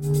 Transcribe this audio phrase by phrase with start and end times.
[0.00, 0.12] Okay,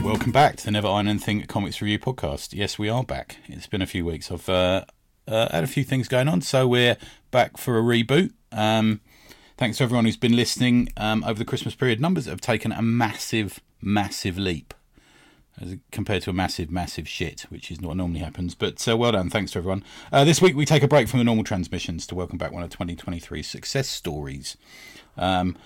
[0.00, 2.52] welcome back to the Never Iron Anything Comics Review podcast.
[2.52, 3.36] Yes, we are back.
[3.46, 4.32] It's been a few weeks.
[4.32, 4.84] I've uh,
[5.28, 6.96] uh, had a few things going on, so we're
[7.30, 8.32] back for a reboot.
[8.50, 9.00] Um,
[9.56, 12.00] thanks to everyone who's been listening um, over the Christmas period.
[12.00, 14.74] Numbers have taken a massive, massive leap
[15.60, 18.54] as compared to a massive, massive shit, which is what normally happens.
[18.54, 19.30] But uh, well done.
[19.30, 19.84] Thanks to everyone.
[20.12, 22.62] Uh, this week we take a break from the normal transmissions to welcome back one
[22.62, 24.56] of 2023's success stories.
[25.16, 25.56] Um,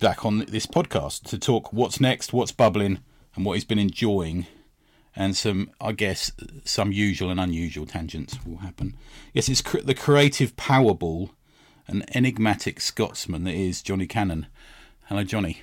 [0.00, 2.98] back on this podcast to talk what's next, what's bubbling,
[3.34, 4.46] and what he's been enjoying.
[5.18, 6.30] And some, I guess,
[6.64, 8.96] some usual and unusual tangents will happen.
[9.32, 11.30] Yes, it's cr- the creative Powerball,
[11.86, 14.46] an enigmatic Scotsman that is Jonny Canon.
[15.04, 15.62] Hello, Jonny.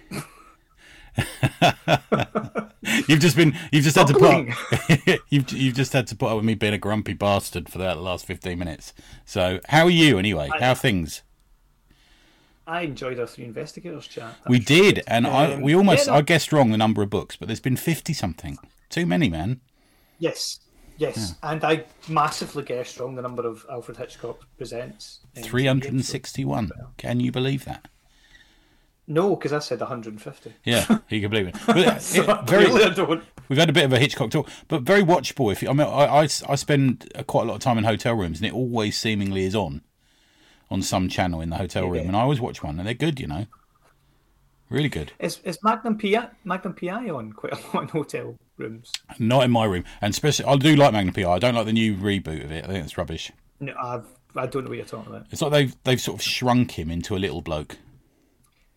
[3.07, 6.35] you've just been, you've just had to put, you've you've just had to put up
[6.37, 8.93] with me being a grumpy bastard for that last fifteen minutes.
[9.25, 10.49] So, how are you anyway?
[10.59, 11.21] How are things?
[12.65, 14.35] I enjoyed our three investigators chat.
[14.43, 17.03] That We did, and I, Um, we almost yeah, no- I guessed wrong the number
[17.03, 18.57] of books, but there's been fifty something.
[18.89, 19.59] Too many, man.
[20.19, 20.59] Yes,
[20.97, 25.19] yes, and I massively guessed wrong the number of Alfred Hitchcock presents.
[25.35, 26.71] um, Three hundred and sixty-one.
[26.97, 27.87] Can you believe that?
[29.05, 30.53] No, because I said 150.
[30.63, 31.55] Yeah, you can believe it.
[31.67, 33.23] But So it- very, clearly I don't.
[33.49, 35.51] we've had a bit of a Hitchcock talk, but very watchable.
[35.51, 38.13] If you, I mean, I, I, I spend quite a lot of time in hotel
[38.15, 39.81] rooms, and it always seemingly is on
[40.71, 42.07] on some channel in the hotel room, Yeah.
[42.07, 43.45] and I always watch one, and they're good, you know,
[44.69, 45.11] really good.
[45.19, 48.91] Is, is Magnum PI, Magnum PI on quite a lot in hotel rooms?
[49.19, 51.29] Not in my room, and especially I do like Magnum PI.
[51.29, 52.63] I don't like the new reboot of it.
[52.63, 53.31] I think it's rubbish.
[53.59, 55.27] No, I've, I don't know what you're talking about.
[55.31, 57.77] It's like they've they've sort of shrunk him into a little bloke.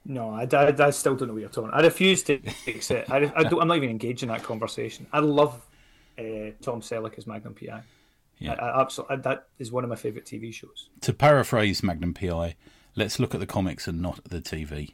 [0.09, 1.71] No, I, I, I still don't know what you're talking.
[1.73, 3.11] I refuse to accept.
[3.11, 5.07] I, I I'm not even engaged in that conversation.
[5.13, 5.67] I love
[6.19, 7.83] uh, Tom Selleck as Magnum PI.
[8.39, 8.53] Yeah.
[8.53, 10.91] I, absolutely, that is one of my favourite TV shows.
[11.01, 12.55] To paraphrase Magnum PI,
[12.95, 14.93] let's look at the comics and not the TV.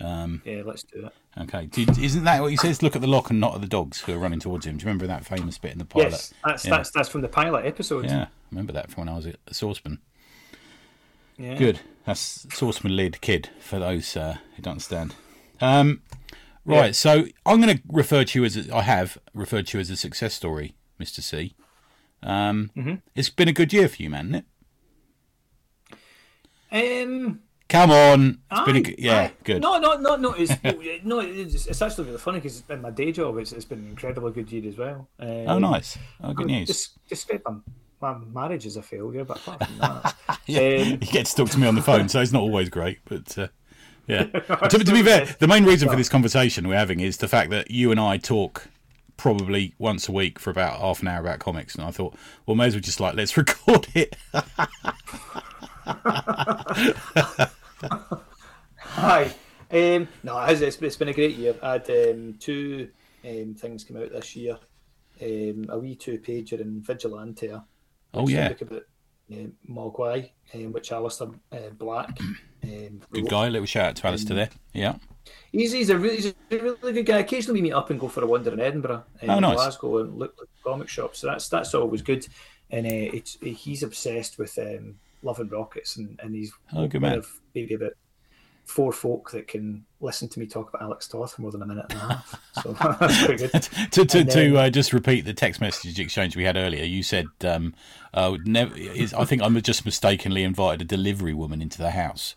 [0.00, 1.12] Yeah, let's do it.
[1.40, 2.82] Okay, isn't that what he says?
[2.82, 4.76] Look at the lock and not at the dogs who are running towards him.
[4.76, 6.12] Do you remember that famous bit in the pilot?
[6.12, 6.70] Yes, that's yeah.
[6.70, 8.06] that's that's from the pilot episode.
[8.06, 10.00] Yeah, I remember that from when I was a saucepan.
[11.38, 11.54] Yeah.
[11.54, 11.80] Good.
[12.04, 15.14] That's saucepan lid kid for those uh, who don't understand.
[15.60, 16.02] Um,
[16.64, 16.92] right, Yeah.
[16.92, 19.90] so I'm going to refer to you as a, I have referred to you as
[19.90, 21.54] a success story, Mister C.
[22.22, 22.94] Um, Mm-hmm.
[23.14, 24.26] It's been a good year for you, man.
[24.26, 24.44] Isn't
[26.72, 27.14] it?
[27.16, 27.40] Um.
[27.68, 29.32] Come on, it's been a good, yeah, aye.
[29.44, 29.60] good.
[29.60, 30.32] No, no, no, no.
[30.32, 30.50] It's
[31.04, 31.20] no.
[31.20, 34.32] It's, it's actually really funny because in my day job, it's, it's been an incredibly
[34.32, 35.06] good year as well.
[35.20, 35.98] Um, oh, nice.
[36.22, 36.66] Oh, good news.
[36.68, 37.60] Just, just my,
[38.00, 40.14] my marriage is a failure, but apart from that,
[40.46, 42.68] Yeah, um, he gets to talk to me on the phone, so it's not always
[42.68, 43.00] great.
[43.04, 43.48] But uh,
[44.06, 47.28] yeah, to, to be fair, the main reason for this conversation we're having is the
[47.28, 48.68] fact that you and I talk
[49.16, 52.14] probably once a week for about half an hour about comics, and I thought,
[52.46, 54.16] well, may as well just like let's record it.
[58.78, 59.30] Hi.
[59.70, 61.54] Um, no, it's, it's been a great year.
[61.62, 62.88] I had um, two
[63.22, 64.58] um, things come out this year.
[65.20, 67.64] Um, a wee two pager in Vigilantia.
[68.14, 68.48] Oh, yeah.
[68.48, 68.82] book about
[69.32, 72.18] uh, Mogwai, um, which Alistair uh, Black.
[72.64, 73.30] Um, Good wrote.
[73.30, 73.48] guy.
[73.48, 74.50] Little shout out to Alistair there.
[74.72, 74.96] Yeah.
[75.52, 77.18] He's, he's, a really, he's a really good guy.
[77.18, 79.54] Occasionally, we meet up and go for a wander in Edinburgh, um, Oh, nice.
[79.56, 81.18] Glasgow, and look at comic shops.
[81.20, 82.26] So that's that's always good.
[82.70, 87.02] And uh, it's he's obsessed with um, Love and Rockets, and, and he's Oh, good
[87.02, 87.18] man.
[87.18, 87.92] of maybe about
[88.68, 91.66] four folk that can listen to me talk about Alex Toth for more than a
[91.66, 92.38] minute and a half.
[92.52, 93.52] So that's pretty good.
[93.92, 97.02] to to, And to uh, just repeat the text message exchange we had earlier, you
[97.02, 97.74] said, um,
[98.12, 102.36] uh, never, is, I think I'm just mistakenly invited a delivery woman into the house,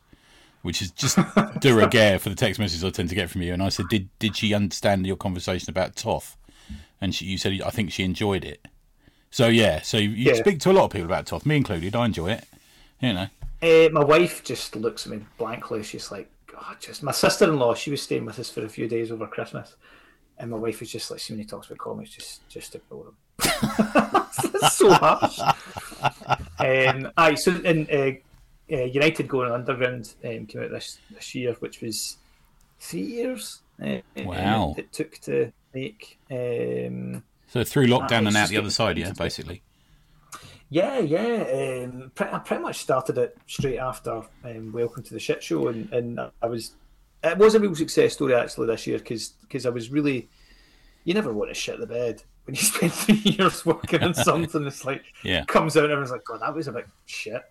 [0.61, 1.19] which is just
[1.59, 3.53] de rigueur for the text messages I tend to get from you.
[3.53, 6.37] And I said, did did she understand your conversation about Toth?
[7.01, 8.65] And she, you said, I think she enjoyed it.
[9.31, 10.33] So yeah, so you Yeah.
[10.35, 11.95] speak to a lot of people about Toth, me included.
[11.95, 12.45] I enjoy it.
[13.01, 13.27] You know,
[13.61, 15.83] Uh, my wife just looks at me blankly.
[15.83, 17.73] She's like, God, just my sister in law.
[17.73, 19.75] She was staying with us for a few days over Christmas,
[20.38, 23.07] and my wife was just like, see when he talks about comics, just just ignore
[23.07, 23.17] him.
[23.38, 25.39] That's so harsh.
[26.59, 31.53] um, aye, so in uh, uh, United Going Underground um, came out this this year,
[31.59, 32.17] which was
[32.79, 33.61] three years.
[33.81, 34.75] Uh, Wow.
[34.78, 36.19] It, it took to make.
[36.29, 39.61] Um, so through lockdown it's and out the other side, yeah, basically.
[40.73, 41.84] Yeah, yeah.
[41.84, 45.68] Um, pre- I pretty much started it straight after um, Welcome to the Shit Show,
[45.68, 46.72] and, and I was.
[47.23, 50.29] It was a real success story actually this year because I was really.
[51.03, 54.64] You never want to shit the bed when you spend three years working on something
[54.64, 55.44] that's like Yeah.
[55.44, 57.41] comes out and everyone's like, God, that was a bit shit.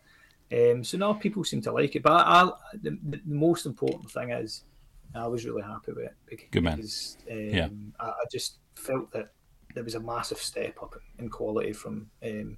[0.53, 2.51] Um, so now people seem to like it, but I, I,
[2.83, 4.63] the, the most important thing is
[5.15, 6.81] I was really happy with it because Good man.
[6.81, 6.89] um,
[7.55, 7.69] Yeah.
[8.01, 9.31] I, I just felt that
[9.75, 12.57] there was a massive step up in quality from um,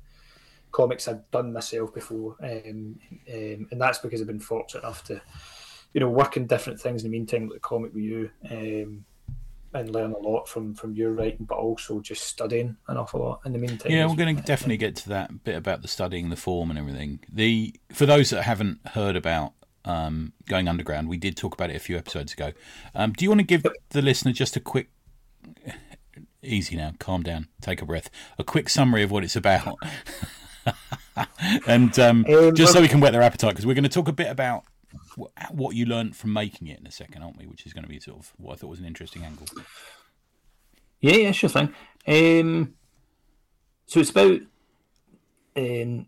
[0.72, 2.98] comics I'd done myself before, um,
[3.32, 5.20] um, and that's because I've been fortunate enough to,
[5.94, 9.04] you know, work in different things in the meantime, like the comic with you, um,
[9.74, 13.40] and learn a lot from from your writing, but also just studying an awful lot
[13.44, 13.92] in the meantime.
[13.92, 16.78] Yeah, we're going to definitely get to that bit about the studying, the form, and
[16.78, 17.20] everything.
[17.32, 19.52] The for those that haven't heard about
[19.84, 22.52] um, going underground, we did talk about it a few episodes ago.
[22.94, 24.90] Um, do you want to give the listener just a quick,
[26.42, 29.76] easy now, calm down, take a breath, a quick summary of what it's about,
[31.66, 34.08] and um, Um, just so we can whet their appetite because we're going to talk
[34.08, 34.64] a bit about
[35.18, 37.46] wh- what you learned from making it in a second, aren't we?
[37.46, 39.46] Which is going to be sort of what I thought was an interesting angle.
[41.00, 41.74] Yeah, yeah, sure thing.
[42.06, 42.74] Um,
[43.86, 44.40] so it's about
[45.56, 46.06] um,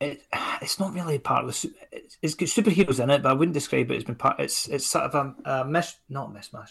[0.00, 0.22] it,
[0.62, 1.70] it's not really part of the.
[1.92, 4.38] It's, it's got superheroes in it, but I wouldn't describe it as being part.
[4.38, 5.14] It's it's sort of
[5.44, 6.70] a, a mish, not mishmash.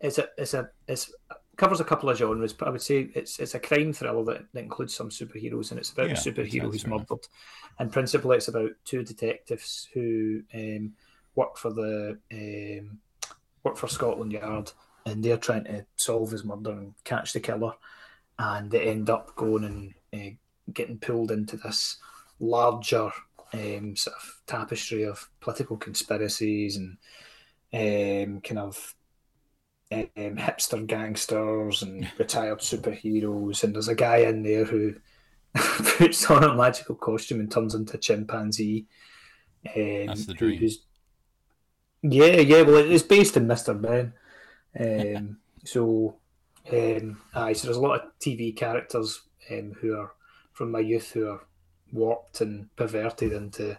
[0.00, 1.12] It's a it's a it's
[1.56, 4.44] covers a couple of genres, but I would say it's it's a crime thriller that,
[4.52, 7.00] that includes some superheroes, and it's about Yeah, a superhero who's enough.
[7.10, 7.26] murdered.
[7.78, 10.94] And principally, it's about two detectives who um,
[11.34, 12.98] work for the um,
[13.62, 14.72] work for Scotland Yard,
[15.06, 17.72] and they're trying to solve his murder and catch the killer.
[18.38, 20.34] And they end up going and uh,
[20.72, 21.98] getting pulled into this
[22.40, 23.10] larger
[23.52, 26.96] um, sort of tapestry of political conspiracies and
[27.72, 28.94] um, kind of
[30.16, 33.64] um, hipster gangsters and retired superheroes.
[33.64, 34.94] And there's a guy in there who
[35.54, 38.86] puts on a magical costume and turns into a chimpanzee.
[39.76, 40.58] Um, That's the dream.
[40.58, 40.78] who's-
[42.02, 42.62] yeah, yeah.
[42.62, 43.80] Well, it's based in Mr.
[43.80, 44.12] Ben.
[44.76, 46.16] Um, so,
[46.72, 50.10] um, aye, so there's a lot of TV characters um, who are
[50.52, 51.46] from my youth who are
[51.92, 53.78] warped and perverted into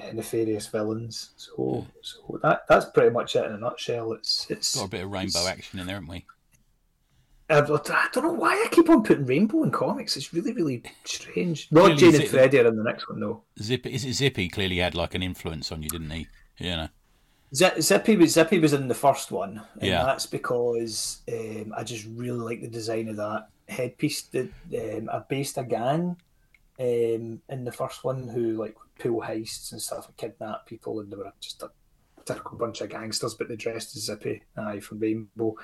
[0.00, 1.30] uh, nefarious villains.
[1.36, 4.12] So, so that that's pretty much it in a nutshell.
[4.12, 6.24] It's it's Got a bit of rainbow action in there, haven't we?
[7.50, 10.18] I don't know why I keep on putting rainbow in comics.
[10.18, 11.68] It's really, really strange.
[11.70, 13.42] Rod, Clearly Jane, and Freddy are in the next one, though.
[13.58, 14.50] Zippy, is it Zippy?
[14.50, 16.28] Clearly had like an influence on you, didn't he?
[16.58, 16.88] You know.
[17.54, 20.04] Z- Zippy was Zippy was in the first one, and Yeah.
[20.04, 24.22] that's because um, I just really like the design of that headpiece.
[24.22, 26.18] That um, I based a gang
[26.80, 31.10] um, in the first one who like pull heists and stuff and kidnap people, and
[31.10, 31.70] they were just a
[32.24, 35.56] typical bunch of gangsters, but they dressed as Zippy, aye, from Rainbow.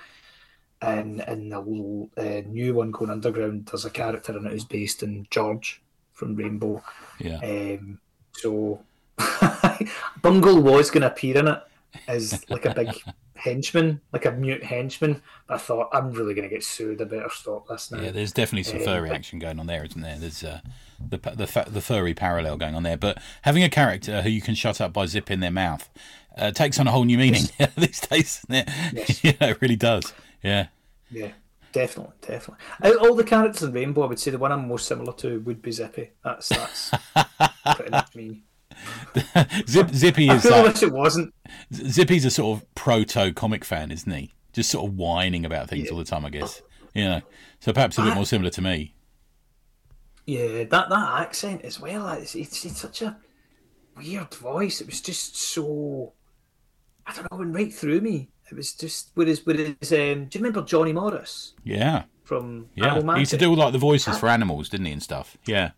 [0.82, 4.64] And in the little, uh, new one going underground, there's a character in it who's
[4.64, 5.82] based in George
[6.12, 6.82] from Rainbow.
[7.18, 7.38] Yeah.
[7.38, 8.00] Um,
[8.32, 8.82] so
[10.22, 11.62] Bungle was going to appear in it
[12.08, 12.88] as like a big
[13.44, 15.22] henchman, like a mute henchman.
[15.48, 17.00] I thought I'm really going to get sued.
[17.00, 18.00] I better stop this now.
[18.00, 20.18] Yeah, there's definitely some Um, furry but- action going on there, isn't there?
[20.18, 20.60] There's uh,
[20.98, 22.96] the the the furry parallel going on there.
[22.96, 25.88] But having a character who you can shut up by zipping their mouth
[26.36, 27.42] uh, takes on a whole new meaning
[27.76, 28.44] these days?
[28.48, 29.22] Yes.
[29.24, 30.12] yeah, it really does.
[30.42, 30.68] Yeah.
[31.10, 31.32] Yeah,
[31.72, 32.64] definitely, definitely.
[32.82, 35.38] Out all the characters in Rainbow, I would say the one I'm most similar to
[35.40, 36.10] would be Zippy.
[36.24, 36.90] That's that's
[37.76, 38.42] pretty much me.
[39.68, 41.34] Zip, Zippy I is feel like, it wasn't.
[41.72, 44.32] Zippy's a sort of proto comic fan, isn't he?
[44.52, 46.62] Just sort of whining about things all the time, I guess.
[46.94, 47.20] You know,
[47.60, 48.94] so perhaps a bit more similar to me.
[50.26, 52.08] Yeah, that that accent as well.
[52.12, 53.16] It's, it's, it's such a
[53.96, 54.80] weird voice.
[54.80, 56.12] It was just so.
[57.06, 58.30] I don't know, it went right through me.
[58.50, 59.10] It was just.
[59.14, 62.94] with Whereas, whereas, um, do you remember Johnny Morris Yeah, from yeah.
[62.94, 65.36] Animal He used to do like the voices for animals, didn't he, and stuff.
[65.46, 65.72] Yeah.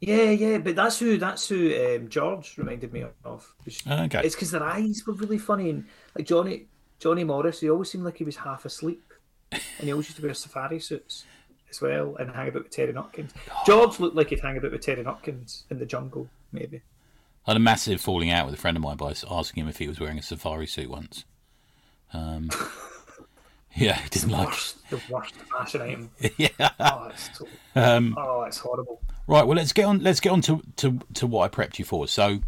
[0.00, 3.54] Yeah, yeah, but that's who that's who um, George reminded me of.
[3.90, 4.20] Okay.
[4.22, 6.66] It's because their eyes were really funny and like Johnny
[6.98, 7.60] Johnny Morris.
[7.60, 9.02] He always seemed like he was half asleep,
[9.50, 11.24] and he always used to wear safari suits
[11.70, 13.30] as well and hang about with Terry Nutkins.
[13.64, 16.82] George looked like he'd hang about with Terry Nutkins in the jungle, maybe.
[17.46, 19.78] I had a massive falling out with a friend of mine by asking him if
[19.78, 21.24] he was wearing a safari suit once.
[22.12, 22.50] Um,
[23.76, 26.10] yeah, he didn't like Worst, the worst fashion item.
[26.36, 26.48] yeah.
[26.80, 29.00] Oh, it's so, Um, oh, it's horrible.
[29.26, 29.46] right.
[29.46, 30.00] Well, let's get on.
[30.02, 32.08] Let's get on to, to, to what I prepped you for.
[32.08, 32.40] So,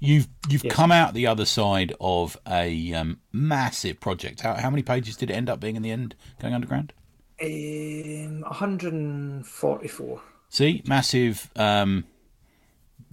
[0.00, 4.40] you've you've come out the other side of a um, massive project.
[4.42, 6.14] How, how many pages did it end up being in the end?
[6.40, 6.92] Going underground.
[7.42, 10.20] Um, 144.
[10.50, 12.04] See, massive um,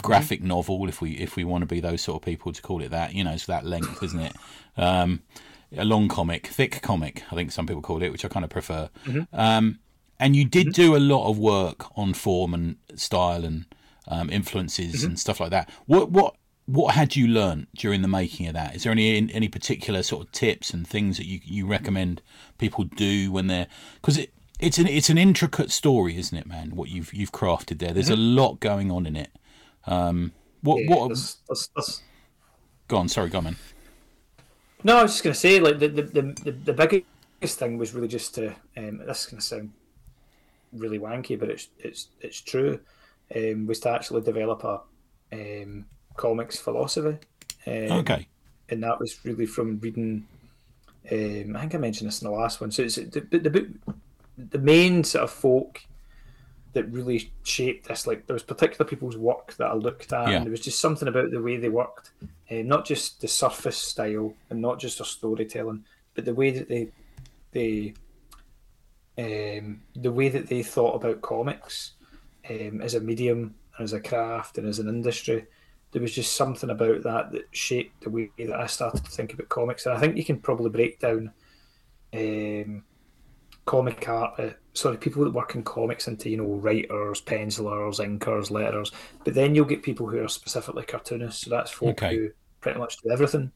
[0.03, 2.81] graphic novel, if we if we want to be those sort of people to call
[2.81, 3.13] it that.
[3.15, 4.35] You know, it's that length, isn't it?
[4.77, 5.21] Um,
[5.77, 7.23] a long comic, thick comic.
[7.31, 8.89] I think some people call it, which I kind of prefer.
[9.33, 9.79] Um,
[10.19, 13.65] and you did do a lot of work on form and style and
[14.07, 15.69] um, influences and stuff like that.
[15.85, 16.35] What what
[16.65, 18.75] what had you learned during the making of that?
[18.75, 22.21] Is there any any particular sort of tips and things that you you recommend
[22.57, 26.75] people do when they're because it it's an it's an intricate story, isn't it, man?
[26.75, 27.93] What you've you've crafted there.
[27.93, 29.31] There's a lot going on in it.
[29.87, 31.07] Um, what Yeah, what?
[31.07, 32.01] there's- there's- there's-
[32.87, 33.55] Go on, sorry, go on, man.
[34.83, 37.93] No, I was just going to say, like the the, the the biggest thing was
[37.93, 38.49] really just to.
[38.77, 39.71] Um, this is going to sound
[40.73, 42.79] really wanky, but it's it's it's true.
[43.35, 44.81] um, was to actually develop a
[45.33, 45.85] um,
[46.17, 47.17] comics philosophy.
[47.67, 48.27] Um, Okay.
[48.69, 50.25] and that was really from reading.
[51.11, 52.71] Um, I think I mentioned this in the last one.
[52.71, 53.67] So it's the, the, the book,
[54.37, 55.81] the main sort of folk
[56.73, 58.05] that really shaped this.
[58.07, 60.37] Like there was particular people's work that I looked at, Yeah.
[60.37, 62.11] and there was just something about the way they worked,
[62.51, 66.67] um, not just the surface style and not just their storytelling, but the way that
[66.67, 66.89] they
[67.51, 67.93] they
[69.17, 71.93] um, the way that they thought about comics
[72.49, 75.45] um, as a medium and as a craft and as an industry
[75.91, 79.33] there was just something about that that shaped the way that I started to think
[79.33, 79.85] about comics.
[79.85, 81.31] And I think you can probably break down
[82.13, 82.83] um,
[83.65, 88.51] comic art, uh, sorry, people that work in comics into, you know, writers, pencilers, inkers,
[88.51, 88.91] letters.
[89.25, 91.43] But then you'll get people who are specifically cartoonists.
[91.43, 92.15] So that's folk Okay.
[92.15, 92.29] who
[92.61, 93.51] pretty much do everything.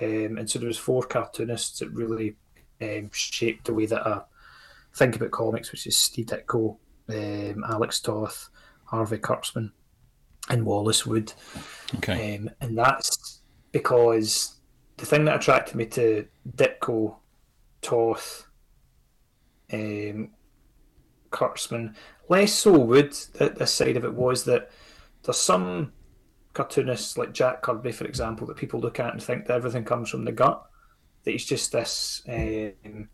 [0.00, 2.36] Um, and so there was four cartoonists that really
[2.80, 4.22] um, shaped the way that I
[4.94, 6.76] think about comics, which is Steve Ditko,
[7.08, 8.48] um, Alex Toth,
[8.84, 9.72] Harvey Kurtzman,
[10.48, 11.32] and Wallace Wood.
[11.96, 12.36] Okay.
[12.36, 14.56] Um, and that's because
[14.96, 16.26] the thing that attracted me to
[16.56, 17.16] Ditko,
[17.80, 18.48] Toth,
[19.72, 20.30] um,
[21.30, 21.94] Kurtzman,
[22.28, 24.70] less so Wood, th- this side of it was that
[25.22, 25.92] there's some
[26.52, 30.10] cartoonists like Jack Kirby, for example, that people look at and think that everything comes
[30.10, 30.62] from the gut,
[31.24, 33.08] that he's just this, um,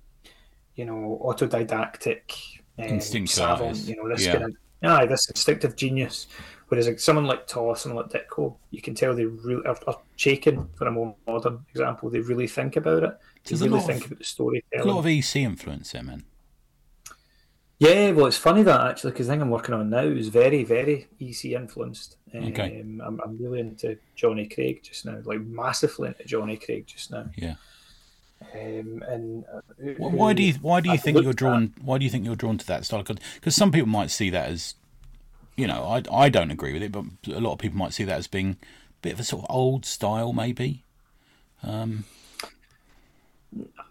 [0.74, 4.32] you know, autodidactic, um, Instinctive savant, you know, this Yeah.
[4.38, 4.56] kind of,
[4.90, 6.26] aye, this instinctive genius.
[6.68, 9.98] Whereas like, someone like Toth and like Ditko, you can tell they really are, are
[10.18, 12.10] Chaykin for a more modern example.
[12.10, 13.10] They really think about it.
[13.44, 16.24] They There's really lot of- think about the A lot of EC influence there, man.
[17.80, 20.64] Yeah, well, it's funny that actually because the thing I'm working on now is very,
[20.64, 22.16] very EC influenced.
[22.34, 22.80] Um, Okay.
[22.80, 27.26] I'm, I'm really into Johnny Craig just now, like massively into Johnny Craig just now.
[27.36, 27.54] Yeah.
[28.52, 29.60] Um, and uh,
[29.94, 31.74] Wh- Why do you why do you I've think you're drawn?
[31.80, 33.02] Why do you think you're drawn to that style?
[33.02, 34.74] Because some people might see that as,
[35.56, 38.04] you know, I I don't agree with it, but a lot of people might see
[38.04, 40.84] that as being a bit of a sort of old style, maybe.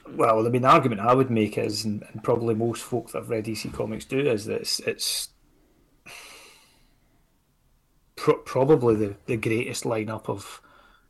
[0.08, 3.20] Well, I mean, the argument I would make is, and, and probably most folk that
[3.20, 5.30] have read EC comics do, is that it's, it's
[8.16, 10.62] pro- probably the, the greatest lineup of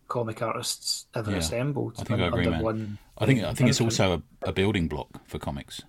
[0.07, 1.95] comic artists ever Yeah, assembled.
[1.99, 2.61] I think I agree, man.
[2.63, 5.81] one- I think I think it's also a, a building block for comics.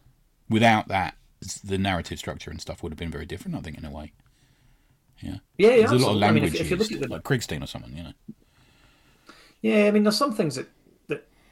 [0.48, 1.14] Without that,
[1.62, 3.56] the narrative structure and stuff would have been very different.
[3.56, 4.12] I think in a way.
[5.20, 5.38] Yeah.
[5.58, 6.26] Yeah, There's a lot of absolutely.
[6.28, 8.02] I mean, language if, if you look used, at the like Krigstein or someone, you
[8.04, 8.12] know.
[9.60, 10.68] Yeah, I mean, there's some things that,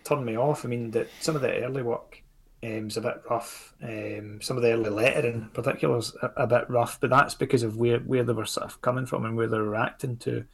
[0.08, 0.64] that turn me off.
[0.64, 2.22] I mean, that some of the early work
[2.62, 3.74] um, is a bit rough.
[3.82, 7.00] Um, some of the early lettering, in particular, is a, a bit rough.
[7.00, 9.58] But that's because of where, where they were sort of coming from and where they
[9.58, 10.44] were reacting to.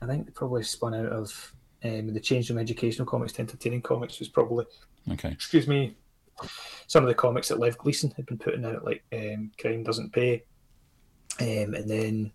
[0.00, 3.82] I think they probably spun out of um, the change from educational comics to entertaining
[3.82, 4.66] comics was probably,
[5.10, 5.30] Okay.
[5.30, 5.96] excuse me,
[6.86, 10.12] some of the comics that Lev Gleason had been putting out, like um, Crime Doesn't
[10.12, 10.44] Pay,
[11.40, 12.32] um, and then,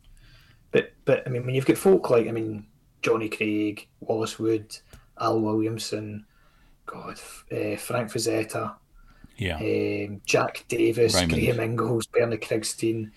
[0.72, 2.66] but but I mean, when you've got folk like I mean
[3.02, 4.78] Johnny Craig, Wallace Wood,
[5.20, 6.26] Al Williamson,
[6.86, 7.20] God,
[7.52, 8.76] uh, Frank Frazetta,
[9.38, 9.58] Yeah.
[9.58, 11.32] um, Jack Davis, Raymond.
[11.34, 13.12] Graham Ingels, Bernie Krigstein,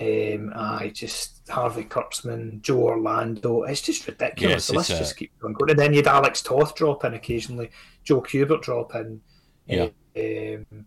[0.00, 3.62] um, I just Harvey Kurtzman, Joe Orlando.
[3.64, 4.52] It's just ridiculous.
[4.54, 5.54] Yes, the list it's, uh, just keeps going.
[5.68, 7.70] And then you had Alex Toth drop in occasionally,
[8.04, 9.20] Joe Kubert drop in,
[9.66, 9.88] Yeah.
[10.16, 10.86] um,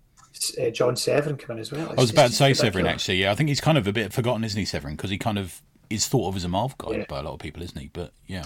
[0.60, 1.89] uh, John Severin come in as well.
[1.91, 3.17] I was about to say Severin actually.
[3.22, 4.95] Yeah, I think he's kind of a bit forgotten, isn't he, Severin?
[4.95, 7.05] Because he kind of is thought of as a Marvel guy Yeah.
[7.07, 7.89] by a lot of people, isn't he?
[7.93, 8.45] But yeah,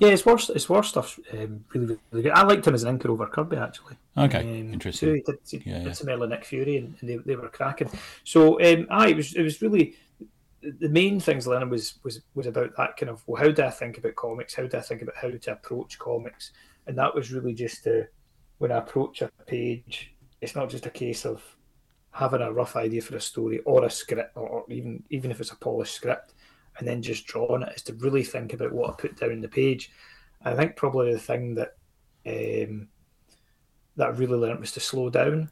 [0.00, 0.50] Yeah, it's worse.
[0.50, 1.18] It's worse stuff.
[1.32, 2.32] Um, really, really good.
[2.32, 3.96] I liked him as an inker over Kirby actually.
[4.16, 5.08] okay, Um, interesting.
[5.08, 5.14] too.
[5.14, 5.92] He did, he Yeah, did yeah.
[5.92, 7.90] some early Nick Fury, and, and they, they were cracking.
[8.24, 9.96] So, um, aye, it was it was really
[10.80, 13.70] the main things learning was was was about that kind of well, how do I
[13.70, 14.54] think about comics?
[14.54, 16.52] How do I think about how to approach comics?
[16.86, 18.06] And that was really just to
[18.58, 21.42] when I approach a page, it's not just a case of
[22.12, 25.40] having a rough idea for a story or a script, or, or even even if
[25.40, 26.32] it's a polished script,
[26.78, 27.72] and then just draw on it.
[27.76, 29.90] Is to really think about what I put down in the page.
[30.42, 31.76] I think probably the thing that
[32.26, 32.88] um,
[33.96, 35.50] that I really learned was to slow down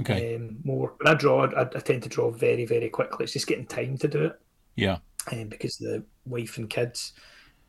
[0.00, 0.94] Okay, um, more.
[0.98, 3.24] When I draw, I, I tend to draw very, very quickly.
[3.24, 4.40] It's just getting time to do it
[4.74, 4.98] yeah,
[5.30, 7.12] um, because of the wife and kids.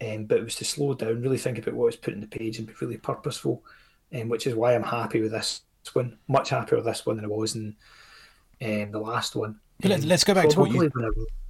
[0.01, 2.27] Um, but it was to slow down, really think about what was put in the
[2.27, 3.63] page and be really purposeful,
[4.13, 6.17] um, which is why I'm happy with this one.
[6.27, 7.75] Much happier with this one than I was in
[8.61, 9.59] um, the last one.
[9.83, 10.89] Let, let's go back to what you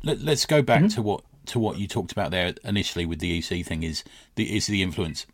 [0.04, 0.88] let, let's go back Mm-hmm.
[0.88, 4.04] to what to what you talked about there initially with the EC thing is
[4.36, 5.26] the is the influence.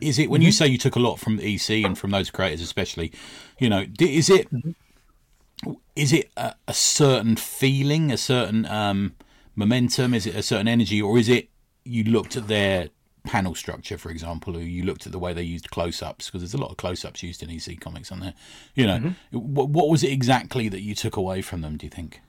[0.00, 0.32] Is it Mm-hmm.
[0.32, 3.12] when you say you took a lot from EC and from those creators especially,
[3.58, 5.72] you know, is it Mm-hmm.
[5.94, 9.14] is it a, a certain feeling, a certain um,
[9.54, 11.48] momentum, is it a certain energy, or is it
[11.84, 12.88] you looked at their
[13.24, 16.54] panel structure, for example, or you looked at the way they used close-ups because there's
[16.54, 18.34] a lot of close-ups used in EC comics, on there?
[18.74, 19.38] You know, Mm-hmm.
[19.38, 21.76] what, what was it exactly that you took away from them?
[21.76, 22.20] Do you think?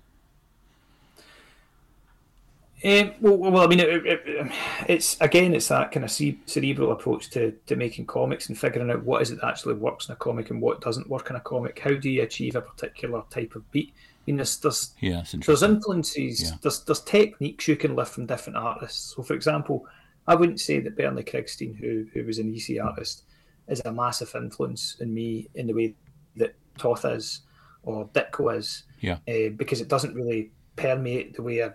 [2.83, 4.51] Um, well, well, I mean, it, it,
[4.87, 9.03] it's again, it's that kind of cerebral approach to, to making comics and figuring out
[9.03, 11.41] what is it that actually works in a comic and what doesn't work in a
[11.41, 11.77] comic.
[11.77, 13.93] How do you achieve a particular type of beat?
[13.95, 16.57] I mean, there's there's, yeah, there's influences, yeah.
[16.61, 19.15] there's there's techniques you can lift from different artists.
[19.15, 19.85] So, for example,
[20.27, 23.23] I wouldn't say that Bernie Krigstein, who who was an EC artist,
[23.67, 25.95] is a massive influence in me in the way
[26.35, 27.41] that Toth is
[27.83, 28.83] or Ditko is.
[29.01, 29.17] Yeah.
[29.27, 31.71] Uh, because it doesn't really permeate the way I.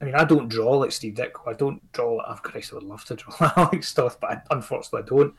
[0.00, 1.48] I mean, I don't draw like Steve Ditko.
[1.48, 2.20] I don't draw.
[2.26, 5.34] Oh Christ, I would love to draw like stuff, but I, unfortunately, I don't.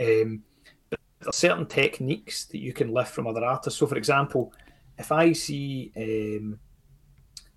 [0.00, 0.42] Um,
[0.90, 3.78] but there's certain techniques that you can lift from other artists.
[3.78, 4.52] So, for example,
[4.98, 6.58] if I see um,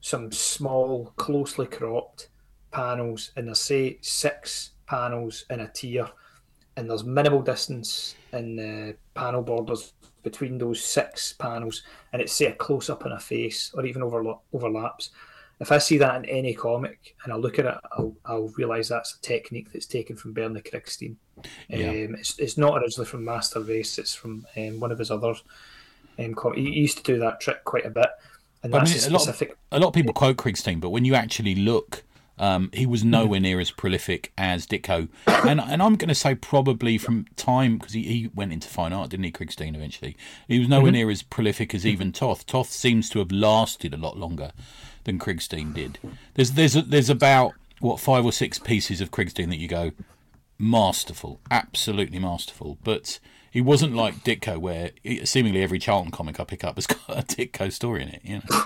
[0.01, 2.29] some small, closely cropped
[2.71, 6.07] panels, and there's say six panels in a tier,
[6.77, 12.47] and there's minimal distance in the panel borders between those six panels, and it's say
[12.47, 15.11] a close up in a face or even overla- overlaps.
[15.59, 18.89] If I see that in any comic and I look at it, I'll, I'll realise
[18.89, 21.15] that's a technique that's taken from Bernie Krigstein.
[21.69, 21.89] Yeah.
[21.89, 25.43] Um, it's, it's not originally from Master Race, it's from um, one of his others.
[26.19, 28.07] Um, he used to do that trick quite a bit.
[28.63, 29.49] And that's I mean, a, specific...
[29.49, 32.03] lot of, a lot of people quote Krigstein, but when you actually look
[32.37, 36.35] um, he was nowhere near as prolific as Ditko, and and I'm going to say
[36.35, 39.75] probably from time because he, he went into fine art, didn't he, Krigstein?
[39.75, 40.95] Eventually, he was nowhere mm-hmm.
[40.95, 42.45] near as prolific as even Toth.
[42.45, 44.51] Toth seems to have lasted a lot longer
[45.05, 45.97] than Krigstein did.
[46.33, 49.91] There's there's there's about what five or six pieces of Krigstein that you go
[50.59, 53.19] masterful, absolutely masterful, but.
[53.51, 54.91] He wasn't like Ditko, where
[55.23, 58.19] seemingly every Charlton comic I pick up has got a Ditko story in it.
[58.21, 58.63] You know.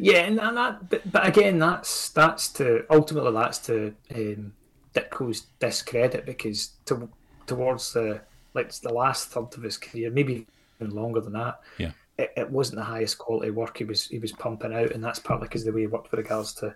[0.00, 4.54] Yeah, and, that, but, but again, that's that's to ultimately that's to um,
[4.94, 7.08] Ditko's discredit because to,
[7.46, 8.22] towards the
[8.54, 10.46] like the last third of his career, maybe
[10.80, 11.90] even longer than that, yeah,
[12.20, 15.18] it, it wasn't the highest quality work he was he was pumping out, and that's
[15.18, 16.74] partly because the way he worked with regards to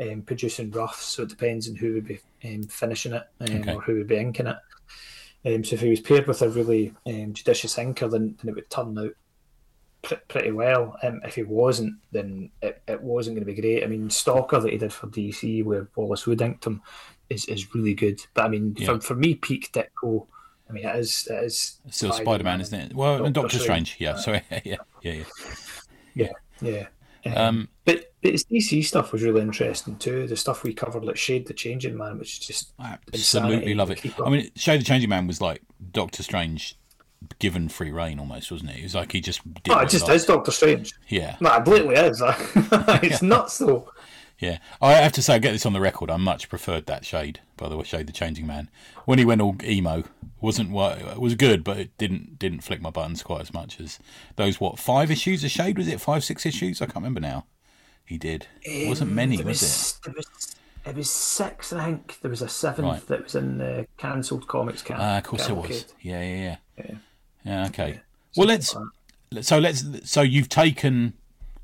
[0.00, 0.96] um, producing roughs.
[0.96, 3.74] So it depends on who would be um, finishing it um, okay.
[3.74, 4.56] or who would be inking it.
[5.46, 8.54] Um, so if he was paired with a really um, judicious inker, then, then it
[8.54, 9.12] would turn out
[10.02, 10.96] pr- pretty well.
[11.02, 13.84] Um, if he wasn't, then it, it wasn't going to be great.
[13.84, 16.82] I mean, Stalker that he did for DC, where Wallace Wood inked him,
[17.30, 18.20] is, is really good.
[18.34, 18.86] But I mean, yeah.
[18.86, 20.26] for, for me, peak Ditko,
[20.68, 22.94] I mean, it is it is still Spider Man, isn't it?
[22.94, 23.94] Well, Doctor and Doctor Strange.
[23.94, 24.00] Strange.
[24.00, 24.42] Yeah, sorry.
[24.64, 25.24] yeah, yeah,
[26.14, 26.28] yeah,
[26.60, 26.86] yeah,
[27.24, 27.32] yeah.
[27.32, 30.26] Um, um, but, but his DC stuff was really interesting too.
[30.26, 34.04] The stuff we covered, like Shade the Changing Man, which is just absolutely love it.
[34.24, 36.76] I mean, Shade the Changing Man was like Doctor Strange
[37.38, 38.78] given free reign almost, wasn't it?
[38.78, 39.72] It was like he just did.
[39.72, 40.94] Oh, it just is Doctor Strange.
[41.08, 41.36] Yeah.
[41.40, 42.22] No, it blatantly is.
[43.02, 43.90] it's nuts though.
[44.38, 46.10] Yeah, I have to say, I get this on the record.
[46.10, 47.40] I much preferred that shade.
[47.56, 48.70] By the way, shade the changing man.
[49.04, 50.04] When he went all emo,
[50.40, 53.80] wasn't what it was good, but it didn't didn't flick my buttons quite as much
[53.80, 53.98] as
[54.36, 54.60] those.
[54.60, 56.00] What five issues of shade was it?
[56.00, 56.80] Five six issues?
[56.80, 57.46] I can't remember now.
[58.04, 58.46] He did.
[58.62, 60.08] It wasn't many, was, was, it?
[60.08, 62.18] It was, it was six, I think.
[62.22, 63.06] There was a seventh right.
[63.08, 64.80] that was in the cancelled comics.
[64.80, 65.92] Can- ah, of course it was.
[66.00, 66.56] Yeah, yeah, yeah.
[66.78, 66.94] yeah.
[67.44, 67.66] Yeah.
[67.66, 67.90] Okay.
[67.90, 67.98] Yeah,
[68.36, 68.74] well, let's.
[69.42, 69.84] So let's.
[70.10, 71.14] So you've taken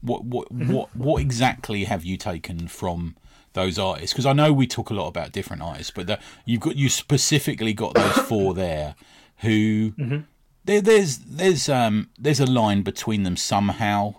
[0.05, 0.73] what what mm-hmm.
[0.73, 3.17] what what exactly have you taken from
[3.55, 4.13] those artists?
[4.13, 6.89] Because I know we talk a lot about different artists, but the, you've got you
[6.89, 8.95] specifically got those four there
[9.39, 10.19] who mm-hmm.
[10.65, 14.17] there, there's there's um there's a line between them somehow.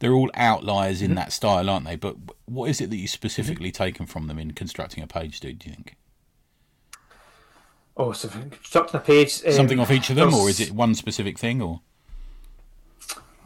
[0.00, 1.16] They're all outliers in mm-hmm.
[1.16, 1.96] that style, aren't they?
[1.96, 3.82] But what is it that you specifically mm-hmm.
[3.82, 5.40] taken from them in constructing a page?
[5.40, 5.96] Do, do you think?
[7.96, 9.42] Oh, so constructing a page.
[9.44, 11.80] Um, Something off each of them, or is it one specific thing, or?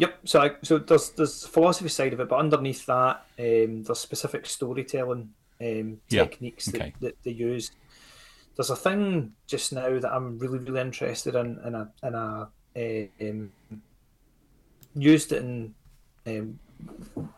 [0.02, 0.18] Yep.
[0.24, 4.00] So, I, so there's there's the philosophy side of it, but underneath that, um, there's
[4.00, 6.80] specific storytelling um, techniques yeah.
[6.80, 6.94] okay.
[6.98, 7.70] that, that they use.
[8.56, 12.48] There's a thing just now that I'm really really interested in, in a in a
[13.20, 13.52] um,
[14.96, 15.72] used it in
[16.26, 16.58] um,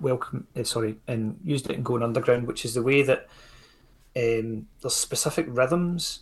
[0.01, 0.47] welcome.
[0.59, 3.29] Uh, sorry, and used it in going underground, which is the way that
[4.17, 6.21] um, there's specific rhythms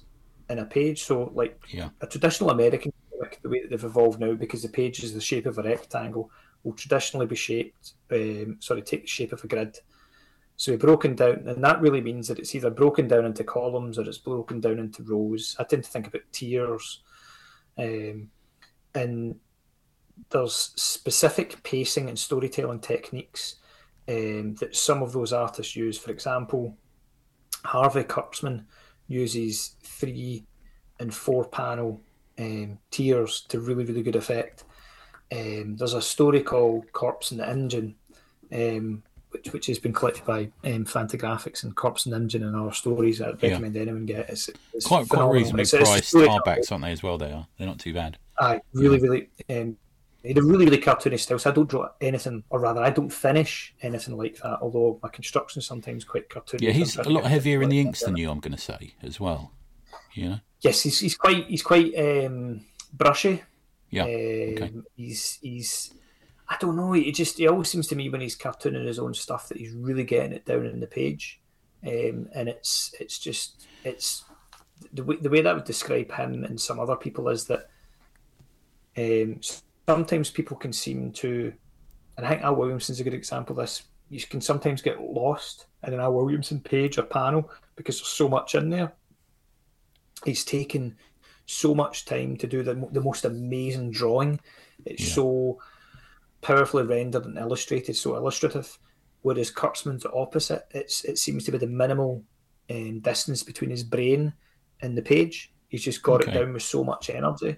[0.51, 1.05] in a page.
[1.05, 1.91] So, like yeah.
[2.01, 5.21] a traditional American comic, the way that they've evolved now, because the page is the
[5.21, 6.31] shape of a rectangle,
[6.63, 7.93] will traditionally be shaped.
[8.11, 9.79] Um, sorry, take the shape of a grid.
[10.57, 14.03] So broken down, and that really means that it's either broken down into columns or
[14.03, 15.57] it's broken down into rows.
[15.59, 17.03] I tend to think about tiers,
[17.79, 18.29] um,
[18.95, 19.37] and
[20.31, 23.57] there's specific pacing and storytelling techniques
[24.09, 25.99] um, that some of those artists use.
[25.99, 26.77] For example,
[27.65, 28.65] Harvey Kurtzman
[29.09, 30.45] uses three
[31.01, 32.01] and four panel
[32.39, 34.65] um, tiers to really, really good effect.
[35.31, 37.95] Um, there's a story called Corpse in the Imjin,
[38.53, 42.73] um, which which has been collected by um, Fantagraphics and Corpse the Imjin and other
[42.73, 43.23] stories.
[43.23, 43.83] I'd recommend yeah.
[43.83, 44.29] anyone get.
[44.29, 46.93] It's, it's quite quite reasonably it's, priced hardbacks, aren't they?
[46.93, 47.47] As well, they are.
[47.57, 48.19] They're not too bad.
[48.39, 49.29] I really, really.
[49.49, 49.77] Um,
[50.23, 51.39] he had a really, really cartoony style.
[51.39, 54.59] So I don't draw anything, or rather, I don't finish anything like that.
[54.61, 56.61] Although my construction is sometimes quite cartoony.
[56.61, 58.31] Yeah, he's a lot heavier in the inks than you.
[58.31, 59.53] I'm going to say as well.
[60.13, 60.41] You know.
[60.63, 63.43] Yes, he's he's quite he's quite um, brushy.
[63.91, 64.05] Yeah.
[64.05, 64.73] Um, okay.
[64.97, 65.93] He's he's
[66.49, 66.93] I don't know.
[66.93, 69.75] He just he always seems to me when he's cartooning his own stuff that he's
[69.75, 71.41] really getting it down in the page,
[71.87, 74.25] um, and it's it's just it's
[74.93, 77.69] the way, the way that I would describe him and some other people is that
[78.97, 79.41] um,
[79.89, 81.53] sometimes people can seem to,
[82.17, 83.85] and I think Al Williamson's a good example of this.
[84.11, 88.29] You can sometimes get lost in an Al Williamson page or panel because there's so
[88.29, 88.93] much in there.
[90.25, 90.97] He's taken
[91.47, 94.41] so much time to do the, the most amazing drawing.
[94.85, 95.15] It's yeah.
[95.15, 95.59] so
[96.41, 98.79] powerfully rendered and illustrated, so illustrative.
[99.23, 100.67] Whereas Kurtzman's the opposite.
[100.73, 102.25] It's it seems to be the minimal
[102.71, 104.33] um, distance between his brain
[104.81, 105.53] and the page.
[105.69, 106.33] He's just got okay.
[106.33, 107.57] it down with so much energy,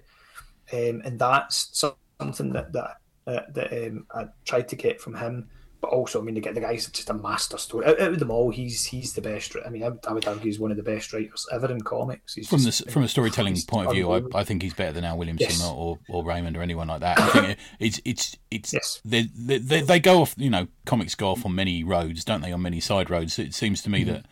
[0.71, 1.83] um, and that's
[2.19, 2.97] something that that
[3.27, 5.49] uh, that um, I tried to get from him.
[5.85, 7.85] But also, I mean, the, the guy's just a master story.
[7.85, 9.55] Out, out, of them all, he's he's the best.
[9.63, 12.33] I mean, I, I, would argue he's one of the best writers ever in comics.
[12.33, 14.93] He's from just, the from a storytelling point of view, I, I, think he's better
[14.93, 15.63] than Al Williamson yes.
[15.63, 17.19] or, or Raymond or anyone like that.
[17.19, 18.99] I think it's it's it's yes.
[19.05, 20.33] they, they, they go off.
[20.39, 22.51] You know, comics go off on many roads, don't they?
[22.51, 23.37] On many side roads.
[23.37, 24.13] It seems to me mm-hmm.
[24.13, 24.25] that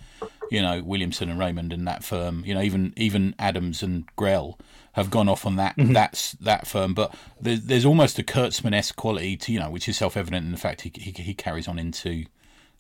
[0.50, 2.44] you know Williamson and Raymond and that firm.
[2.48, 4.58] You know, even even Adams and Grell
[4.94, 5.94] have gone off on that mm-hmm.
[5.94, 6.94] that's that firm.
[6.94, 10.46] But there's, there's almost a Kurtzman esque quality to you know, which is self evident
[10.46, 12.26] in the fact he, he, he carries on into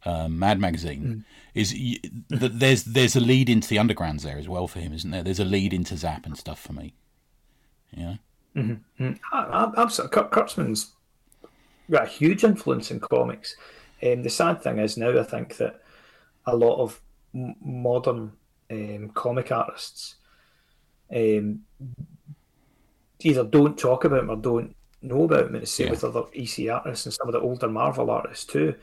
[0.05, 1.03] um, Mad Magazine.
[1.03, 1.23] Mm.
[1.53, 1.75] Is
[2.29, 5.23] there's there's a lead into the undergrounds there as well for him, isn't there?
[5.23, 6.93] There's a lead into Zap and stuff for me.
[7.91, 8.15] Yeah.
[8.55, 9.03] Mm-hmm.
[9.03, 9.79] mm-hmm.
[9.79, 10.91] Absolutely, Kurtzman's
[11.89, 13.55] got a huge influence in comics.
[14.03, 15.81] Um, the sad thing is now I think that
[16.45, 17.01] a lot of
[17.33, 18.33] modern
[18.69, 20.15] um, comic artists
[21.13, 21.61] um,
[23.19, 25.55] either don't talk about him or don't know about him.
[25.55, 25.91] And the same yeah.
[25.91, 28.75] with other EC artists and some of the older Marvel artists too.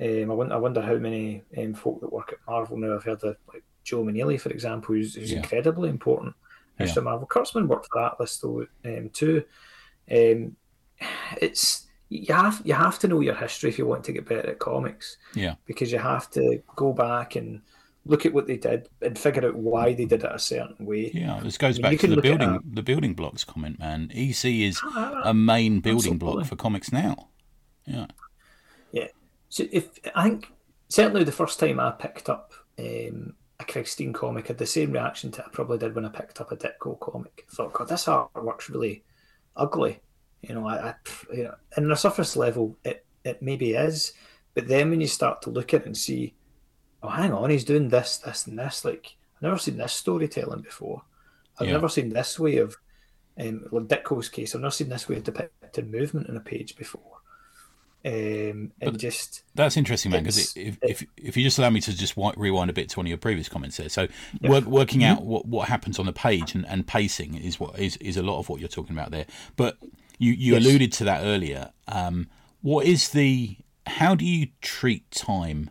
[0.00, 3.04] Um, I, wonder, I wonder how many um, folk that work at Marvel now have
[3.04, 5.38] heard of like Joe Maneely, for example, who's, who's yeah.
[5.38, 6.34] incredibly important
[6.78, 6.86] yeah.
[6.86, 7.28] to Marvel.
[7.28, 9.44] Kurtzman worked for Atlas though um, too.
[10.10, 10.56] Um,
[11.40, 14.50] it's you have you have to know your history if you want to get better
[14.50, 15.16] at comics.
[15.34, 17.62] Yeah, because you have to go back and
[18.06, 21.10] look at what they did and figure out why they did it a certain way.
[21.12, 24.10] Yeah, this goes I mean, back to the building the building blocks comment, man.
[24.14, 26.42] EC is ah, a main building absolutely.
[26.42, 27.28] block for comics now.
[27.86, 28.06] Yeah.
[28.92, 29.08] Yeah.
[29.48, 30.52] So if I think
[30.88, 34.92] certainly the first time I picked up um, a Krigstein comic, I had the same
[34.92, 37.46] reaction to it I probably did when I picked up a Ditko comic.
[37.50, 39.02] I thought, God, this artwork's really
[39.56, 40.00] ugly.
[40.42, 40.94] You know, I, I
[41.32, 44.12] you know, in the surface level, it it maybe is,
[44.52, 46.34] but then when you start to look at it and see
[47.04, 48.84] oh, hang on, he's doing this, this, and this.
[48.84, 51.02] Like, I've never seen this storytelling before.
[51.58, 51.74] I've yeah.
[51.74, 52.76] never seen this way of,
[53.38, 56.76] um, like Ditko's case, I've never seen this way of depicting movement in a page
[56.76, 57.02] before.
[58.06, 60.24] Um, and just that's interesting, man.
[60.24, 63.06] Because if, if if you just allow me to just rewind a bit to one
[63.06, 64.08] of your previous comments there, so
[64.42, 64.50] yeah.
[64.50, 65.12] work, working mm-hmm.
[65.12, 68.22] out what, what happens on the page and, and pacing is what is, is a
[68.22, 69.24] lot of what you're talking about there.
[69.56, 69.78] But
[70.18, 70.62] you you yes.
[70.62, 71.70] alluded to that earlier.
[71.88, 72.28] Um,
[72.60, 75.70] what is the how do you treat time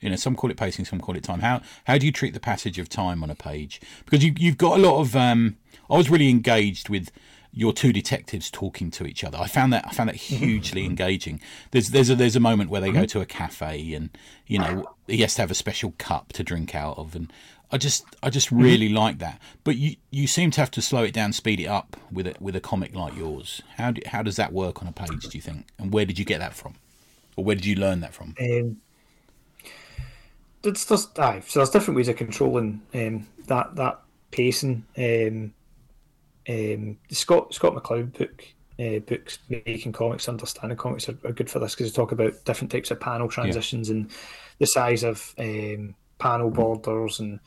[0.00, 1.40] you know, some call it pacing, some call it time.
[1.40, 3.80] How how do you treat the passage of time on a page?
[4.04, 5.16] Because you you've got a lot of.
[5.16, 5.56] Um,
[5.90, 7.10] I was really engaged with
[7.52, 9.38] your two detectives talking to each other.
[9.38, 11.40] I found that I found that hugely engaging.
[11.70, 14.10] There's there's a there's a moment where they go to a cafe and
[14.46, 17.32] you know he has to have a special cup to drink out of, and
[17.72, 19.40] I just I just really like that.
[19.64, 22.34] But you you seem to have to slow it down, speed it up with a
[22.38, 23.62] with a comic like yours.
[23.76, 25.28] How do, how does that work on a page?
[25.28, 25.66] Do you think?
[25.78, 26.76] And where did you get that from,
[27.36, 28.34] or where did you learn that from?
[28.40, 28.76] Um
[30.64, 31.42] it's just aye.
[31.46, 34.84] So there's different ways of controlling um, that that pacing.
[34.96, 35.54] Um,
[36.48, 38.44] um, Scott Scott McCloud book
[38.80, 42.44] uh, books making comics, understanding comics are, are good for this because they talk about
[42.44, 43.96] different types of panel transitions yeah.
[43.96, 44.10] and
[44.58, 47.40] the size of um, panel borders and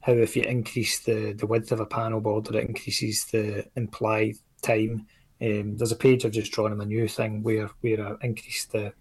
[0.00, 4.36] how if you increase the, the width of a panel border, it increases the implied
[4.62, 5.06] time.
[5.40, 8.64] Um, there's a page I've just drawn in my new thing where where I increase
[8.66, 8.92] the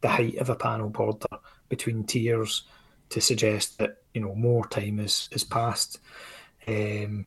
[0.00, 1.26] the height of a panel border
[1.68, 2.64] between tiers
[3.10, 5.98] to suggest that you know more time has has passed.
[6.66, 7.26] Um,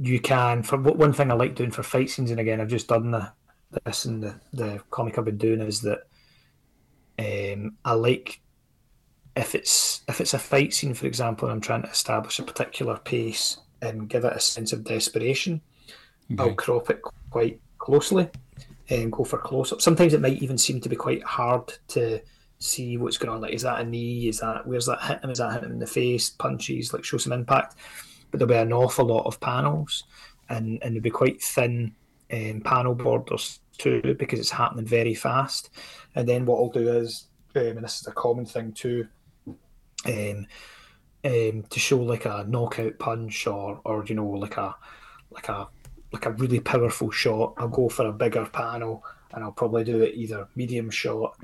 [0.00, 2.88] you can for one thing I like doing for fight scenes, and again I've just
[2.88, 3.32] done the,
[3.84, 6.00] this and the, the comic I've been doing is that
[7.18, 8.40] um, I like
[9.36, 12.42] if it's if it's a fight scene, for example, and I'm trying to establish a
[12.42, 15.60] particular pace and give it a sense of desperation,
[16.32, 16.42] okay.
[16.42, 17.00] I'll crop it
[17.30, 18.28] quite closely
[18.88, 19.80] and go for close up.
[19.80, 22.20] Sometimes it might even seem to be quite hard to
[22.60, 23.40] see what's going on.
[23.40, 24.28] Like, is that a knee?
[24.28, 25.30] Is that where's that hit him?
[25.30, 26.30] Is that hit him in the face?
[26.30, 27.76] Punches, like show some impact.
[28.30, 30.04] But there'll be an awful lot of panels,
[30.48, 31.94] and and they'll be quite thin
[32.32, 35.70] um, panel borders too because it's happening very fast.
[36.14, 39.08] And then what I'll do is, um, and this is a common thing too,
[40.06, 40.46] um,
[41.24, 44.76] um, to show like a knockout punch or or you know like a
[45.30, 45.68] like a
[46.12, 50.02] like a really powerful shot, I'll go for a bigger panel and I'll probably do
[50.02, 51.36] it either medium shot,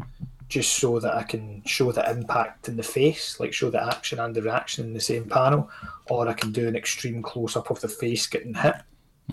[0.48, 4.20] just so that I can show the impact in the face, like show the action
[4.20, 5.70] and the reaction in the same panel,
[6.08, 8.76] or I can do an extreme close up of the face getting hit.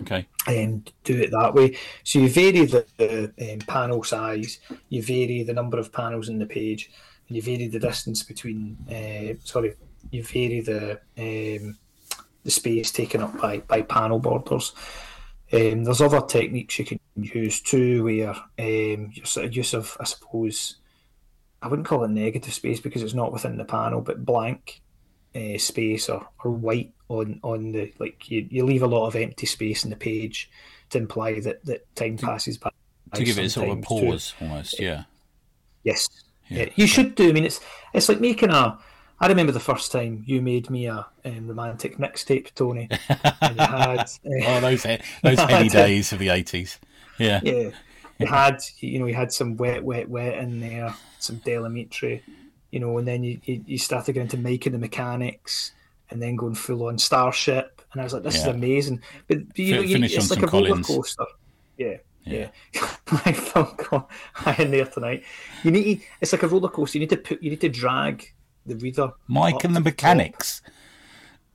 [0.00, 0.26] Okay.
[0.48, 1.76] And do it that way.
[2.02, 6.38] So you vary the, the um, panel size, you vary the number of panels in
[6.38, 6.90] the page,
[7.28, 8.76] and you vary the distance between.
[8.90, 9.76] Uh, sorry,
[10.10, 11.78] you vary the um,
[12.42, 14.72] the space taken up by by panel borders.
[15.52, 19.96] Um, there's other techniques you can use too, where um, your sort of use of,
[20.00, 20.76] I suppose,
[21.64, 24.82] I wouldn't call it negative space because it's not within the panel, but blank
[25.34, 29.16] uh, space or, or white on on the like you, you leave a lot of
[29.16, 30.50] empty space in the page
[30.90, 32.70] to imply that, that time passes by.
[33.14, 34.44] To give it sort of a pause, too.
[34.44, 35.04] almost, yeah.
[35.84, 36.08] Yes,
[36.48, 36.64] yeah.
[36.64, 36.70] yeah.
[36.76, 37.30] You should do.
[37.30, 37.60] I mean, it's
[37.94, 38.78] it's like making a
[39.20, 42.88] I remember the first time you made me a um, romantic mixtape, Tony.
[43.40, 44.82] And you had uh, oh those
[45.22, 46.78] those heady days of the eighties.
[47.18, 47.70] Yeah, yeah.
[48.18, 52.22] You had you know you had some wet, wet, wet in there, some Del Amitri,
[52.70, 55.72] you know, and then you, you, you started getting into Mike and the Mechanics,
[56.10, 58.42] and then going full on Starship, and I was like, this yeah.
[58.42, 59.02] is amazing.
[59.26, 61.26] But, you know, you, it's like a roller coaster.
[61.76, 61.96] Yeah.
[62.26, 62.48] Yeah,
[63.10, 64.08] I felt
[64.46, 65.24] I in there tonight.
[65.62, 66.96] You need to, it's like a roller coaster.
[66.96, 68.32] You need to put you need to drag
[68.64, 69.12] the reader.
[69.28, 70.62] Mike and the Mechanics.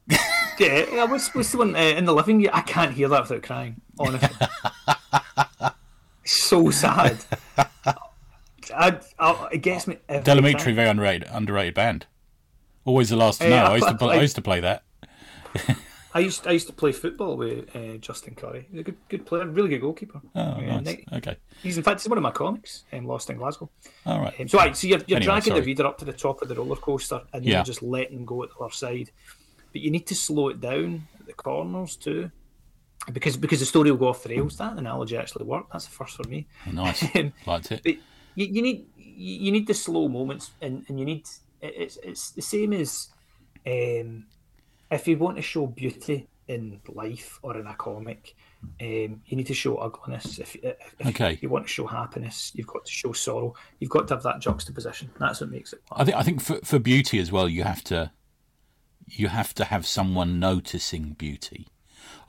[0.60, 2.52] yeah, what's, was the one uh, in the living room?
[2.54, 4.48] I can't hear that without crying, honestly.
[6.24, 7.18] so sad.
[8.72, 9.98] I, I, it gets me.
[10.08, 12.06] Del Amitri, very underrated, underrated band.
[12.86, 13.56] Always the last to know.
[13.56, 14.84] I, used to, play, I used to play that.
[16.14, 18.68] I used I used to play football with uh, Justin Currie.
[18.72, 20.22] He's a good good player, really good goalkeeper.
[20.34, 21.04] Oh, nice.
[21.14, 21.38] okay.
[21.62, 22.86] He's in fact he's one of my comics.
[22.92, 23.70] Um, Lost in Glasgow.
[24.08, 24.34] All right.
[24.40, 25.60] Um, so right, so you're, you're anyway, dragging sorry.
[25.62, 27.58] the reader up to the top of the roller coaster, and yeah.
[27.58, 29.12] you're just letting them go at the other side.
[29.72, 32.32] But you need to slow it down at the corners too,
[33.14, 34.58] because because the story will go off the rails.
[34.58, 35.72] That analogy actually worked.
[35.72, 36.48] That's the first for me.
[36.72, 37.04] Nice.
[37.16, 37.82] Um, Liked it.
[37.84, 37.96] But
[38.40, 41.28] you, you need you need the slow moments, and, and you need
[41.62, 43.10] it's it's the same as
[43.68, 44.26] um,
[44.90, 48.36] if you want to show beauty in life or in a comic,
[48.82, 50.40] um, you need to show ugliness.
[50.40, 51.38] If, if okay.
[51.42, 53.54] you want to show happiness, you've got to show sorrow.
[53.80, 55.12] You've got to have that juxtaposition.
[55.20, 55.82] That's what makes it.
[55.92, 56.00] Work.
[56.00, 56.18] I think.
[56.18, 58.12] I think for for beauty as well, you have to
[59.06, 61.68] you have to have someone noticing beauty.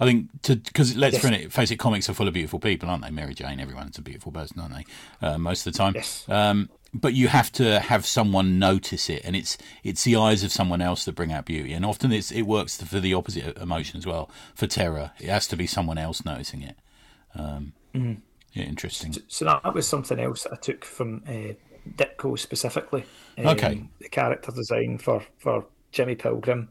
[0.01, 1.53] I think to because let's yes.
[1.53, 3.11] face it, comics are full of beautiful people, aren't they?
[3.11, 4.85] Mary Jane, everyone's a beautiful person, aren't they?
[5.21, 5.93] Uh, most of the time.
[5.95, 6.27] Yes.
[6.29, 10.51] Um, but you have to have someone notice it, and it's it's the eyes of
[10.51, 13.99] someone else that bring out beauty, and often it's it works for the opposite emotion
[13.99, 14.31] as well.
[14.55, 16.77] For terror, it has to be someone else noticing it.
[17.35, 18.21] Um, mm-hmm.
[18.53, 19.13] Yeah, interesting.
[19.13, 21.55] So, so, that was something else that I took from uh,
[21.95, 23.05] Ditko specifically.
[23.39, 23.85] Um, okay.
[24.01, 26.71] The character design for for Jimmy Pilgrim.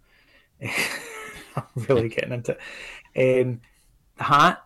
[1.55, 2.59] I'm really getting into it.
[3.19, 3.62] Um,
[4.17, 4.63] the hat,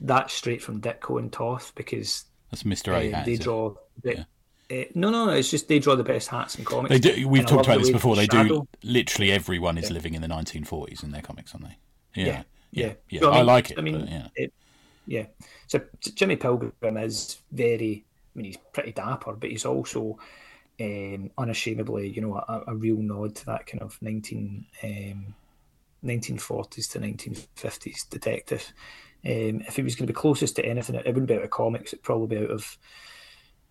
[0.00, 3.74] that's straight from Ditko and Toth because that's Mister A uh, They draw.
[4.02, 4.24] The, yeah
[4.70, 5.32] uh, no, no, no.
[5.32, 6.90] It's just they draw the best hats in comics.
[6.90, 7.28] They do.
[7.28, 8.16] We've talked about this before.
[8.16, 8.60] They shadow.
[8.60, 8.68] do.
[8.82, 9.94] Literally everyone is yeah.
[9.94, 11.76] living in the 1940s in their comics, aren't they?
[12.14, 12.92] Yeah, yeah, yeah.
[13.10, 13.20] yeah.
[13.20, 13.78] So, I, mean, I, like it.
[13.78, 14.28] I mean, yeah.
[14.34, 14.52] It,
[15.06, 15.26] yeah.
[15.68, 18.04] So Jimmy Pilgrim is very.
[18.34, 20.18] I mean, he's pretty dapper, but he's also
[20.80, 25.34] um, unashamedly, you know, a, a, real nod to that kind of 19, um,
[26.06, 28.72] 1940s to 1950s detective.
[29.24, 31.50] Um, if he was going to be closest to anything, it wouldn't be out of
[31.50, 31.92] comics.
[31.92, 32.78] It'd probably be out of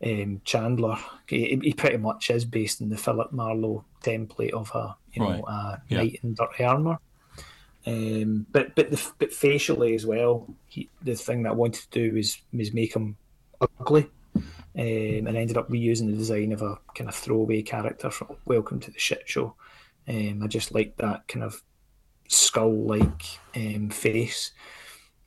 [0.04, 0.98] um, Chandler.
[1.28, 5.46] He, he, pretty much is based in the Philip Marlowe template of a you know
[5.48, 5.98] a yeah.
[5.98, 7.00] knight in dirty armor.
[7.88, 12.10] Um, but but the, but facially as well, he, the thing that I wanted to
[12.10, 13.16] do was was make him
[13.80, 14.44] ugly, um,
[14.76, 18.92] and ended up reusing the design of a kind of throwaway character from Welcome to
[18.92, 19.56] the Shit Show.
[20.08, 21.64] Um, I just like that kind of
[22.28, 23.24] skull-like
[23.56, 24.52] um, face,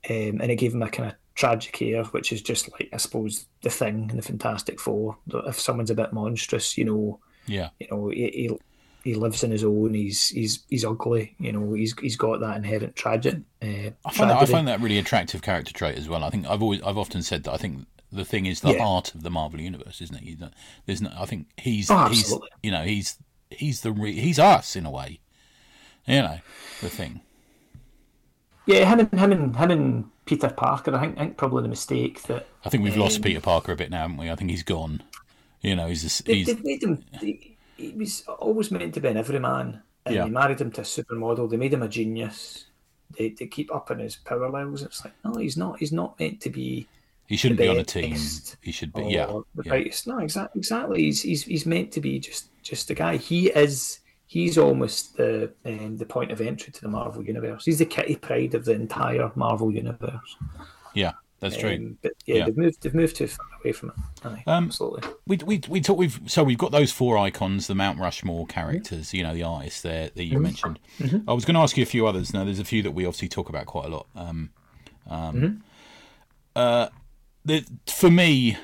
[0.09, 2.97] um, and it gave him a kind of tragic air, which is just like I
[2.97, 5.17] suppose the thing in the Fantastic Four.
[5.47, 8.59] If someone's a bit monstrous, you know, yeah, you know, he, he,
[9.03, 9.93] he lives in his own.
[9.93, 11.35] He's he's he's ugly.
[11.39, 13.37] You know, he's he's got that inherent tragic.
[13.61, 16.23] Uh, I find that I find that really attractive character trait as well.
[16.23, 18.83] I think I've always I've often said that I think the thing is the yeah.
[18.83, 20.53] heart of the Marvel universe, isn't it?
[20.85, 23.17] There's no, I think he's oh, he's you know he's
[23.49, 25.19] he's the re, he's us in a way.
[26.05, 26.39] You know
[26.81, 27.21] the thing.
[28.65, 30.95] Yeah, him and him and him and Peter Parker.
[30.95, 33.71] I think, I think probably the mistake that I think we've um, lost Peter Parker
[33.71, 34.29] a bit now, haven't we?
[34.29, 35.01] I think he's gone.
[35.61, 36.45] You know, he's just, he's.
[36.45, 37.03] They, they made him.
[37.19, 40.23] He, he was always meant to be an everyman, and yeah.
[40.25, 41.49] they married him to a supermodel.
[41.49, 42.65] They made him a genius.
[43.17, 44.83] They, they keep upping his power levels.
[44.83, 45.79] It's like no, he's not.
[45.79, 46.87] He's not meant to be.
[47.25, 48.15] He shouldn't be on a team.
[48.61, 49.31] He should be, yeah.
[49.31, 49.41] yeah.
[49.63, 50.07] brightest.
[50.07, 50.59] No, exactly.
[50.59, 51.01] Exactly.
[51.03, 53.17] He's, he's he's meant to be just just a guy.
[53.17, 53.99] He is.
[54.31, 57.65] He's almost the um, the point of entry to the Marvel universe.
[57.65, 60.37] He's the Kitty Pryde of the entire Marvel universe.
[60.93, 61.73] Yeah, that's true.
[61.73, 62.45] Um, but yeah, Yeah.
[62.45, 63.95] they've moved they've moved too far away from it.
[64.23, 65.09] Aye, Um, absolutely.
[65.25, 65.97] we we we talk.
[65.97, 69.15] We've so we've got those four icons, the Mount Rushmore characters.
[69.15, 70.77] You know, the artists there that you mentioned.
[71.27, 72.31] I was going to ask you a few others.
[72.31, 74.05] Now, there's a few that we obviously talk about quite a lot.
[74.15, 74.51] Um,
[75.09, 75.63] um,
[76.55, 76.89] uh,
[77.43, 78.57] the, for me,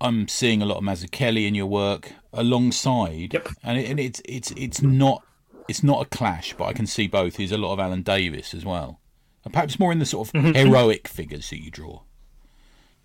[0.00, 3.48] I'm seeing a lot of Mazzucchelli in your work alongside, Yep.
[3.62, 5.22] and, it, and it's it's it's not
[5.68, 7.36] it's not a clash, but I can see both.
[7.36, 9.00] There's a lot of Alan Davis as well,
[9.44, 12.00] and perhaps more in the sort of heroic figures that you draw.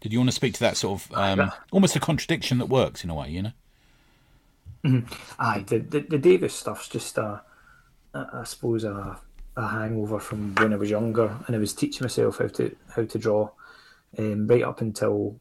[0.01, 3.03] Did you want to speak to that sort of um, almost a contradiction that works
[3.03, 3.29] in a way?
[3.29, 3.51] You know.
[5.39, 7.41] Aye, the, the the Davis stuff's just a,
[8.13, 9.19] a I suppose a,
[9.57, 13.03] a hangover from when I was younger, and I was teaching myself how to how
[13.05, 13.49] to draw,
[14.19, 15.39] um, right up until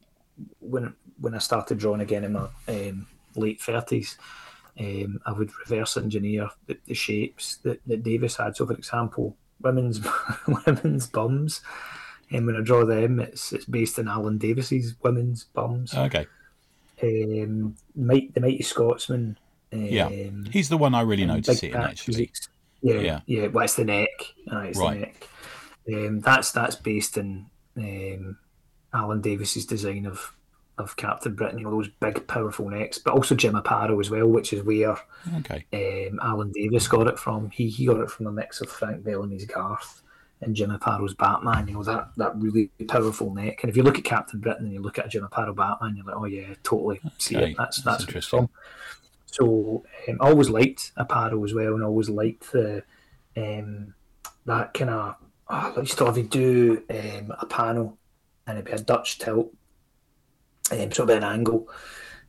[0.61, 4.19] when when I started drawing again in my um, late thirties.
[4.79, 8.57] Um, I would reverse engineer the, the shapes that, that Davis had.
[8.57, 10.01] So, for example, women's
[10.67, 11.61] women's bums,
[12.33, 15.95] and when I draw them, it's it's based on Alan Davis's women's bums.
[15.95, 16.27] Okay.
[17.03, 19.39] Um, Might the Mighty Scotsman.
[19.73, 20.09] Um, Yeah,
[20.51, 22.15] he's the one I really notice Big it in actually.
[22.15, 22.49] Physics.
[22.83, 23.21] Yeah, Yeah.
[23.27, 24.09] yeah, Well, it's the neck.
[24.51, 24.95] Aye, it's Right.
[25.87, 26.07] the neck.
[26.07, 27.47] Um, that's that's based in
[27.77, 28.39] um,
[28.93, 30.35] Alan Davis's design of
[30.79, 31.59] of Captain Britain.
[31.59, 34.97] You know those big, powerful necks, but also Jim Aparo as well, which is where
[35.39, 35.65] Okay.
[35.73, 37.51] um, Alan Davis got it from.
[37.51, 40.03] He he got it from a mix of Frank Bellamy's Garth
[40.41, 41.69] and Jim Aparo's Batman.
[41.69, 43.63] You know that that really powerful neck.
[43.63, 46.05] And if you look at Captain Britain and you look at Jim Aparo Batman, you're
[46.07, 47.57] like, oh yeah, totally see it.
[47.57, 48.41] That's that's that's, interesting.
[48.41, 48.49] from.
[49.27, 52.83] So um, I always liked Aparo as well, and I always liked the
[53.37, 53.95] um,
[54.47, 55.17] that kind of.
[55.49, 57.99] Oh, I used to have to do um, a panel,
[58.47, 59.53] and it'd be a Dutch tilt,
[60.73, 61.69] um, so it'd be an angle,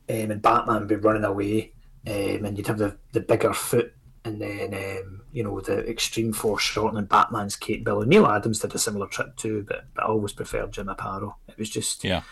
[0.08, 1.72] um, and Batman would be running away,
[2.06, 3.92] um, and you'd have the, the bigger foot,
[4.24, 8.00] and then um, you know the extreme foreshortening Batman's Kate Bill.
[8.02, 11.34] And Neal Adams did a similar trick too, but, but I always preferred Jim Aparo.
[11.48, 12.22] It was just Yeah.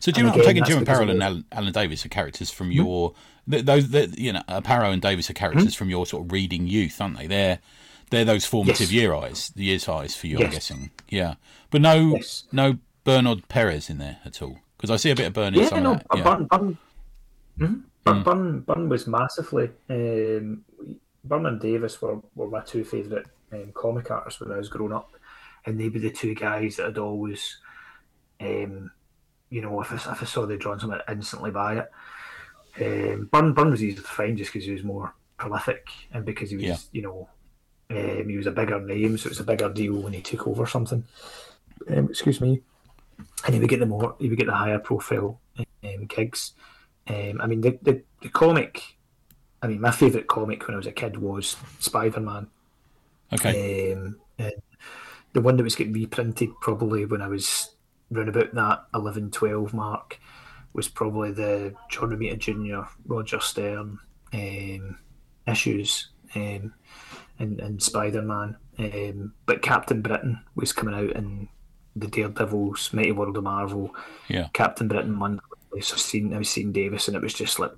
[0.00, 3.14] So Jim, And I'm taking Jim Aparo and Alan, Alan Davis are characters from your
[3.48, 7.00] th- those you know Aparo and Davis are characters from your sort of reading youth,
[7.00, 7.28] aren't they?
[7.28, 7.60] They're
[8.10, 8.92] they're those formative Yes.
[8.92, 10.90] year eyes, the years eyes for you, I'm guessing.
[11.08, 11.34] Yeah,
[11.70, 12.44] but no Yes.
[12.50, 15.54] no Bernard Perez in there at all because I see a bit of Bernard.
[15.54, 16.18] in Yeah, no, of that.
[16.18, 16.24] Yeah.
[16.24, 16.78] Byrne, Byrne,
[17.56, 17.82] mhm.
[18.02, 19.70] Byrne, Byrne, Byrne was massively.
[19.88, 20.64] Um,
[21.22, 24.92] Byrne and Davis were, were my two favourite um, comic artists when I was growing
[24.92, 25.14] up,
[25.66, 27.58] and they were the two guys that I'd always,
[28.40, 28.90] um,
[29.50, 31.90] you know, if I, if I saw they drawn something, I'd instantly buy it.
[32.80, 36.50] Um, Byrne, Byrne was easy to find just because he was more prolific and because
[36.50, 36.76] he was, Yeah.
[36.90, 37.28] you know,
[37.90, 40.48] um, he was a bigger name, so it was a bigger deal when he took
[40.48, 41.04] over something.
[41.88, 42.62] Um, excuse me
[43.44, 46.52] and he would get the more he would get the higher profile um, gigs.
[47.08, 48.96] Um, I mean the, the the comic.
[49.62, 52.48] I mean my favourite comic when I was a kid was Spider Man.
[53.32, 54.16] Okay, Um,
[55.32, 57.74] the one that was getting reprinted probably when I was
[58.14, 60.20] around about that 11, 12 mark
[60.74, 63.98] was probably the John Romita Jr., Roger Stern
[64.32, 64.98] um,
[65.46, 66.72] issues um,
[67.38, 68.56] and, and Spider Man.
[68.78, 71.48] Um, but Captain Britain was coming out in
[71.96, 73.94] the Daredevils, Mighty World of Marvel,
[74.28, 74.48] yeah.
[74.52, 75.80] Captain Britain Monthly.
[75.80, 77.72] So I've seen, I was seeing Davis, and it was just like,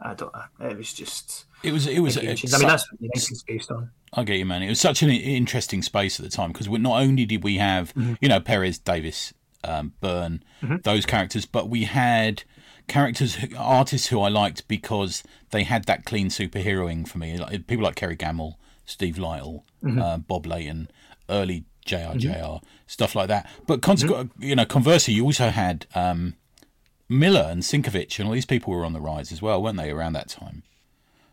[0.00, 1.46] I don't know, it was just.
[1.62, 2.18] It was it was.
[2.18, 2.50] I mean, that's
[2.90, 3.90] what United's based on.
[4.14, 4.62] I get you, man.
[4.62, 7.92] It was such an interesting space at the time because not only did we have,
[8.20, 9.32] you know, Perez, Davis,
[9.64, 10.42] um, Byrne,
[10.82, 12.42] those characters, but we had
[12.88, 17.38] characters, who- artists who I liked because they had that clean superheroing for me.
[17.38, 19.62] Like, people like Kerry Gammill, Steve Lightle,
[19.98, 20.90] uh, Bob Layton,
[21.30, 23.48] early JRJR, stuff like that.
[23.66, 26.34] But consequ- you know, conversely, you also had um,
[27.08, 29.90] Miller and Sienkiewicz, and all these people were on the rise as well, weren't they,
[29.90, 30.62] around that time?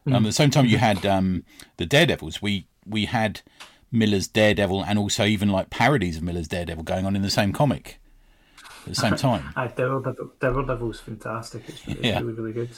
[0.08, 1.44] Um, at the same time, you had um,
[1.78, 2.42] the Daredevils.
[2.42, 3.42] We we had
[3.92, 7.54] Miller's Daredevil, and also even like parodies of Miller's Daredevil going on in the same
[7.54, 8.00] comic
[8.82, 9.54] at the same time.
[9.56, 11.64] Aye, Daredevil, Daredevil's fantastic.
[11.68, 12.20] It's, it's Yeah.
[12.22, 12.70] really, really good.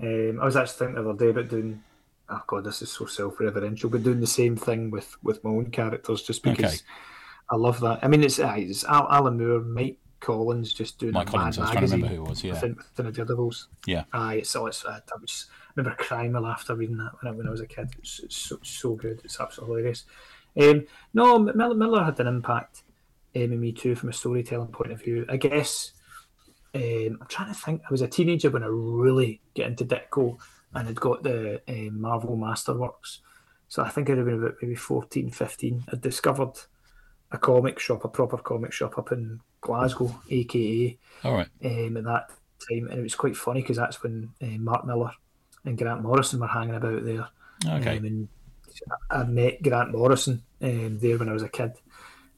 [0.00, 1.82] Um, I was actually thinking the other day about doing.
[2.30, 5.70] Oh god, this is so self-referential, but doing the same thing with with my own
[5.70, 6.82] characters, just because Okay.
[7.50, 8.00] I love that.
[8.02, 11.86] I mean, it's, it's Alan Moore, Mike Collins, just doing Mike Collins, I was trying
[11.86, 12.44] to magazine remember who it was.
[12.44, 13.68] Yeah, within, within the Daredevils.
[13.86, 14.84] yeah, Aye, it's all it's.
[14.84, 17.62] I, I was, I remember crying my laughter reading that when I, when I was
[17.62, 17.88] a kid.
[17.98, 19.22] It's, it's so, so good.
[19.24, 20.04] It's absolutely hilarious.
[20.60, 22.82] Um, no, Miller, Miller had an impact
[23.34, 25.24] um, in me too from a storytelling point of view.
[25.30, 25.92] I guess
[26.74, 27.80] um, I'm trying to think.
[27.88, 30.36] I was a teenager when I really get into Ditko
[30.74, 33.18] and had got the um, Marvel Masterworks.
[33.68, 35.84] So I think I'd have been about maybe 14, 15.
[35.92, 36.54] I'd discovered
[37.30, 41.48] a comic shop, a proper comic shop up in Glasgow, aka All right.
[41.64, 42.30] um, at that
[42.68, 45.12] time, and it was quite funny because that's when uh, Mark Millar
[45.64, 47.28] and Grant Morrison were hanging about there.
[47.66, 47.98] Okay.
[47.98, 48.28] Um, and
[49.10, 51.72] I met Grant Morrison um, there when I was a kid.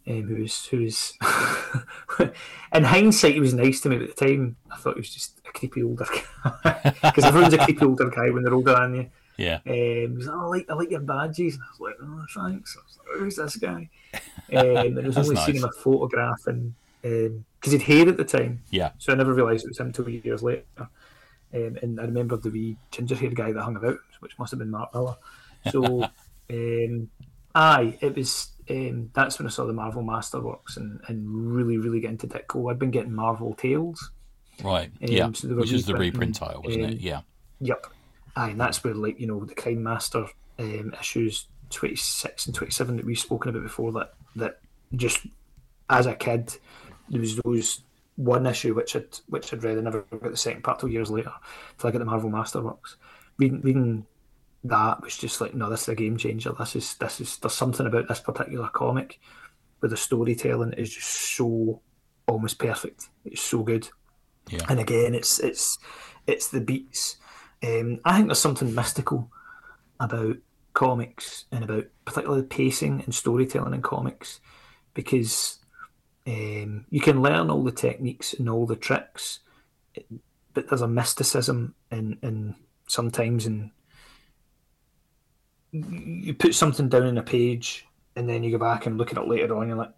[0.08, 1.12] Um, who was who was
[2.72, 5.12] in hindsight he was nice to me but at the time I thought he was
[5.12, 6.06] just a creepy older
[6.42, 9.58] guy because everyone's a creepy older guy when they're older than you yeah.
[9.66, 12.76] um, like, oh, I like I like your badges and I was like oh thanks
[12.76, 15.64] I was like, who's this guy um, and I was only seeing nice.
[15.64, 18.92] him a photograph and because he'd hair at the time Yeah.
[18.98, 20.64] so I never realised it was him two years later.
[21.52, 24.60] Um, and I remember the wee ginger haired guy that hung about, which must have
[24.60, 25.16] been Mark Millar.
[25.70, 26.04] So,
[26.50, 27.10] um,
[27.54, 28.49] aye, it was.
[28.70, 32.70] Um, that's when I saw the Marvel Masterworks and, and really, really get into Ditko.
[32.70, 34.12] I'd been getting Marvel Tales.
[34.62, 34.90] Right.
[35.02, 35.30] Um, yeah.
[35.32, 37.00] so Which is the reprint title, wasn't um, it?
[37.00, 37.22] Yeah.
[37.60, 37.86] Yep.
[38.36, 40.26] Aye, and that's where, like, you know, the Crime Master
[40.60, 44.60] um, issues 26 and 27 that we've spoken about before that, that
[44.94, 45.26] just
[45.88, 46.54] as a kid,
[47.08, 47.82] there was those
[48.14, 51.10] one issue which I'd, which I'd read and never got the second part till years
[51.10, 51.32] later
[51.78, 52.96] till I got the Marvel Masterworks.
[53.38, 54.06] Reading, reading
[54.64, 56.52] that was just like, no, this is a game changer.
[56.58, 59.18] This is, this is, there's something about this particular comic
[59.80, 61.80] where the storytelling is just so
[62.26, 63.08] almost perfect.
[63.24, 63.88] It's so good.
[64.48, 64.64] Yeah.
[64.68, 65.78] And again, it's it's
[66.26, 67.16] it's the beats.
[67.62, 69.30] Um, I think there's something mystical
[69.98, 70.36] about
[70.72, 74.40] comics and about particularly the pacing and storytelling in comics
[74.94, 75.58] because
[76.26, 79.40] um, you can learn all the techniques and all the tricks,
[80.54, 82.54] but there's a mysticism in, in
[82.86, 83.72] sometimes in
[85.72, 89.18] you put something down in a page and then you go back and look at
[89.18, 89.68] it later on.
[89.68, 89.92] You're like,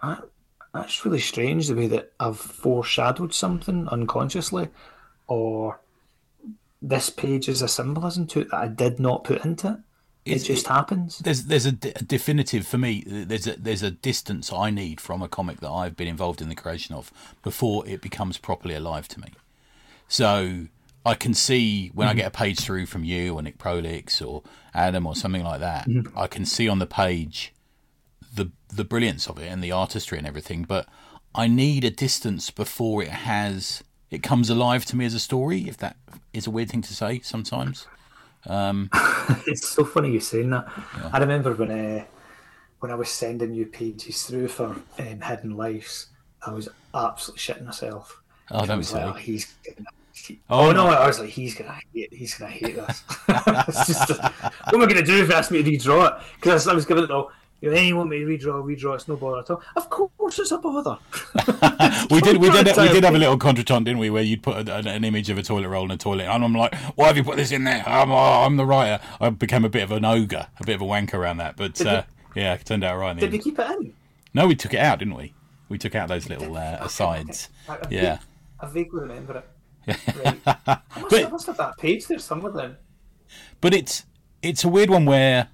[0.00, 0.22] "Ah,
[0.72, 4.68] that's really strange the way that I've foreshadowed something unconsciously,
[5.28, 5.78] or
[6.82, 9.78] this page is a symbolism to it that I did not put into it.
[10.24, 11.18] It It's- just happens.
[11.18, 13.04] There's there's a, a definitive for me.
[13.06, 16.48] There's a there's a distance I need from a comic that I've been involved in
[16.48, 17.12] the creation of
[17.42, 19.28] before it becomes properly alive to me.
[20.08, 20.66] So
[21.04, 24.42] I can see when I get a page through from you or Nick Prolix or
[24.72, 25.86] Adam or something like that.
[26.16, 27.52] I can see on the page
[28.34, 30.62] the the brilliance of it and the artistry and everything.
[30.62, 30.86] But
[31.34, 35.68] I need a distance before it has it comes alive to me as a story.
[35.68, 35.96] If that
[36.32, 37.86] is a weird thing to say sometimes.
[39.46, 40.66] it's so funny you saying that.
[41.12, 42.04] I remember when uh,
[42.80, 46.08] when I was sending you pages through for um, Hidden Lives,
[46.46, 48.22] I was absolutely shitting myself.
[48.50, 49.72] Oh, don't be like, "Oh, he's he-
[50.48, 50.86] Oh, oh, no.
[50.86, 52.12] I was like, he's gonna hate.
[52.12, 53.02] He's gonna hate this.
[53.86, 56.24] just, what am I gonna do if he asks me to redraw it?
[56.36, 57.30] Because I was giving it all.
[57.60, 58.62] You know, hey, you want me to redraw?
[58.62, 58.94] Redraw.
[58.94, 59.62] It's no bother at all.
[59.74, 60.98] Of course, it's a bother.
[62.10, 64.10] we did we did we did have a little contretemps, didn't we?
[64.10, 66.44] Where you'd put a, an, an image of a toilet roll in a toilet, and
[66.44, 69.02] I'm like, "Why have you put this in there?" I'm, oh, I'm the writer.
[69.20, 71.80] I became a bit of an ogre, a bit of a wanker around that, but
[71.84, 72.02] uh,
[72.34, 73.12] yeah, it turned out right.
[73.12, 73.94] In the Did we keep it in?
[74.34, 75.32] No, we took it out, didn't we?
[75.68, 77.48] We took out those little uh, asides.
[77.66, 78.18] I, I Yeah,
[78.60, 79.48] I vaguely remember it.
[79.86, 80.40] Right.
[80.46, 80.78] I must, I
[81.10, 82.76] But- must have that page there somewhere then.
[83.60, 84.04] but it's
[84.42, 85.48] it's a weird one where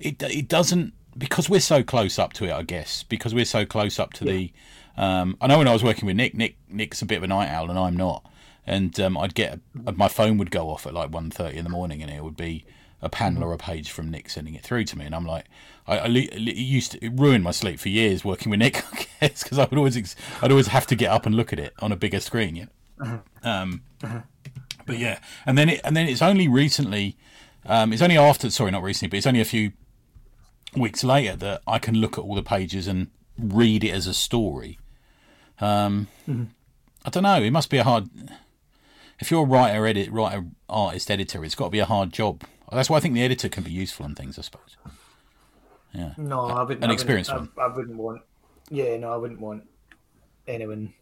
[0.00, 2.52] it it doesn't because we're so close up to it.
[2.52, 4.52] I guess because we're so close up to the.
[4.96, 7.26] Um, I know when I was working with Nick, Nick Nick's a bit of a
[7.26, 8.24] night owl, and I'm not.
[8.66, 12.00] And um, I'd get my phone would go off at like 1.30 in the morning,
[12.02, 12.64] and it would be
[13.02, 15.44] a panel or a page from Nick sending it through to me, and I'm like,
[15.86, 19.06] I, I it used to it ruined my sleep for years working with Nick, I
[19.20, 21.74] guess, because I would always I'd always have to get up and look at it
[21.80, 22.66] on a bigger screen, yeah.
[23.42, 23.82] Um,
[24.86, 27.16] but yeah, and then it and then it's only recently,
[27.66, 29.72] um, it's only after sorry not recently, but it's only a few
[30.76, 34.14] weeks later that I can look at all the pages and read it as a
[34.14, 34.78] story.
[35.60, 36.08] Um,
[37.04, 37.42] I don't know.
[37.42, 38.08] It must be a hard.
[39.20, 42.42] If you're a writer, edit, writer, artist, editor, it's got to be a hard job.
[42.72, 44.38] That's why I think the editor can be useful in things.
[44.38, 44.76] I suppose.
[45.92, 46.14] Yeah.
[46.16, 46.82] No, I wouldn't.
[46.82, 48.22] an I experienced wouldn't, I, I wouldn't want.
[48.70, 49.68] Yeah, no, I wouldn't want
[50.48, 50.92] anyone.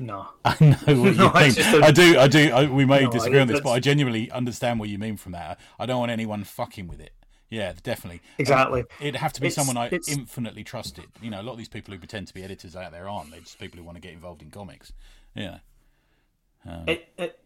[0.00, 0.26] No.
[0.44, 1.54] I know what you No, I mean.
[1.54, 2.18] don't- I do.
[2.18, 2.50] I do.
[2.52, 5.16] I, we may No, disagree I- on this, but I genuinely understand what you mean
[5.16, 5.60] from that.
[5.78, 7.12] I don't want anyone fucking with it.
[7.50, 8.22] Yeah, definitely.
[8.38, 8.84] Exactly.
[9.00, 11.04] It'd have to be It's- someone I it's- infinitely trusted.
[11.20, 13.30] You know, a lot of these people who pretend to be editors out there aren't.
[13.30, 14.92] They're just people who want to get involved in comics.
[15.34, 15.58] Yeah.
[16.86, 17.38] It, it,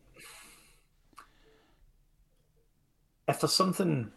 [3.29, 4.11] if there's something,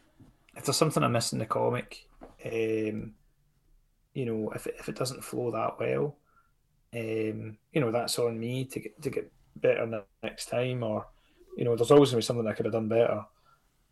[0.55, 2.07] if there's something I miss in the comic,
[2.45, 3.13] um,
[4.13, 6.15] you know, if it, if it doesn't flow that well,
[6.97, 11.05] um, you know, that's on me to get to get better next time, or
[11.55, 13.23] you know, there's always gonna be something I could have done better,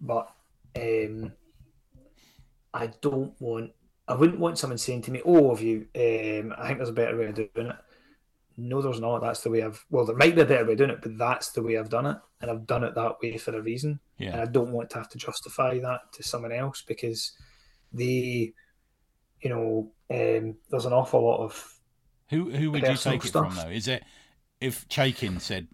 [0.01, 0.29] but
[0.75, 1.33] um,
[2.73, 3.71] I don't want.
[4.07, 5.87] I wouldn't want someone saying to me, "Oh, have you?
[5.95, 7.75] Um, I think there's a better way of doing it."
[8.57, 9.21] No, there's not.
[9.21, 9.83] That's the way I've.
[9.89, 11.89] Well, there might be a better way of doing it, but that's the way I've
[11.89, 13.99] done it, and I've done it that way for a reason.
[14.31, 17.33] And I don't want to have to justify that to someone else because
[17.91, 18.53] they,
[19.41, 21.74] you know, um, there's an awful lot of
[22.29, 23.53] Who who would you take it stuff.
[23.53, 23.73] from though?
[23.73, 24.03] Is it
[24.59, 25.67] if Chaykin said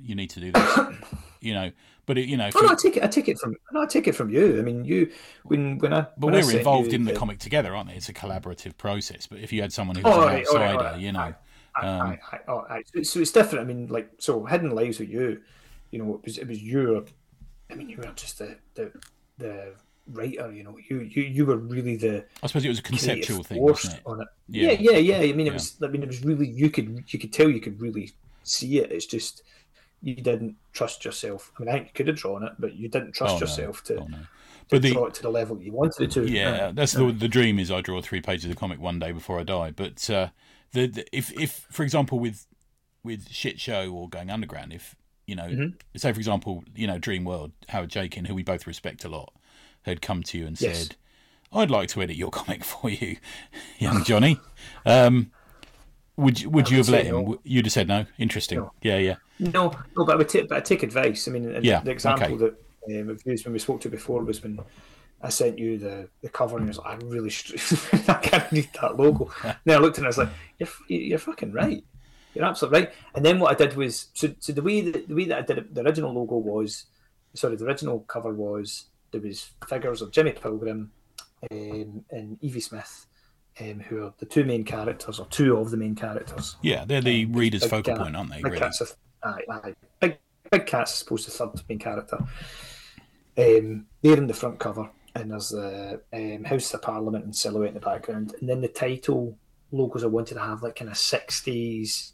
[0.00, 0.78] you need to do this,
[1.40, 1.70] you know?
[2.04, 3.04] But it, you know, Oh no, I take it.
[3.04, 3.54] I take it from.
[3.70, 4.58] No, I take it from you.
[4.58, 5.12] I mean, you
[5.44, 6.06] when when I.
[6.18, 7.94] but when we're sent involved you in the comic together, aren't they?
[7.94, 9.28] It's a collaborative process.
[9.28, 11.00] But if you had someone who was Oh, an outsider, right, right.
[11.00, 11.32] you know,
[11.80, 12.18] um,
[12.48, 12.82] oh, aye.
[12.92, 13.64] So, so it's different.
[13.64, 15.40] I mean, like so, hidden lives with you.
[15.92, 17.04] You know, it was it was your.
[17.70, 18.92] I mean, you weren't just the the
[19.38, 19.74] the
[20.06, 20.52] writer.
[20.52, 23.60] You know, you you you were really the I suppose it was a conceptual thing,
[23.62, 24.02] wasn't it?
[24.06, 24.28] on it.
[24.48, 24.72] Yeah.
[24.72, 25.32] Yeah, yeah, yeah.
[25.32, 25.76] I mean, it was.
[25.82, 26.48] I mean, it was really.
[26.48, 28.90] You could you could tell you could really see it.
[28.92, 29.42] It's just
[30.02, 31.52] you didn't trust yourself.
[31.56, 33.40] I mean, I think you could have drawn it, but you didn't trust Oh, no.
[33.42, 34.16] yourself to, Oh, no.
[34.18, 34.26] to
[34.68, 36.28] But the draw it to the level you wanted it to.
[36.28, 39.12] yeah, that's the the dream is I draw three pages of the comic one day
[39.12, 39.70] before I die.
[39.70, 40.28] But uh,
[40.72, 42.46] the, the if if for example with
[43.04, 44.96] with shit show or going underground, if
[45.26, 45.74] you know, Mhm.
[45.96, 49.32] say for example, you know, Dream World, Howard Chaykin, who we both respect a lot,
[49.82, 50.78] had come to you and Yes.
[50.78, 50.96] said,
[51.52, 53.16] "I'd like to edit your comic for you,
[53.78, 54.38] young Jonny."
[54.86, 55.30] Um,
[56.16, 57.14] would you, would I you have let him?
[57.24, 57.38] no.
[57.42, 58.06] You'd have said no.
[58.18, 58.58] Interesting.
[58.58, 58.72] No.
[58.82, 59.16] Yeah, yeah.
[59.38, 61.26] No, no, but I would take, but I take advice.
[61.26, 62.36] I mean, Yeah, the example okay.
[62.36, 64.60] that um, we've used when we spoke to before was when
[65.22, 67.56] I sent you the, the cover and you was like, I really, str-
[68.10, 69.30] I can't read that logo.
[69.64, 70.28] then I looked and I was like,
[70.58, 71.82] you're, you're fucking right.
[72.34, 72.92] You're absolutely right.
[73.14, 75.42] And then what I did was, so, so the way that the way that I
[75.42, 76.86] did it, the original logo was,
[77.34, 80.90] sorry, the original cover was there was figures of Jimmy Pilgrim
[81.50, 83.06] um, and Evie Smith,
[83.60, 86.56] um, who are the two main characters or two of the main characters.
[86.62, 87.98] Yeah, they're the reader's focal cat.
[87.98, 88.36] point, aren't they?
[88.36, 88.58] Big Really?
[88.58, 88.86] cat's a,
[89.28, 89.74] aye, aye.
[90.00, 90.18] Big
[90.50, 92.18] big cat's supposed to be third main character.
[93.38, 97.68] Um, they're in the front cover, and there's the um, House of Parliament and silhouette
[97.68, 99.38] in the background, and then the title
[99.70, 102.12] logos I wanted to have like kind of sixties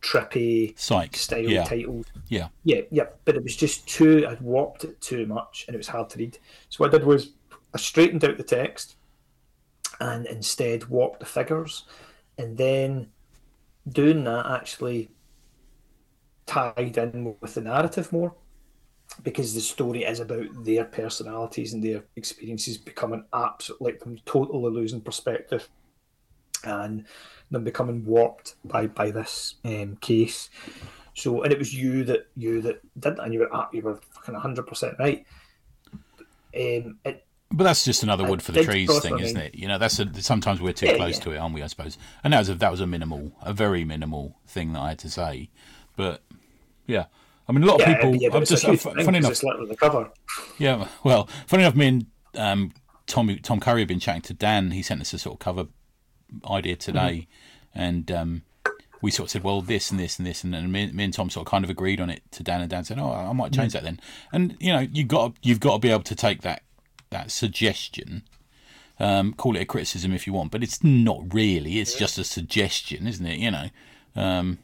[0.00, 1.16] trippy Psych.
[1.16, 1.64] style Yeah.
[1.64, 2.06] titles.
[2.28, 2.48] Yeah.
[2.64, 4.26] Yeah, yeah, but it was just too.
[4.28, 6.38] I'd warped it too much, and it was hard to read.
[6.68, 7.32] So what I did was
[7.74, 8.96] I straightened out the text,
[10.00, 11.84] and instead warped the figures,
[12.38, 13.08] and then
[13.88, 15.10] doing that actually
[16.46, 18.34] tied in with the narrative more,
[19.22, 24.70] because the story is about their personalities and their experiences becoming absolute, like them totally
[24.70, 25.68] losing perspective,
[26.64, 27.06] and
[27.50, 30.50] them becoming warped by by this um, case.
[31.14, 33.82] So, and it was you that you that did that, and you were at, you
[33.82, 35.26] were fucking hundred percent right.
[36.54, 39.54] Um, it, But that's just another wood for the trees thing, isn't it?
[39.54, 41.24] You know, that's a, sometimes we're too Yeah, close yeah.
[41.24, 41.62] to it, aren't we?
[41.62, 41.98] I suppose.
[42.24, 44.98] And that was a, that was a minimal, a very minimal thing that I had
[45.00, 45.50] to say.
[45.96, 46.22] But
[46.86, 47.06] yeah,
[47.48, 48.16] I mean, a lot of yeah, people.
[48.16, 49.32] yeah, I'm just thing funny enough.
[49.32, 50.10] it's literally the cover.
[50.58, 52.72] Yeah, well, funny enough, me and um,
[53.06, 54.70] Tom Tom Curry have been chatting to Dan.
[54.70, 55.66] He sent us a sort of cover
[56.48, 57.26] idea today,
[57.74, 57.80] Mm-hmm.
[57.80, 58.42] and um,
[59.02, 61.12] we sort of said, well, this and this and this, and then me, me and
[61.14, 63.32] Tom sort of kind of agreed on it to Dan, and Dan said, oh, I
[63.32, 63.60] might Mm-hmm.
[63.60, 64.00] change that then.
[64.32, 66.62] And you know, you got you've got to be able to take that
[67.10, 68.22] that suggestion.
[68.98, 71.78] Um, call it a criticism if you want, but it's not really.
[71.80, 73.38] It's just a suggestion, isn't it?
[73.38, 73.68] You know,
[74.14, 74.58] um,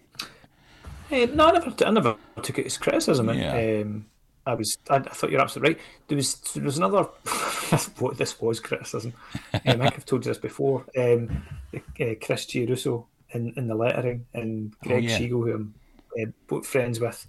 [1.10, 3.28] Eh, no, I never, I never took it as criticism.
[3.32, 3.80] Yeah.
[3.82, 4.06] Um,
[4.46, 5.82] I was, I, I thought you're absolutely right.
[6.08, 7.02] There was, there was another.
[7.98, 9.12] what this was criticism.
[9.52, 10.84] Um, I think I've told you this before.
[10.96, 11.42] Um,
[11.74, 12.64] uh, Chris G.
[12.64, 15.18] Russo in, in the lettering, and Greg yeah.
[15.18, 15.74] Siegel, who I'm
[16.20, 17.26] uh, both friends with,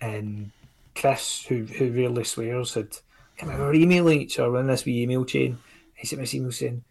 [0.00, 0.50] and
[0.94, 2.96] Chris, who who rarely swears, had.
[3.40, 5.58] I mean, we were emailing each other in this wee email chain.
[5.94, 6.84] He sent me this email saying,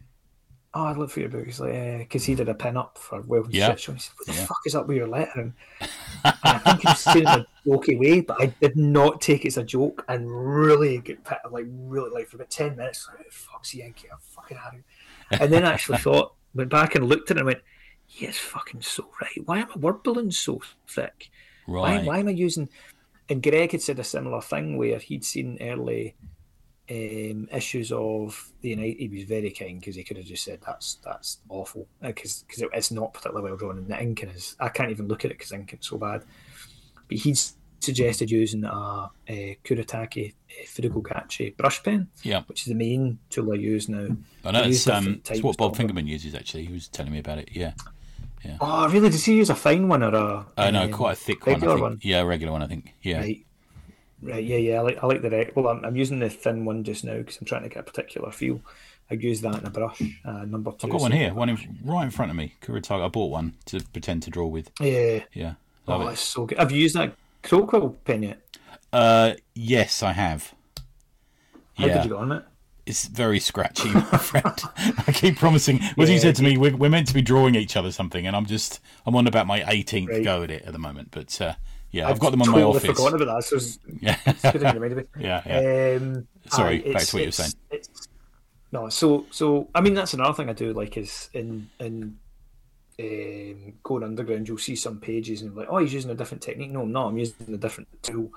[0.74, 2.98] "Oh, I'd love for your book." He's like, uh, because he did a pin up
[2.98, 3.76] for Welcome Yeah.
[3.76, 3.94] Show.
[3.94, 4.46] He said, "What the Yeah.
[4.46, 8.00] fuck is up with your lettering?" And I think he was saying in a jokey
[8.00, 11.66] way, but I did not take it as a joke and really get pit, like
[11.68, 13.08] really like for about ten minutes.
[13.18, 14.74] Like, Fuck's Yankee, I'm fucking out.
[15.42, 17.62] And then I actually thought, went back and looked at it and went,
[18.06, 19.46] "He is fucking so right.
[19.46, 21.30] Why am I word balloons so thick?
[21.66, 22.06] Why, right?
[22.06, 22.70] why am I using?"
[23.30, 26.16] And Greg had said a similar thing where he'd seen early
[26.90, 28.98] um, issues of the United.
[28.98, 32.64] He was very kind because he could have just said that's that's awful because because
[32.64, 34.56] it, it's not particularly well drawn and the ink is.
[34.60, 36.24] I can't even look at it because inking's so bad.
[37.08, 37.40] But he'd
[37.80, 43.52] suggested using a, a Kuretake uh, Fudegokochi brush pen, Yeah, which is the main tool
[43.52, 44.16] I use now.
[44.46, 46.36] I know it's, um, it's what Bob Fingerman uses.
[46.36, 47.50] Actually, he was telling me about it.
[47.52, 47.74] Yeah.
[48.62, 49.10] Oh, really?
[49.10, 50.46] Does he use a fine one or a?
[50.58, 51.56] Oh no, um, quite a thick one.
[51.56, 52.00] Regular one?
[52.02, 52.64] Yeah, a regular one.
[52.64, 52.94] I think.
[53.02, 53.20] Yeah.
[53.20, 53.46] Right.
[54.22, 54.80] Right, yeah, yeah.
[54.80, 55.68] I like, I like the rec- well.
[55.70, 58.32] I'm, I'm using the thin one just now because I'm trying to get a particular
[58.32, 58.62] feel.
[59.12, 60.88] I use that in a brush, uh, number two.
[60.88, 62.54] I've got one here, one in, right in front of me.
[62.62, 63.04] Kuretake.
[63.04, 64.70] I bought one to pretend to draw with.
[64.80, 65.54] Yeah, Yeah,
[65.88, 66.12] love oh, it.
[66.14, 66.58] it's so good.
[66.60, 68.42] Have you used that Crowquill pen yet?
[68.94, 70.54] Uh, yes, I have.
[71.78, 72.44] How Yeah, did you get on it?
[72.86, 74.62] it's very scratchy, my friend.
[75.08, 75.80] I keep promising.
[75.96, 78.36] What you said to me, we're, we're meant to be drawing each other something, and
[78.36, 80.24] I'm just I'm on about my 18th Right.
[80.24, 81.10] go at it at the moment.
[81.12, 81.54] But uh,
[81.92, 82.86] yeah, I've, got them on my office.
[82.86, 83.44] forgotten about that.
[83.44, 85.04] So it's, Yeah, it's good that you reminded me.
[85.26, 85.98] yeah, yeah.
[85.98, 87.54] Um, Sorry, back to what you were saying.
[88.72, 92.18] no, so so I mean that's another thing I do like is in in
[93.00, 96.72] um, going underground, you'll see some pages and like, oh, he's using a different technique.
[96.72, 97.08] No, I'm not.
[97.08, 98.30] I'm using a different tool.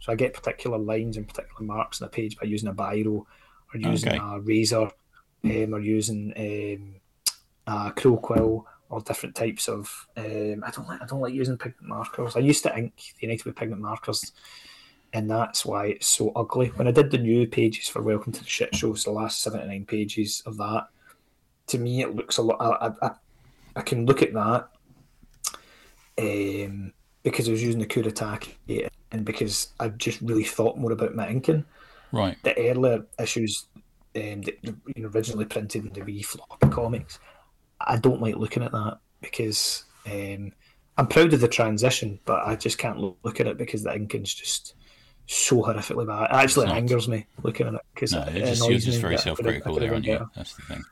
[0.00, 3.24] So I get particular lines and particular marks on a page by using a biro
[3.74, 4.18] or using Okay.
[4.20, 4.90] a razor
[5.44, 10.06] um, or using um, a crow quill or different types of.
[10.16, 11.02] Um, I don't like.
[11.02, 12.36] I don't like using pigment markers.
[12.36, 14.32] I used to ink the United with pigment markers,
[15.12, 16.68] and that's why it's so ugly.
[16.68, 19.42] When I did the new pages for Welcome to the Shit Show, so the last
[19.42, 20.88] seventy nine pages of that,
[21.68, 22.56] to me it looks a lot.
[22.60, 23.10] I, I,
[23.76, 24.68] I, can look at that
[26.18, 28.54] um, because I was using the Kuretake
[29.12, 31.64] and because I just really thought more about my inking.
[32.12, 32.36] Right.
[32.42, 33.66] The earlier issues
[34.16, 37.18] um, that you know, originally printed in the wee floppy comics,
[37.80, 40.52] I don't like looking at that because um,
[40.96, 44.34] I'm proud of the transition, but I just can't look, at it because the inking's
[44.34, 44.74] just
[45.26, 46.24] so horrifically bad.
[46.24, 49.14] It actually angers me looking at it because No, it just, annoys you're just very
[49.14, 50.30] that I self could've- I critical could've there, aren't you?
[50.34, 50.82] That's the thing.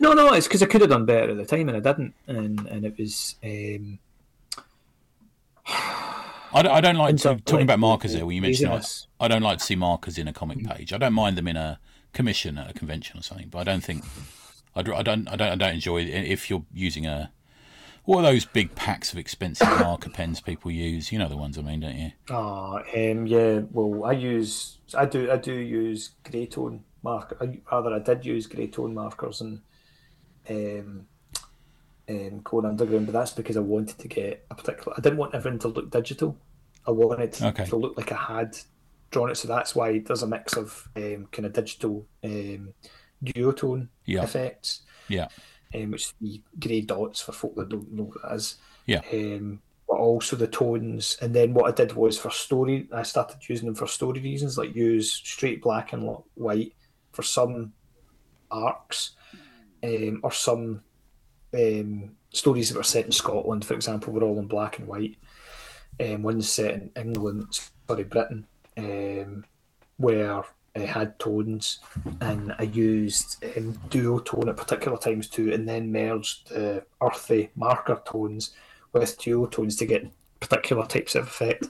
[0.00, 2.14] No, no, it's because I could have done better at the time and I didn't,
[2.26, 3.36] and and it was.
[3.42, 3.98] Um,
[5.66, 8.24] I don't, I don't like to, talking like, about markers there.
[8.26, 8.82] Where you mentioned, I.
[9.18, 10.92] I don't like to see markers in a comic page.
[10.92, 11.80] I don't mind them in a
[12.12, 14.04] commission at a convention or something, but I don't think
[14.76, 17.30] I don't I don't I don't, I don't enjoy it if you're using a
[18.04, 21.10] what are those big packs of expensive marker pens people use?
[21.10, 22.12] You know the ones I mean, don't you?
[22.30, 23.60] Ah, um, yeah.
[23.70, 27.36] Well, I use, I do, I do use grey tone marker.
[27.40, 29.60] I, rather, I did use grey tone markers and
[30.50, 31.06] um,
[32.08, 34.94] um, Code Underground, but that's because I wanted to get a particular.
[34.96, 36.36] I didn't want everything to look digital.
[36.86, 37.64] I wanted Okay.
[37.64, 38.58] to look like I had
[39.10, 42.74] drawn it, so that's why there's a mix of um, kind of digital um,
[43.24, 44.22] duotone Yeah.
[44.22, 45.28] effects, Yeah,
[45.74, 48.56] um, which the grey dots for folk that don't know what that is
[48.86, 51.16] yeah, um, but also the tones.
[51.20, 54.58] And then what I did was for story, I started using them for story reasons,
[54.58, 56.74] like use straight black and white
[57.12, 57.72] for some
[58.50, 59.12] arcs,
[59.82, 60.82] um, or some
[61.54, 65.16] um, stories that were set in Scotland, for example, were all in black and white.
[66.00, 67.46] Um, one's set in England,
[67.88, 68.46] sorry, Britain,
[68.76, 69.44] um,
[69.96, 70.42] where
[70.76, 71.78] I had tones,
[72.20, 78.00] and I used um, duotone at particular times too, and then merged the earthy marker
[78.04, 78.50] tones
[78.92, 80.10] with duotones to get
[80.40, 81.68] particular types of effect.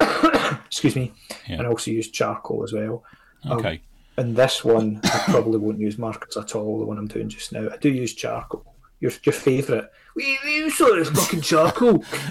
[0.66, 1.12] Excuse me,
[1.48, 1.58] Yeah.
[1.58, 3.04] and I also used charcoal as well.
[3.44, 3.80] Um, okay.
[4.18, 6.78] And this one, I probably won't use markers at all.
[6.78, 8.64] The one I'm doing just now, I do use charcoal.
[9.00, 9.84] Your your favourite?
[10.14, 11.98] We you saw this fucking charcoal.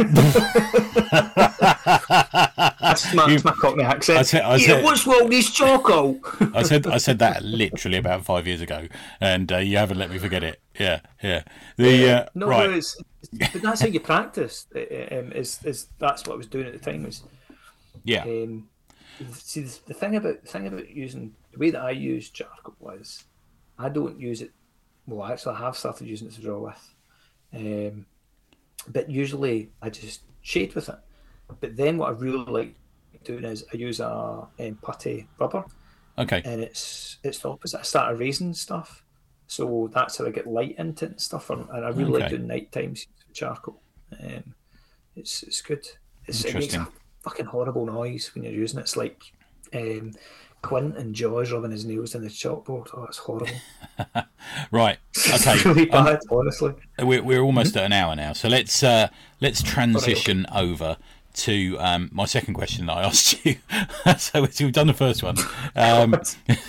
[1.75, 4.19] that's, my, that's my Cockney accent.
[4.19, 6.19] I said- I yeah, what's wrong with this charcoal?
[6.53, 8.87] I said I said that literally about five years ago,
[9.21, 10.59] and uh, you haven't let me forget it.
[10.79, 11.43] Yeah, yeah.
[11.77, 12.69] The uh, no, right.
[12.69, 12.95] no, it's,
[13.31, 14.67] it's- but that's how you practice.
[14.75, 14.79] uh,
[15.19, 17.23] Um, is is that's what I was doing at the time was
[18.03, 18.67] yeah, Um,
[19.33, 22.75] see, the, the thing about the thing about using the way that I use charcoal
[22.79, 23.23] was,
[23.79, 24.51] I don't use it.
[25.07, 26.95] Well, actually, I have started using it to draw with,
[27.53, 28.05] um,
[28.87, 30.97] but usually I just shade with it.
[31.59, 32.75] But then what I really like
[33.23, 35.63] doing is I use a um, putty rubber,
[36.17, 36.41] okay.
[36.43, 37.79] and it's it's the opposite.
[37.79, 39.03] I start erasing stuff,
[39.47, 41.49] so that's how I get light into it and stuff.
[41.49, 43.79] And I really like doing night times with charcoal.
[44.23, 44.55] Um,
[45.15, 45.87] it's it's good.
[46.25, 46.87] It's, it makes a
[47.23, 48.83] fucking horrible noise when you're using it.
[48.83, 49.21] It's like
[49.73, 50.13] um,
[50.65, 52.89] Quint and Jaws rubbing his nails in the chalkboard.
[52.95, 53.47] Oh, it's horrible.
[54.71, 54.97] Right.
[55.33, 55.57] Okay.
[55.63, 56.73] Really bad, honestly.
[56.99, 59.07] We're, we're almost at an hour now, so let's uh,
[59.41, 60.97] let's transition over
[61.33, 63.57] to um, my second question that I asked you.
[64.17, 65.37] so we've done the first one.
[65.75, 66.15] Um,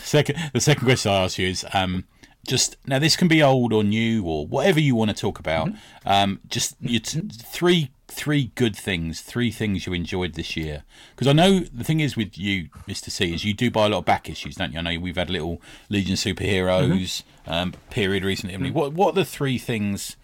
[0.02, 2.04] second, the second question I asked you is um,
[2.46, 2.98] just now.
[2.98, 5.70] This can be old or new or whatever you want to talk about.
[6.04, 10.84] Um, just you t- three three good things, three things you enjoyed this year.
[11.10, 13.88] Because I know the thing is with you, Mister C, is you do buy a
[13.88, 14.78] lot of back issues, don't you?
[14.78, 18.54] I know we've had a little Legion superheroes um, period recently.
[18.54, 20.16] I mean, what what are the three things?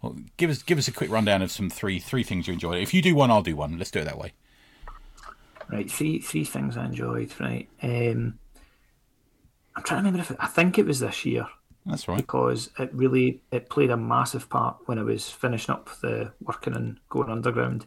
[0.00, 2.82] Well, give us give us a quick rundown of some three three things you enjoyed.
[2.82, 3.78] If you do one, I'll do one.
[3.78, 4.32] Let's do it that way.
[5.70, 7.32] Right, three three things I enjoyed.
[7.40, 8.38] Right, um,
[9.74, 11.48] I'm trying to remember if it, I think it was this year.
[11.86, 12.16] That's right.
[12.16, 16.74] because it really it played a massive part when I was finishing up the working
[16.74, 17.86] and going underground.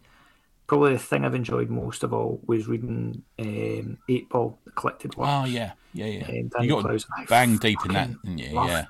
[0.67, 5.29] Probably the thing I've enjoyed most of all was reading um, Eightball, the collected work.
[5.31, 6.27] Oh yeah, yeah, yeah.
[6.27, 7.07] Um, you got Clowes.
[7.17, 8.53] I bang deep in that, didn't you?
[8.53, 8.67] Yeah.
[8.67, 8.87] that.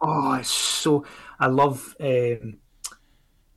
[0.00, 1.04] Oh, it's so.
[1.40, 2.58] I love um,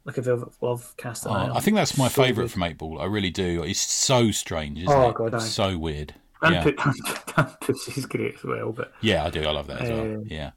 [0.06, 1.28] like a velvet glove cast.
[1.28, 3.00] Oh, I think that's my favourite from Eightball.
[3.00, 3.62] I really do.
[3.64, 5.16] It's so strange, isn't Oh, it?
[5.16, 5.40] God, aye.
[5.40, 6.16] so weird.
[6.42, 7.44] And Yeah.
[7.62, 9.44] Pussy's great as well, but yeah, I do.
[9.44, 10.02] I love that as well.
[10.02, 10.52] Um, Yeah,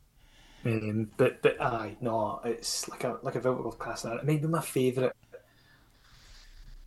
[0.64, 4.04] um, but but aye, no, it's like a like a velvet glove cast.
[4.04, 5.12] It may be my favourite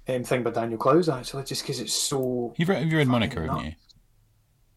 [0.08, 3.08] um, thing by Daniel Clowes actually, just because it's so you've read, have you read
[3.08, 3.74] Monica, haven't you?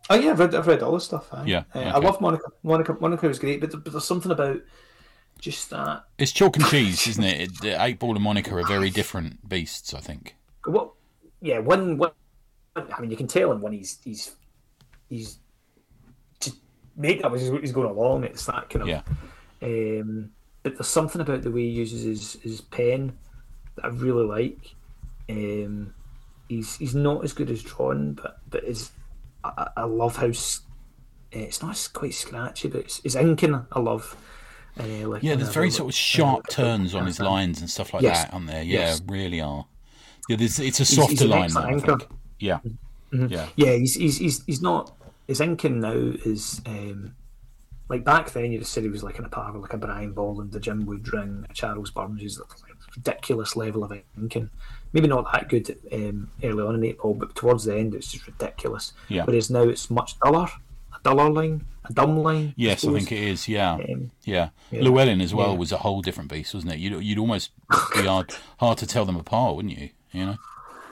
[0.08, 1.28] Oh yeah, I've read, I've read all the stuff.
[1.32, 1.44] Aye.
[1.46, 2.50] Yeah, Uh, I love Monica.
[2.62, 2.96] Monica.
[3.00, 4.60] Monica was great, but, but there's something about
[5.38, 6.04] just that.
[6.18, 7.40] It's chalk and cheese, isn't it?
[7.40, 10.36] it the Eightball and Monica are very different beasts, I think.
[10.64, 10.92] What?
[11.40, 11.96] Yeah, one.
[11.96, 12.10] one
[12.76, 14.34] I mean, you can tell him when he's he's
[15.08, 15.38] he's
[17.00, 18.24] made up as he's going along.
[18.24, 18.88] It's that kind of.
[18.88, 19.02] Yeah.
[19.62, 20.30] Um,
[20.62, 23.16] but there's something about the way he uses his, his pen
[23.76, 24.74] that I really like.
[25.28, 25.94] Um,
[26.48, 28.90] he's he's not as good as drawn, but but his
[29.42, 30.32] I, I love how uh,
[31.32, 34.16] it's not quite scratchy, but it's, his inking I love.
[34.78, 37.92] Uh, like Yeah, there's very sort of sharp uh, turns on his lines and stuff
[37.92, 38.24] like Yes.
[38.24, 38.62] that, aren't there?
[38.62, 39.02] Yeah, Yes.
[39.06, 39.66] really are.
[40.28, 41.98] Yeah, it's a he's softer line, I anchor.
[41.98, 42.10] think.
[42.38, 42.58] Yeah.
[43.12, 43.48] Yeah.
[43.56, 44.96] Yeah, he's he's he's, he's not
[45.30, 47.14] his inking now is um,
[47.88, 48.52] like back then.
[48.52, 51.48] You just said he was like an apart like a Brian Bolland, a Jim Woodring,
[51.48, 52.20] a Charles Burns.
[52.20, 54.50] He's like a ridiculous level of inking.
[54.92, 58.26] Maybe not that good um, early on in Eightball, but towards the end it's just
[58.26, 58.92] ridiculous.
[59.08, 59.24] Yeah.
[59.24, 60.48] Whereas now it's much duller,
[60.92, 62.54] a duller line, a dumb line.
[62.56, 62.96] Yes, I suppose.
[62.96, 63.48] think it is.
[63.48, 64.48] Yeah, Um, yeah.
[64.72, 64.82] yeah.
[64.82, 65.58] Llewellyn as well Yeah.
[65.58, 66.80] was a whole different beast, wasn't it?
[66.80, 67.52] You'd, you'd almost
[67.94, 69.90] be hard hard to tell them apart, wouldn't you?
[70.10, 70.36] You know,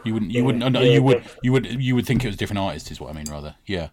[0.04, 0.30] you wouldn't.
[0.30, 0.74] You Yeah, wouldn't.
[0.76, 1.24] yeah, you would.
[1.42, 1.66] You would.
[1.82, 3.26] You would think it was different artist, is what I mean.
[3.28, 3.88] Rather, yeah,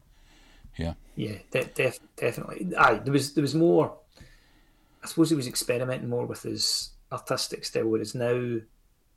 [0.77, 2.75] yeah, Yeah, de- def- definitely.
[2.77, 3.95] Aye, there was there was more.
[5.03, 8.61] I suppose he was experimenting more with his artistic style, whereas now, I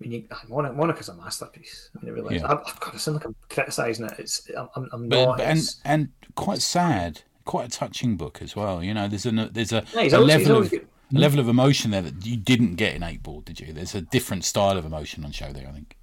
[0.00, 1.90] mean, you, Monica, Monica's a masterpiece.
[1.96, 2.46] I mean, I realise Yeah.
[2.52, 4.12] I've, I've got to sound like I'm criticising it.
[4.18, 5.38] It's I'm, I'm, but, not.
[5.38, 8.82] but- and and quite sad, quite a touching book as well.
[8.84, 10.86] You know, there's a there's a, Yeah, a always- level of good.
[11.14, 13.72] a level of emotion there that you didn't get in Eightball, did you?
[13.72, 15.96] There's a different style of emotion on show there, I think.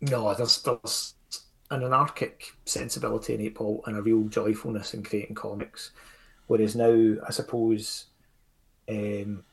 [0.00, 1.14] no, there's there's
[1.70, 5.90] an anarchic sensibility in Eightball and a real joyfulness in creating comics,
[6.46, 8.06] whereas now I suppose
[8.88, 9.44] um,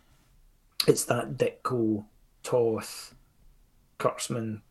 [0.88, 2.06] it's that Ditko,
[2.44, 3.16] Toth,
[4.00, 4.62] Kurtzman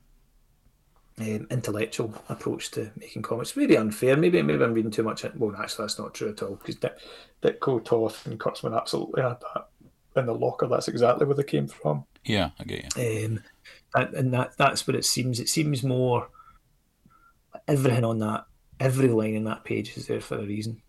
[1.19, 3.57] um, intellectual approach to making comics.
[3.57, 4.17] Maybe unfair.
[4.17, 5.25] Maybe maybe I'm reading too much.
[5.25, 6.97] in- Well, actually, that's not true at all because Dick,
[7.43, 9.69] Ditko, Toth, and Kurtzman absolutely had that
[10.17, 10.67] in the locker.
[10.67, 12.05] That's exactly where they came from.
[12.25, 13.27] Yeah, I get you.
[13.27, 13.43] Um,
[13.95, 15.41] and, and that that's what it seems.
[15.41, 16.29] It seems more
[17.69, 18.47] everything on that,
[18.81, 20.81] every line in that page is there for a reason.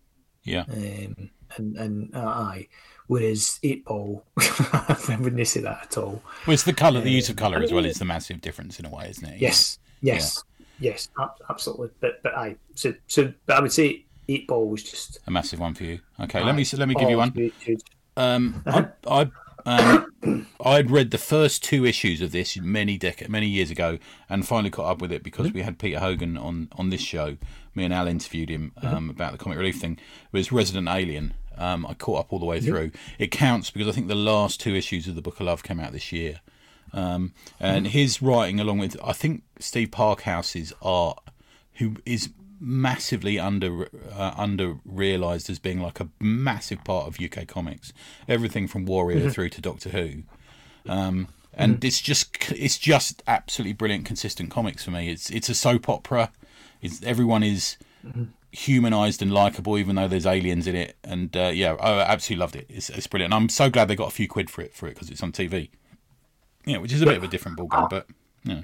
[0.42, 2.68] Yeah, Um, and and uh, aye,
[3.06, 6.22] whereas Eightball, I wouldn't say that at all.
[6.46, 8.84] well, it's the color, the use of color as well is the massive difference in
[8.84, 9.40] a way, isn't it?
[9.40, 10.42] Yes, yes,
[10.78, 11.08] yes,
[11.48, 11.90] absolutely.
[12.00, 15.18] But but aye, so so but I would say Eightball was just.
[15.26, 16.00] a massive one for you.
[16.20, 17.32] Okay, let me let me give you one.
[17.32, 17.80] huge, huge.
[18.16, 19.30] Um, I, I,
[19.66, 20.03] um,
[20.64, 23.98] I'd read the first two issues of this many dec- many years ago,
[24.28, 27.36] and finally caught up with it because we had Peter Hogan on on this show.
[27.74, 29.92] Me and Al interviewed him um, about the comic relief thing.
[29.92, 31.34] It was Resident Alien.
[31.56, 32.92] Um, I caught up all the way through.
[33.18, 35.80] It counts because I think the last two issues of the Book of Love came
[35.80, 36.40] out this year.
[36.92, 41.18] Um, and his writing, along with I think Steve Parkhouse's art,
[41.74, 42.30] who is
[42.64, 47.92] massively under uh, under realized as being like a massive part of UK comics.
[48.26, 50.22] Everything from Warrior through to Doctor Who,
[50.88, 55.10] um, and it's just it's just absolutely brilliant, consistent comics for me.
[55.10, 56.32] It's it's a soap opera.
[56.80, 57.76] It's everyone is
[58.52, 60.96] humanized and likable, even though there's aliens in it.
[61.04, 62.66] And uh, yeah, I absolutely loved it.
[62.68, 63.34] It's, it's brilliant.
[63.34, 65.32] I'm so glad they got a few quid for it for it because it's on
[65.32, 65.70] TV.
[66.64, 68.06] Yeah, which is a bit of a different ballgame, but
[68.44, 68.62] yeah.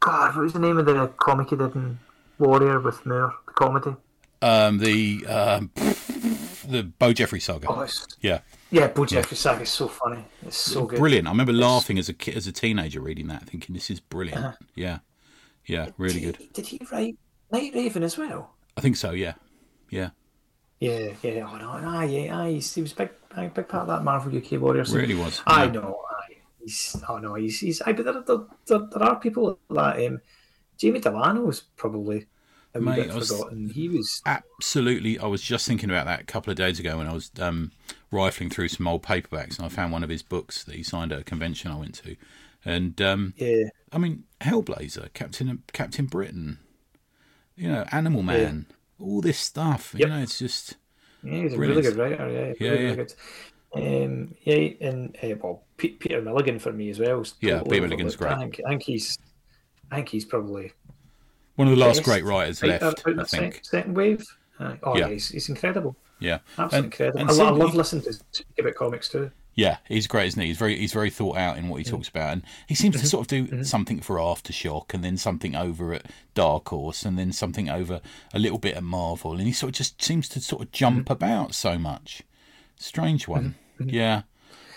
[0.00, 1.98] God, what was the name of the comic he did in
[2.42, 3.34] Warrior with Moore?
[3.46, 3.96] The comedy.
[4.40, 5.70] Um, the um,
[6.68, 7.66] the Bo Jeffrey saga.
[7.70, 7.86] Oh,
[8.20, 8.40] Yeah,
[8.70, 10.24] yeah, Bo Jeffrey saga is so funny.
[10.46, 10.98] It's so good.
[10.98, 11.28] brilliant.
[11.28, 14.38] I remember laughing as a ki- as a teenager reading that, thinking this is brilliant.
[14.44, 14.56] Uh-huh.
[14.74, 14.98] Yeah,
[15.66, 16.36] yeah, really Did good.
[16.36, 17.16] he, did he write
[17.52, 18.54] Night Raven as well?
[18.76, 19.12] I think so.
[19.12, 19.34] Yeah,
[19.90, 20.10] yeah,
[20.80, 23.10] Yeah, yeah, oh no, aye, yeah, aye, he was a big,
[23.54, 24.92] big, part of that Marvel UK Warriors.
[24.92, 25.40] really was.
[25.46, 25.70] I yeah.
[25.70, 29.58] know, aye, he's, oh no, he's, he's, aye, but there, there, there, there are people
[29.70, 30.20] that, um,
[30.78, 32.26] Jamie Delano Delano's probably
[32.74, 33.70] a wee Mate, I was- forgotten.
[33.70, 37.06] He was, Absolutely, I was just thinking about that a couple of days ago when
[37.06, 37.72] I was um,
[38.10, 41.12] rifling through some old paperbacks and I found one of his books that he signed
[41.12, 42.16] at a convention I went to,
[42.64, 46.58] and um, yeah, I mean Hellblazer, Captain Captain Britain,
[47.56, 48.66] you know, Animal Man,
[48.98, 49.94] all this stuff.
[49.96, 50.08] Yep.
[50.08, 50.76] You know, it's just
[51.22, 52.94] yeah, he's a really good writer, yeah, Yeah, really, yeah.
[52.94, 53.08] really.
[53.74, 57.24] Um, yeah, and uh, well, Pe- Peter Milligan for me as well.
[57.40, 58.22] Yeah, Peter Milligan's overlooked.
[58.22, 58.54] I great.
[58.56, 59.18] think, I think he's,
[59.90, 60.72] I think he's probably
[61.56, 62.82] one of the last great writers left.
[62.82, 63.60] out I the think.
[63.64, 64.24] second wave.
[64.58, 65.06] Uh, oh Yeah.
[65.06, 65.96] yeah, he's, he's incredible.
[66.18, 67.20] Yeah, Absolutely And- incredible.
[67.20, 69.30] and I, lo- I love listening to speak about comics too.
[69.54, 70.48] Yeah, he's great, isn't he?
[70.48, 71.90] He's very he's very thought out in what he mm.
[71.90, 73.08] talks about, and he seems to mm-hmm.
[73.08, 73.62] sort of do mm-hmm.
[73.64, 78.00] something for Aftershock, and then something over at Dark Horse, and then something over
[78.32, 81.04] a little bit at Marvel, and he sort of just seems to sort of jump
[81.04, 81.12] mm-hmm.
[81.12, 82.22] about so much.
[82.76, 84.22] Strange one, yeah.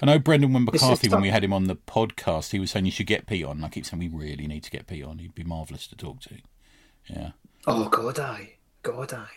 [0.02, 2.92] I know Brendan McCarthy when we had him on the podcast, he was saying you
[2.92, 3.58] should get Pete on.
[3.58, 5.20] And I keep saying we really need to get Pete on.
[5.20, 6.36] He'd be marvelous to talk to.
[7.08, 7.32] Yeah,
[7.68, 8.54] Oh God, I,
[8.84, 9.28] God, I.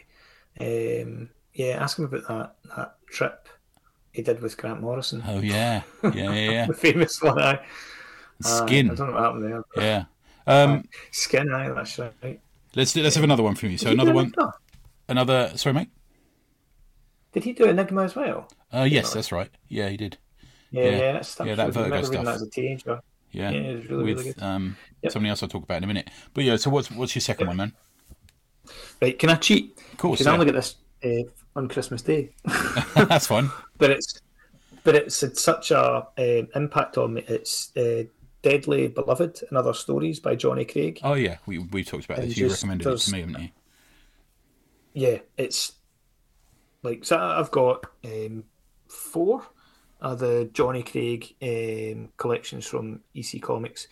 [0.61, 3.49] Um, yeah, ask him about that that trip
[4.13, 5.23] he did with Grant Morrison.
[5.27, 6.33] Oh yeah, yeah, yeah.
[6.33, 6.67] yeah.
[6.69, 7.39] the famous one.
[7.41, 7.61] Aye.
[8.41, 8.91] Skin.
[8.91, 9.63] Aye, I don't know what happened there.
[9.75, 10.05] but- Yeah.
[10.47, 11.53] Um, Skin.
[11.53, 12.41] Aye, that's right.
[12.75, 13.79] let's do, let's have another one from you.
[13.79, 14.55] So Did he do another one, Enigma?
[15.09, 15.53] another.
[15.57, 15.89] Sorry, mate.
[17.33, 18.49] Did he do Enigma as well?
[18.73, 19.51] Uh, yes, that's right.
[19.69, 20.17] Yeah, he did.
[20.71, 20.91] Yeah, Yeah.
[20.91, 21.47] yeah, that's stuff.
[21.47, 22.35] Yeah, that I remember Vertigo that stuff.
[22.37, 23.01] as a teenager.
[23.31, 24.43] Yeah, Yeah, really, with really good.
[24.43, 25.13] um Yep.
[25.13, 26.11] something else I'll talk about in a minute.
[26.35, 27.73] But yeah, so what's what's your second one, man?
[29.01, 29.79] Right, can I cheat?
[29.93, 30.35] Of course, Because I yeah.
[30.35, 32.31] only get this uh, on Christmas Day.
[32.95, 33.51] that's fine.
[33.79, 34.21] but it's
[34.85, 37.25] but it's had such a um, impact on me.
[37.29, 38.05] It's uh,
[38.43, 41.01] Deadly Beloved and Other Stories by Johnny Craig.
[41.03, 42.37] Oh yeah, we we talked about And this.
[42.39, 43.49] You recommended it to me, haven't you?
[44.95, 45.73] Yeah, it's
[46.83, 47.19] like so.
[47.19, 48.45] I've got um,
[48.89, 49.43] four
[50.01, 53.89] of the Johnny Craig um, collections from EC Comics.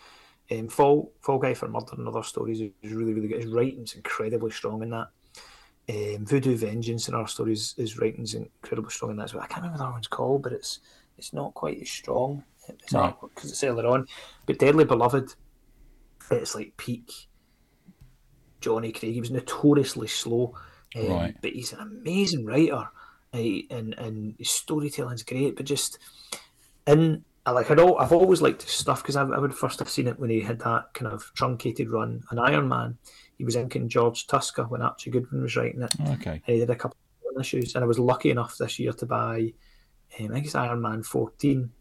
[0.49, 3.41] Um, Fall Fall Guy for Murder and Other Stories is really really good.
[3.43, 5.07] His writing's incredibly strong in that.
[5.89, 9.43] Um, Voodoo Vengeance and Other Stories his writing's incredibly strong in that as well.
[9.43, 10.79] I can't remember what that one's called, but it's
[11.17, 12.43] it's not quite as strong.
[13.21, 14.07] Because it's earlier on.
[14.45, 15.33] But Deadly Beloved,
[16.31, 17.11] it's like peak
[18.61, 19.13] Johnny Craig.
[19.13, 20.53] He was notoriously slow,
[20.95, 21.35] um, Right.
[21.41, 22.89] but he's an amazing writer,
[23.69, 25.55] and and his storytelling's great.
[25.55, 25.99] But just
[26.85, 29.79] in I like I'd all, I've always liked his stuff because I, I would first
[29.79, 32.97] have seen it when he had that kind of truncated run on Iron Man.
[33.37, 36.31] He was inking George Tuska when Archie Goodwin was writing it, Okay.
[36.31, 36.97] and he did a couple
[37.33, 37.75] of issues.
[37.75, 39.53] And I was lucky enough this year to buy,
[40.19, 41.71] um, I think it's Iron Man fourteen.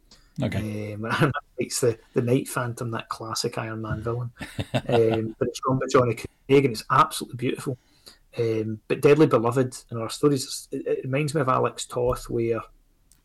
[0.40, 0.94] Okay.
[0.94, 4.30] Um, when Iron Man fights the, the Night Phantom, that classic Iron Man villain.
[4.74, 7.76] um, but it's run by Johnny Craig and it's absolutely beautiful.
[8.38, 12.60] Um, but Deadly Beloved and our stories, it, it reminds me of Alex Toth, where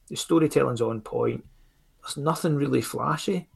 [0.07, 1.45] the storytelling's on point.
[2.01, 3.49] There's nothing really flashy,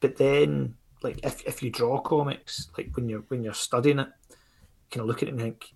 [0.00, 4.08] but then, like if, if you draw comics, like when you're when you're studying it,
[4.94, 5.74] you of look at it and think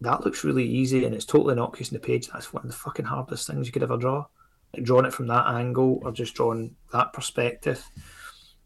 [0.00, 2.28] that looks really easy and it's totally innocuous on the page.
[2.28, 4.26] That's one of the fucking hardest things you could ever draw
[4.74, 7.84] like drawing it from that angle or just drawing that perspective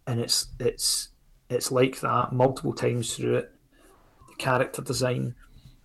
[0.06, 1.08] and it's it's
[1.48, 3.52] it's like that multiple times through it
[4.28, 5.34] the character design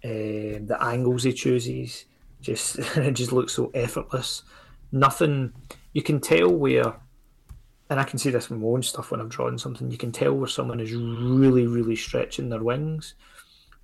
[0.03, 2.05] um, the angles he chooses
[2.41, 4.43] just it just looks so effortless
[4.91, 5.53] nothing
[5.93, 6.95] you can tell where
[7.89, 10.11] and I can see this with my own stuff when I'm drawing something you can
[10.11, 13.15] tell where someone is really really stretching their wings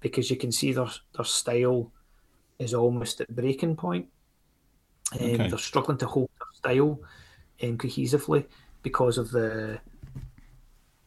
[0.02, 1.92] because you can see their their style
[2.60, 4.08] is almost at breaking point
[5.20, 5.48] um, Okay.
[5.48, 7.00] They're struggling to hold their style
[7.62, 8.46] um, cohesively
[8.82, 9.80] because of the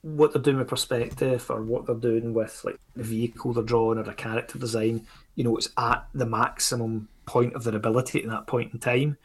[0.07, 3.99] what they're doing with perspective or what they're doing with like the vehicle they're drawing
[3.99, 5.05] or the character design.
[5.35, 9.19] You know, it's at the maximum point of their ability at that point in time,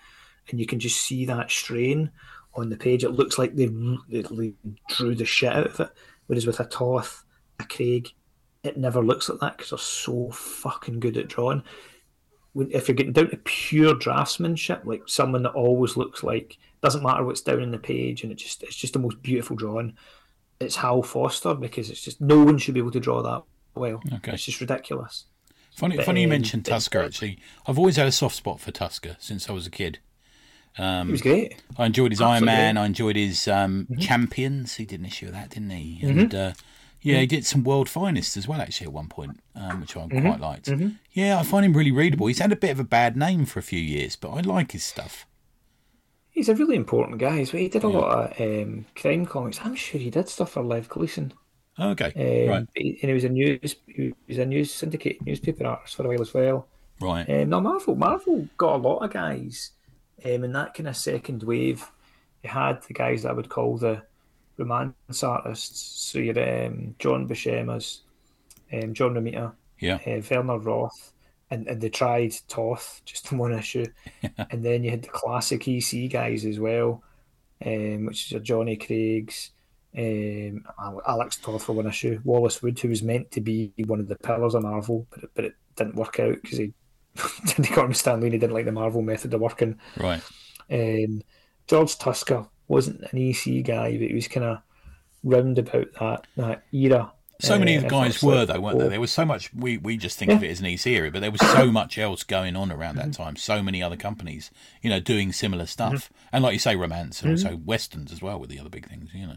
[0.50, 2.10] and you can just see that strain
[2.56, 3.04] on the page.
[3.04, 3.68] It looks like they,
[4.10, 4.54] they
[4.90, 5.90] drew the shit out of it.
[6.26, 7.26] Whereas with a Toth,
[7.60, 8.10] a Craig,
[8.64, 11.64] it never looks like that because they're so fucking good at drawing
[12.56, 17.24] if you're getting down to pure draftsmanship, like someone that always looks like doesn't matter
[17.24, 19.96] what's down in the page, and it just it's just the most beautiful drawing.
[20.62, 23.44] It's Hal Foster because it's just no one should be able to draw that
[23.76, 24.02] well.
[24.16, 24.34] Okay.
[24.34, 25.26] It's just ridiculous.
[25.76, 27.06] Funny, But, funny you um, mentioned Tuska.
[27.06, 30.00] Actually, I've always had a soft spot for Tuska since I was a kid.
[30.78, 31.62] He was great.
[31.78, 32.78] I enjoyed his Iron Man.
[32.78, 34.00] I enjoyed his um, Mm-hmm.
[34.02, 34.76] Champions.
[34.76, 36.00] He did an issue of that, didn't he?
[36.06, 36.54] And uh,
[37.02, 37.20] yeah, Mm-hmm.
[37.22, 40.28] he did some World Finest as well, actually, at one point, um, which I Mm-hmm.
[40.28, 40.70] quite liked.
[41.12, 42.28] Yeah, I find him really readable.
[42.28, 44.72] He's had a bit of a bad name for a few years, but I like
[44.74, 45.26] his stuff.
[46.32, 47.44] He's a really important guy.
[47.44, 49.60] So he did a lot of um, crime comics.
[49.64, 51.34] I'm sure he did stuff for Lev Gleason.
[51.80, 52.12] Okay,
[52.48, 55.96] Um, right, he- And he was a news he was a news syndicate newspaper artist
[55.96, 56.68] for a while as well.
[57.00, 57.28] right.
[57.30, 59.72] Um, no, Marvel, Marvel got a lot of guys
[60.26, 61.90] um, in that kind of second wave.
[62.44, 64.02] You had the guys that I would call the
[64.58, 65.80] romance artists.
[66.12, 68.02] So you had um, John Buscema's,
[68.74, 71.12] um, John Romita, Yeah, uh, Werner Roth,
[71.52, 73.86] and, and they tried Toth just in one issue.
[74.50, 77.04] and then you had the classic EC guys as well,
[77.64, 79.52] um, which is Johnny Craig's,
[79.96, 80.64] um,
[81.06, 84.16] Alex Toth for one issue, Wallace Wood, who was meant to be one of the
[84.16, 86.74] pillars of Marvel, but it, but it didn't work out because he
[87.46, 89.78] didn't got him Stan Lee he didn't like the Marvel method of working.
[89.98, 90.22] right.
[90.72, 91.22] Um,
[91.68, 94.60] George Tuska wasn't an EC guy, but he was kind of
[95.24, 97.12] round about that that era.
[97.42, 98.90] So many Uh, guys were though, weren't there?
[98.90, 99.54] There was so much.
[99.54, 101.98] We we just think of it as an EC era, but there was so much
[101.98, 103.24] else going on around that Mm-hmm.
[103.24, 103.36] time.
[103.36, 107.36] So many other companies, you know, doing similar stuff, and like you say, romance and
[107.36, 107.48] Mm-hmm.
[107.48, 109.10] also westerns as well with the other big things.
[109.14, 109.36] You know,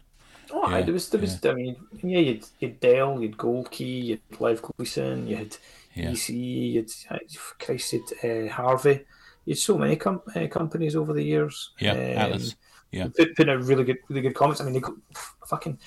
[0.51, 1.43] Oh, Yeah, there was, there was.
[1.45, 5.57] I mean, yeah, you'd, you'd Dell, you'd Gold Key, you'd Lev Gleason, you had
[5.95, 6.11] Yeah.
[6.11, 7.17] EC, you'd uh,
[7.59, 9.05] Christ, you'd uh, Harvey.
[9.45, 11.71] You had so many com- uh, companies over the years.
[11.79, 12.55] yeah, um, Atlas.
[12.91, 14.61] Yeah, put, putting out really good, really good comments.
[14.61, 14.93] I mean, they got,
[15.47, 15.77] fucking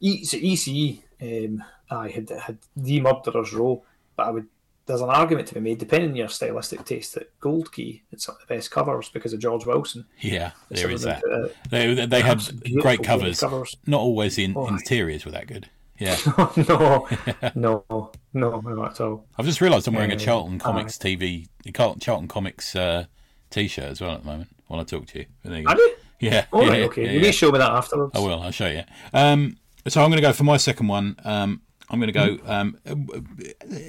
[0.00, 1.02] e, so ECE.
[1.22, 3.84] Um, I had had the Murderer's Row,
[4.16, 4.46] but I would
[4.86, 8.24] there's an argument to be made, depending on your stylistic taste, that Gold Key it's
[8.24, 10.04] some of the best covers because of George Wilson.
[10.20, 11.22] Yeah, there is that.
[11.22, 12.42] put out They they had
[12.80, 13.38] great covers.
[13.40, 13.76] covers.
[13.86, 15.68] Not always the in- Oh, interiors were that good.
[15.98, 16.16] Yeah,
[16.68, 17.06] no,
[17.54, 19.26] no, no, not at all.
[19.38, 23.04] I've just realised I'm wearing a Uh, Charlton Comics TV, a Charlton Charlton Comics uh,
[23.50, 24.48] t-shirt as well at the moment.
[24.66, 25.72] While I talk to you, There you go.
[25.72, 25.94] Are you?
[26.18, 26.46] Yeah.
[26.50, 27.04] All yeah, right, okay.
[27.04, 27.30] yeah, you yeah.
[27.30, 28.12] show me that afterwards.
[28.16, 28.40] I will.
[28.40, 28.82] I'll show you.
[29.12, 29.56] Um,
[29.88, 31.16] so I'm going to go for my second one.
[31.24, 32.78] Um, I'm going to go um,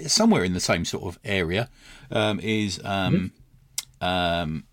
[0.07, 1.69] somewhere in the same sort of area.
[2.11, 3.31] Um, is um,
[4.01, 4.65] um,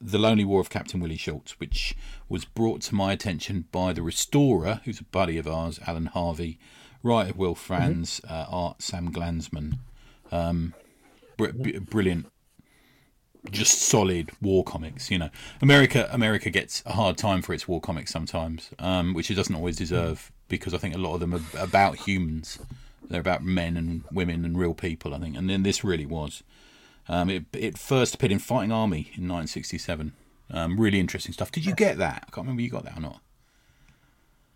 [0.00, 1.94] the Lonely War of Captain Willy Schultz, which
[2.28, 6.58] was brought to my attention by the restorer, who's a buddy of ours, Alan Harvey,
[7.02, 9.78] writer Will Franz, uh, art Sam Glanzman.
[10.32, 10.74] Um,
[11.36, 12.26] br- b- brilliant
[13.50, 15.10] just solid war comics.
[15.10, 15.30] You know,
[15.62, 19.54] America America gets a hard time for its war comics sometimes, um, which it doesn't
[19.54, 22.58] always deserve because I think a lot of them are about humans.
[23.08, 25.14] They're about men and women and real people.
[25.14, 26.42] I think, and then this really was.
[27.08, 30.12] Um, it it first appeared in Fighting Army in 1967.
[30.50, 31.50] Um, really interesting stuff.
[31.52, 32.24] Did you get that?
[32.26, 33.20] I can't remember you got that or not.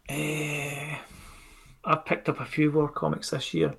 [0.08, 0.96] Eh,
[1.84, 3.74] I picked up a few war comics this year.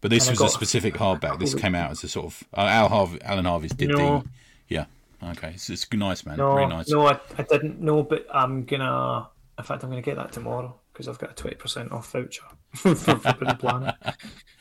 [0.00, 1.38] But this was a specific hardback.
[1.40, 4.20] This came out as a sort of uh, Al Harvey, Alan Harvey's did No.
[4.20, 4.28] the
[4.68, 4.84] yeah.
[5.22, 6.36] Okay, it's, it's nice, man.
[6.36, 6.88] No, really nice.
[6.88, 9.28] no, I, I didn't know, but I'm gonna.
[9.58, 12.42] In fact, I'm gonna get that tomorrow because I've got a twenty percent off voucher
[12.74, 13.94] for Forbidden Planet.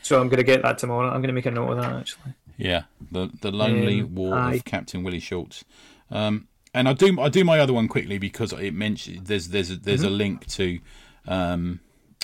[0.01, 1.09] So I'm gonna get that tomorrow.
[1.09, 2.33] I'm gonna make a note of that actually.
[2.57, 4.53] Yeah, the the lonely Um, war aye.
[4.55, 5.65] of Captain Willy Schultz.
[6.09, 9.71] Um, and I do I do my other one quickly because it mentioned there's there's
[9.71, 10.15] a, there's a Mm-hmm.
[10.15, 10.79] link to
[11.27, 11.79] um,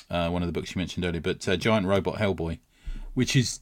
[0.09, 2.59] uh, one of the books you mentioned earlier, but uh, Giant Robot Hellboy,
[3.13, 3.59] which is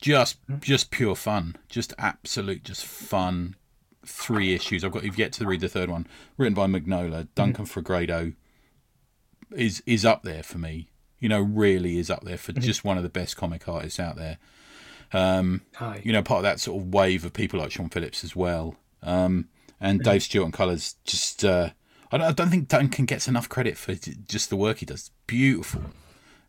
[0.00, 0.56] just Hmm?
[0.60, 3.56] just pure fun, just absolute just fun.
[4.04, 4.82] Three issues.
[4.84, 7.28] I've got you've yet to read the third one, written by Mignola.
[7.36, 8.34] Duncan Fegredo
[9.56, 10.88] is is up there for me.
[11.18, 12.62] You know, really is up there for Mm-hmm.
[12.62, 14.38] just one of the best comic artists out there.
[15.12, 15.62] Um,
[16.02, 18.76] you know, part of that sort of wave of people like Sean Phillips as well.
[19.02, 19.48] Um,
[19.80, 21.70] and Dave Stewart and Colours just, uh,
[22.10, 25.10] I, don't, I don't think Duncan gets enough credit for just the work he does.
[25.26, 25.82] Beautiful.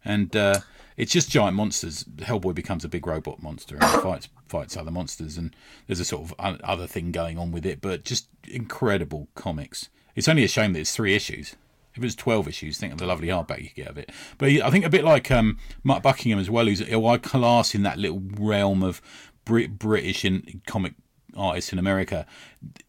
[0.05, 0.59] And uh,
[0.97, 2.03] it's just giant monsters.
[2.17, 5.37] Hellboy becomes a big robot monster and fights fights other monsters.
[5.37, 5.55] And
[5.87, 9.89] there's a sort of other thing going on with it, but just incredible comics.
[10.15, 11.55] It's only a shame that it's three issues.
[11.93, 14.11] If it was 12 issues, think of the lovely hardback you get of it.
[14.37, 17.75] But I think a bit like um, Mark Buckingham as well, who's who I class
[17.75, 19.01] in that little realm of
[19.45, 20.93] Brit- British in comic
[21.37, 22.25] artists in America.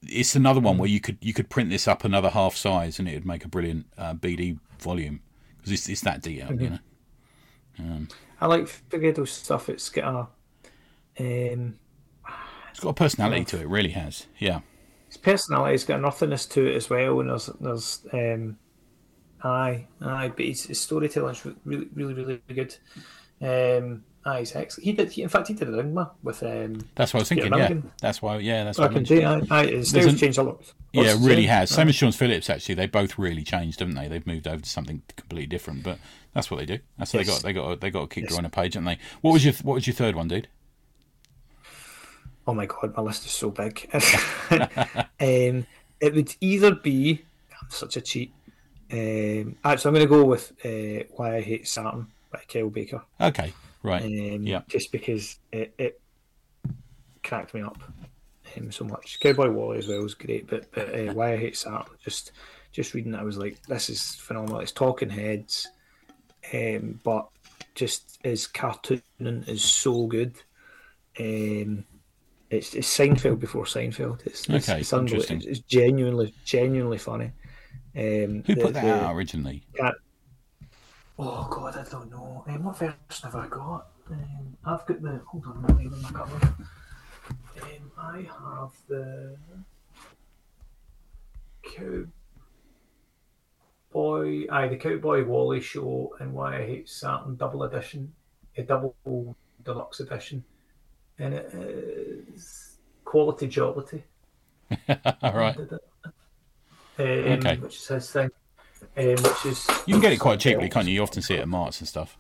[0.03, 3.09] It's another one where you could you could print this up another half size and
[3.09, 5.21] it would make a brilliant uh, BD volume
[5.57, 6.71] because it's, it's that detailed, you
[7.79, 8.07] know.
[8.41, 9.69] I like Fegredo's stuff.
[9.69, 10.29] It's got
[11.19, 11.53] a.
[11.53, 11.79] Um,
[12.71, 14.27] It's got a personality to it, really has.
[14.39, 14.61] Yeah.
[15.07, 18.59] his personality's got an earthiness to it as well, and there's there's um,
[19.45, 22.75] aye aye, but his, his storytelling's really really really good.
[23.41, 24.85] Um, aye, he's excellent.
[24.85, 25.13] He did.
[25.13, 26.79] He, in fact, he did a Enigma with um.
[26.95, 27.45] That's what I was thinking.
[27.47, 27.93] Peter Yeah, Milligan.
[28.01, 28.39] that's why.
[28.39, 29.21] Yeah, that's what I mentioned.
[29.21, 30.63] day, aye, aye, his style's changed a lot.
[30.93, 31.71] Yeah, it really has.
[31.71, 32.77] Same as Sean Phillips, actually.
[32.77, 34.09] They both really changed, haven't they?
[34.09, 35.99] They've moved over to something completely different, but
[36.33, 36.79] that's what they do.
[36.97, 37.43] That's what Yes.
[37.43, 37.67] they got.
[37.67, 37.81] They got.
[37.81, 38.33] They got to keep Yes.
[38.33, 38.99] drawing a page, haven't they?
[39.21, 40.49] What was your What was your third one, dude?
[42.47, 43.89] Oh my god, my list is so big.
[44.51, 45.67] um,
[46.01, 47.23] it would either be
[47.61, 48.33] I'm such a cheat.
[48.93, 53.03] Um, actually, I'm going to go with uh, "Why I Hate Saturn" by Kyle Baker.
[53.21, 54.03] Okay, right.
[54.03, 54.63] Um, Yeah.
[54.69, 56.01] Just because it, it
[57.23, 57.79] cracked me up
[58.57, 59.19] um, so much.
[59.21, 62.33] Cowboy Wally as well was great, but, but uh, "Why I Hate Saturn" just
[62.75, 64.59] just reading it, I was like, this is phenomenal.
[64.59, 65.69] It's talking heads,
[66.53, 67.29] um, but
[67.77, 70.35] just his cartooning is so good.
[71.19, 71.85] Um,
[72.51, 74.27] it's, it's Seinfeld before Seinfeld.
[74.27, 77.31] It's, it's, Okay, it's, It's, it's genuinely, genuinely funny.
[77.97, 79.65] Um, Who the- put that the- out originally?
[79.77, 79.95] cat-
[81.17, 82.43] Oh God, I don't know.
[82.49, 83.87] Um, what version have I got?
[84.11, 85.21] Um, I've got the.
[85.29, 86.43] Hold on, let me in my cupboard.
[87.63, 89.37] Um, I have the
[93.93, 94.47] Cowboy.
[94.51, 98.13] Aye, the Cowboy Wally show and Why I Hate Saturn double edition,
[98.57, 98.97] a double
[99.63, 100.45] deluxe edition,
[101.19, 104.03] and it is quality jollity.
[105.23, 105.57] All right.
[106.99, 107.57] Um, Okay.
[107.57, 108.31] Which is his thing.
[108.97, 110.95] Um, which is You can get it quite cheaply, can't you?
[110.95, 112.17] You often see it at marts and stuff.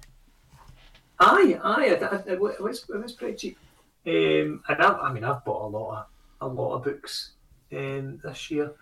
[1.20, 1.84] Aye, aye,
[2.26, 3.58] it, was it was pretty cheap.
[4.06, 6.06] Um, and I, I mean, I've bought a lot
[6.40, 7.32] of a lot of books
[7.72, 8.72] um, this year.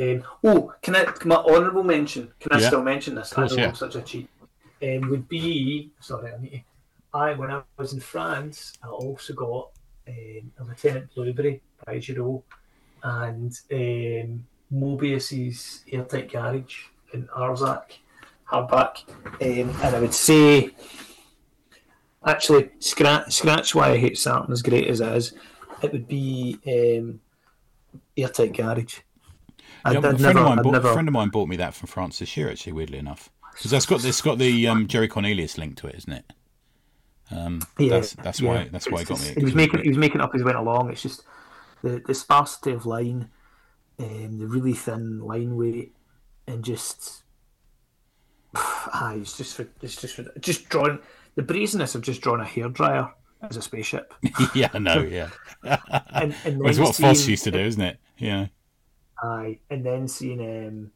[0.00, 2.32] Um, oh, can I my honourable mention?
[2.40, 2.66] Can I Yeah.
[2.68, 3.32] still mention this?
[3.32, 3.68] course, I know yeah.
[3.68, 4.28] I'm such a cheat.
[4.82, 6.60] Um, would be sorry, I need to.
[7.12, 9.70] I when I was in France, I also got
[10.08, 12.42] um, a Lieutenant Blueberry by Giraud
[13.02, 17.92] and um, Moebius's Airtight Garage in Arzach
[18.50, 19.08] hardback.
[19.40, 20.70] Um, and I would say
[22.26, 25.34] Actually, scratch scratch why I hate Saturn as great as it is.
[25.82, 27.20] It would be um,
[28.16, 29.00] Airtight Garage.
[29.84, 30.92] Yeah, a friend, never, of mine bought, never...
[30.94, 32.50] friend of mine bought me that from France this year.
[32.50, 35.96] Actually, weirdly enough, because that's got it's got the um, Jerry Cornelius link to it,
[35.96, 36.32] isn't it?
[37.30, 38.48] Um, yeah, that's, that's yeah.
[38.48, 39.34] why that's why it got me.
[39.36, 40.90] He was making he was making up as he went along.
[40.90, 41.24] It's just
[41.82, 43.28] the the sparsity of line,
[43.98, 45.94] um, the really thin line weight,
[46.46, 47.22] and just
[48.54, 50.98] ah, it's just for it's just for just drawing
[51.34, 54.14] the brazenness of just drawing a hairdryer as a spaceship.
[54.54, 55.00] yeah, I know.
[55.00, 55.30] Yeah,
[55.62, 57.98] and, and it's what Foss used to do, isn't it?
[58.18, 58.46] Yeah.
[59.22, 60.90] Aye, and then seeing um,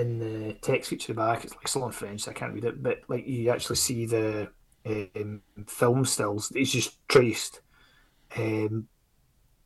[0.00, 2.82] in the text feature back, it's like still in French, so I can't read it,
[2.82, 4.48] but like you actually see the
[4.86, 6.52] um, film stills.
[6.54, 7.60] It's just traced,
[8.36, 8.88] um,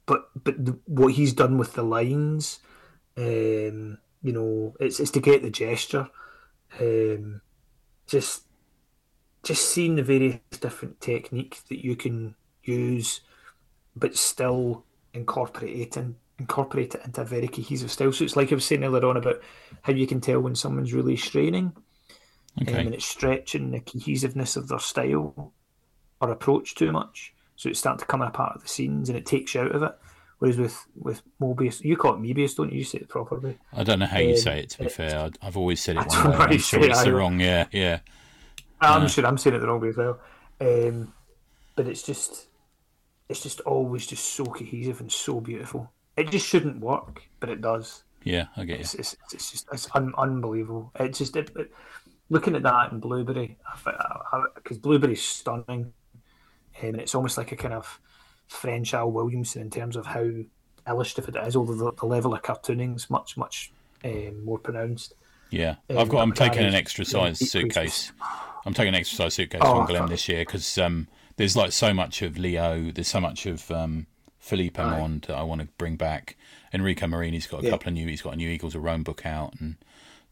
[0.07, 2.61] but but the, what he's done with the lines,
[3.17, 6.09] um, you know, it's it's to get the gesture.
[6.81, 7.41] Um,
[8.07, 8.43] just
[9.43, 13.21] just seeing the various different techniques that you can use,
[13.95, 18.13] but still incorporate it in, incorporate it into a very cohesive style.
[18.13, 19.41] So it's like I was saying earlier on about
[19.83, 21.73] how you can tell when someone's really straining,
[22.63, 22.73] okay.
[22.73, 25.53] um, and it's stretching the cohesiveness of their style
[26.21, 27.34] or approach too much.
[27.57, 29.83] So it's starting to come apart of the scenes, and it takes you out of
[29.83, 29.99] it.
[30.39, 32.79] Whereas with with Moebius, you call it Moebius, don't you?
[32.79, 33.59] You say it properly.
[33.73, 34.71] I don't know how you um, say it.
[34.71, 36.37] To be it, fair, I've always said it one way.
[36.37, 37.41] I'm sure it's the wrong.
[37.41, 38.01] Yeah, yeah.
[38.81, 39.09] I'm yeah.
[39.09, 40.19] sure I'm saying it the wrong way as well.
[40.61, 41.13] Um,
[41.77, 42.47] but it's just,
[43.29, 45.91] it's just always just so cohesive and so beautiful.
[46.17, 48.05] It just shouldn't work, but it does.
[48.23, 48.81] Yeah, I get you.
[48.81, 50.93] It's, it's, it's just it's un- unbelievable.
[50.99, 51.73] It's just it, it,
[52.31, 53.57] looking at that in Blueberry
[54.55, 55.93] because Blueberry's stunning,
[56.83, 58.01] um, and it's almost like a kind of
[58.47, 60.29] French Al Williamson in terms of how
[60.87, 61.57] illustrative it is.
[61.57, 63.73] Although the, the level of cartooning is much much
[64.05, 65.15] um, more pronounced.
[65.51, 66.23] Yeah, um, I've got.
[66.23, 68.13] I'm taking an extra size suitcase.
[68.67, 71.07] I'm taking an extra size suitcase oh, from Glenn this year because um,
[71.37, 72.91] there's like so much of Leo.
[72.91, 74.07] There's so much of um,
[74.39, 76.37] Philippe Armand that I want to bring back.
[76.73, 77.71] Enrico Marini's got a yeah.
[77.71, 78.09] couple of new.
[78.09, 79.77] He's got a new Eagles of Rome book out, and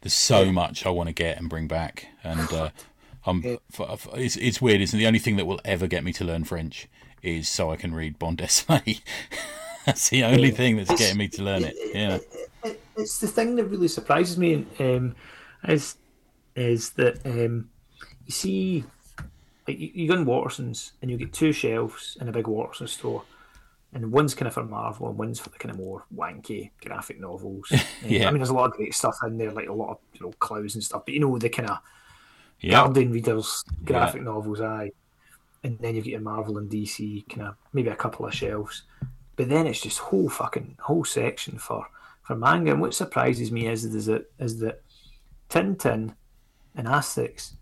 [0.00, 0.50] there's so yeah.
[0.50, 2.08] much I want to get and bring back.
[2.24, 2.70] And uh,
[3.24, 3.42] I'm.
[3.44, 4.80] It's it's weird.
[4.80, 5.02] Isn't it?
[5.02, 6.88] the only thing that will ever get me to learn French
[7.22, 9.00] is so I can read bande dessinée.
[9.86, 10.54] that's the only yeah.
[10.54, 11.76] thing that's getting me to learn it.
[11.94, 12.18] Yeah,
[12.96, 14.66] it's the thing that really surprises me.
[14.78, 15.14] Um,
[15.64, 15.96] is
[16.54, 17.70] is that um,
[18.26, 18.84] you see,
[19.66, 22.88] like you, you go in Waterstones and you get two shelves in a big Waterson
[22.88, 23.22] store,
[23.92, 27.20] and one's kind of for Marvel and one's for the kind of more wanky graphic
[27.20, 27.70] novels.
[28.04, 28.26] yeah.
[28.26, 30.26] I mean, there's a lot of great stuff in there, like a lot of you
[30.26, 31.04] know clowns and stuff.
[31.04, 31.78] But you know the kind of
[32.62, 32.84] yep.
[32.84, 34.24] Guardian readers graphic yeah.
[34.24, 34.90] novels, aye.
[35.64, 38.82] And then you get your Marvel and DC, kind of maybe a couple of shelves.
[39.36, 41.86] But then it's just whole fucking whole section for
[42.22, 42.72] for manga.
[42.72, 44.82] And what surprises me is is that is that
[45.48, 46.14] Tintin
[46.74, 47.52] and Asterix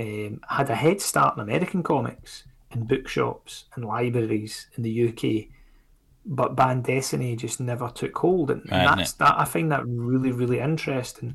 [0.00, 5.48] um, had a head start in American comics in bookshops and libraries in the UK,
[6.26, 9.38] but bande dessinée just never took hold, and, and that's that.
[9.38, 11.34] I find that really really interesting,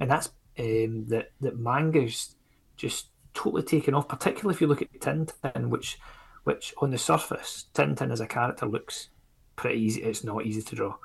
[0.00, 0.30] and that's
[0.60, 2.36] um, that that manga's
[2.76, 4.08] just totally taken off.
[4.08, 5.98] Particularly if you look at Tintin, which
[6.44, 9.08] which on the surface Tintin as a character looks
[9.56, 10.02] pretty easy.
[10.02, 10.96] It's not easy to draw.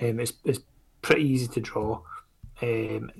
[0.00, 0.60] Um, it's it's
[1.02, 2.02] pretty easy to draw
[2.62, 3.10] um,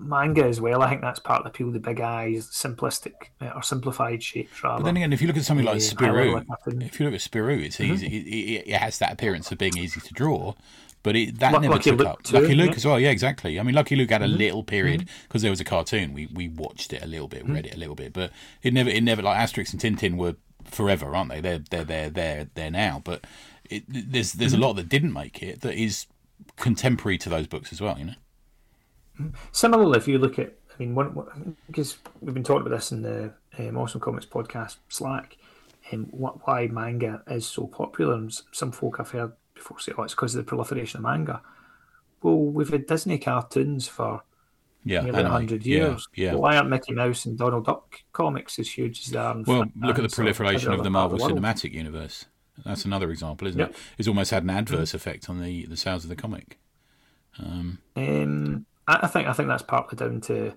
[0.00, 0.82] manga as well.
[0.82, 1.70] I think that's part of the appeal.
[1.70, 4.62] The big eyes, simplistic uh, or simplified shapes.
[4.62, 4.78] Rather.
[4.78, 6.44] But then again, if you look at something like uh, Spirou,
[6.82, 7.92] if you look at Spirou, it's mm-hmm.
[7.92, 8.06] easy.
[8.06, 10.54] It, it, has that appearance of being easy to draw.
[11.02, 12.22] But it, that never Lucky took Luke up.
[12.22, 12.76] Too, Lucky Luke yeah.
[12.76, 13.60] as well, yeah, exactly.
[13.60, 14.36] I mean, Lucky Luke had a mm-hmm.
[14.36, 15.44] little period because mm-hmm.
[15.44, 16.12] there was a cartoon.
[16.12, 17.54] We we watched it a little bit, mm-hmm.
[17.54, 18.32] read it a little bit, but
[18.62, 21.40] it never it never like Asterix and Tintin were forever, aren't they?
[21.40, 23.00] They're they're they're they're there now.
[23.04, 23.24] But
[23.70, 24.64] it, there's there's a mm-hmm.
[24.64, 26.06] lot that didn't make it that is
[26.56, 27.98] contemporary to those books as well.
[27.98, 28.14] You know.
[29.52, 33.02] Similarly, if you look at, I mean, one, because we've been talking about this in
[33.02, 35.36] the um, Awesome Comics podcast Slack,
[35.90, 38.14] and um, what, why manga is so popular.
[38.14, 41.40] And some folk I've heard before say, "Oh, it's because of the proliferation of manga."
[42.22, 44.22] Well, we've had Disney cartoons for
[44.84, 46.08] yeah, nearly hundred years.
[46.14, 46.34] Yeah, yeah.
[46.34, 49.36] why aren't Mickey Mouse and Donald Duck comics as huge as they are?
[49.46, 52.26] Well, look at the proliferation of the Marvel Cinematic Universe.
[52.64, 53.70] That's another example, isn't yep.
[53.70, 53.76] it?
[53.98, 54.96] It's almost had an adverse mm-hmm.
[54.96, 56.58] effect on the, the sales of the comic.
[57.38, 60.54] Um, um, I, think I think that's partly down to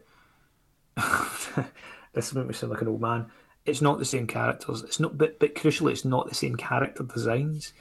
[2.13, 3.27] this makes me sound like an old man.
[3.65, 4.83] It's not the same characters.
[4.83, 7.73] It's not, but but crucially, it's not the same character designs.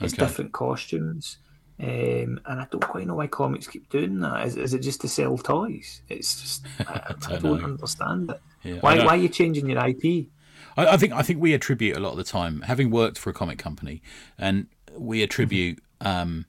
[0.00, 0.22] It's okay.
[0.22, 1.38] different costumes,
[1.80, 4.46] um, and I don't quite know why comics keep doing that.
[4.46, 6.02] Is, is it just to sell toys?
[6.08, 8.40] It's just I, I, don't, understand it.
[8.62, 10.28] Yeah, why why are you changing your IP?
[10.76, 13.30] I, I, think I think we attribute a lot of the time, having worked for
[13.30, 14.02] a comic company,
[14.38, 16.46] and we attribute um,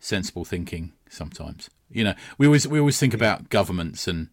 [0.00, 1.70] sensible thinking sometimes.
[1.90, 4.28] You know, we always we always think about governments and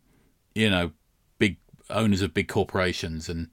[0.55, 0.91] you know
[1.37, 1.57] big
[1.89, 3.49] owners of big corporations and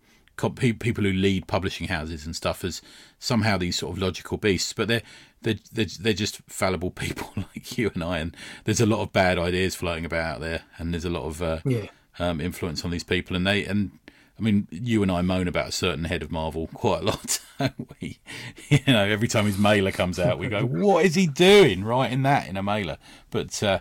[0.49, 2.81] people who lead publishing houses and stuff as
[3.19, 5.03] somehow these sort of logical beasts, but they're
[5.43, 8.19] they're they're, they're just fallible people like you and I.
[8.19, 11.25] And there's a lot of bad ideas floating about out there, and there's a lot
[11.25, 11.87] of uh, Yeah.
[12.19, 13.93] um, influence on these people, and they and.
[14.39, 17.41] I mean, you and I moan about a certain head of Marvel quite a lot,
[17.59, 18.21] don't we?
[18.71, 22.23] You know, every time his mailer comes out, we go, "What is he doing writing
[22.23, 22.97] that in a mailer?"
[23.31, 23.81] But uh,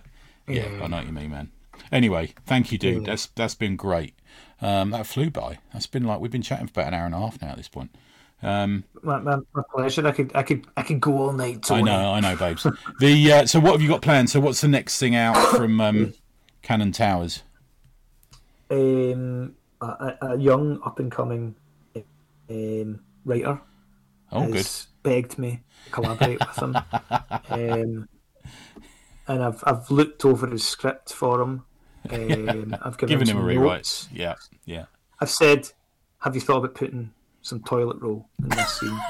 [0.49, 1.51] yeah, I know what you mean, man.
[1.93, 3.05] Anyway, thank you, dude.
[3.05, 4.15] That's that's been great.
[4.61, 5.59] Um, that flew by.
[5.71, 7.57] That's been like we've been chatting for about an hour and a half now at
[7.57, 7.91] this point.
[8.41, 10.05] Um, My, my, my pleasure.
[10.07, 11.69] I could I could I could go all night.
[11.71, 12.65] I know, I know, babes.
[12.99, 14.29] The uh, so what have you got planned?
[14.29, 16.13] So what's the next thing out from um,
[16.61, 17.43] Canon Towers?
[18.71, 21.55] Um, a, a, young up and coming
[22.49, 23.59] um, writer
[24.31, 24.57] Oh, good.
[24.57, 26.77] has begged me to collaborate with him.
[27.49, 28.07] Um,
[29.27, 31.65] and I've I've looked over his script for him.
[32.09, 34.07] Um, I've given, Giving him a some rewrite.
[34.13, 34.35] Yeah,
[34.65, 34.85] yeah.
[35.19, 35.69] I've said,
[36.19, 37.11] "Have you thought about putting
[37.41, 38.99] some toilet roll in this scene?"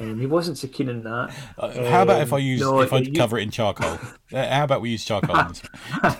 [0.00, 1.34] Um, he wasn't so keen on that.
[1.58, 3.98] Uh, how about if I Um, use no, if I you- cover it in charcoal?
[4.32, 5.34] Uh, how about we use charcoal?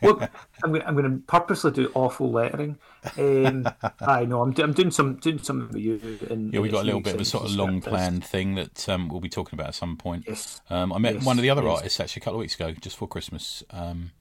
[0.00, 0.28] well,
[0.62, 2.78] I'm going, I'm going to purposely do awful lettering.
[3.18, 3.68] Um,
[4.00, 6.18] I know I'm, I'm doing some doing some with you.
[6.30, 8.88] And yeah, we got a little bit of a sort of long planned thing that
[8.88, 10.24] um, we'll be talking about at some point.
[10.28, 10.60] Yes.
[10.70, 11.76] Um, I met Yes, one of the other yes.
[11.78, 14.12] artists actually a couple of weeks ago, just for Christmas, um,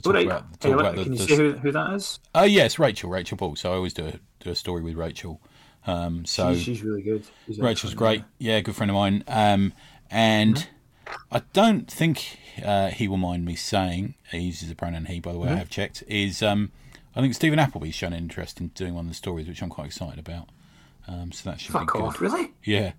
[0.00, 0.26] talk right.
[0.26, 1.02] about talk about the.
[1.04, 2.18] can you the say who, who that is?
[2.34, 3.56] Oh yes, Rachel, Rachel Ball.
[3.56, 5.40] So I always do a, do a story with Rachel.
[5.86, 7.24] Um, so she's, she's really good.
[7.46, 8.22] She's Rachel's great.
[8.38, 9.24] Yeah, good friend of mine.
[9.28, 9.72] Um,
[10.10, 10.68] and Mm-hmm.
[11.30, 15.20] I don't think uh, he will mind me saying he uses the pronoun he.
[15.20, 15.56] By the way, Mm-hmm.
[15.56, 16.04] I have checked.
[16.06, 16.70] Is um,
[17.14, 19.86] I think Steven Appleby's shown interest in doing one of the stories, which I'm quite
[19.88, 20.48] excited about.
[21.08, 22.02] Um, so that should Fuck be good.
[22.02, 22.52] off, really?
[22.64, 22.92] Yeah,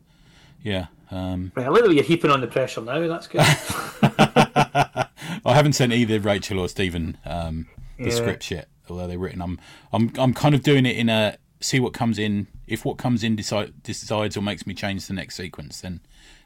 [0.61, 0.87] yeah.
[1.09, 3.07] Um, Right, a little you're heaping on the pressure now.
[3.07, 3.41] That's good.
[5.45, 7.67] I haven't sent either Rachel or Steven um,
[7.97, 8.15] the Yeah.
[8.15, 9.41] scripts yet, although they're written.
[9.41, 9.59] I'm
[9.91, 12.47] I'm I'm kind of doing it in a see what comes in.
[12.67, 15.99] If what comes in decide, decides or makes me change the next sequence, then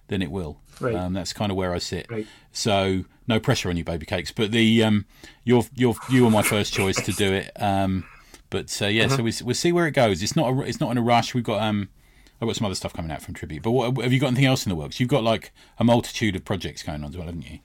[0.07, 0.59] then it will.
[0.79, 0.95] Right.
[0.95, 2.07] Um, that's kind of where I sit.
[2.09, 2.25] Right.
[2.51, 4.31] So no pressure on you, baby cakes.
[4.31, 5.05] But the um,
[5.43, 7.51] you're you're you were my first choice to do it.
[7.61, 8.05] Um,
[8.49, 9.17] but uh, yeah, Uh-huh.
[9.17, 10.23] so we we'll see where it goes.
[10.23, 11.33] It's not a, it's not in a rush.
[11.33, 11.89] We've got um.
[12.39, 14.45] I've got some other stuff coming out from Tribute, but what, have you got anything
[14.45, 14.99] else in the works?
[14.99, 17.59] You've got like a multitude of projects going on as well, haven't you?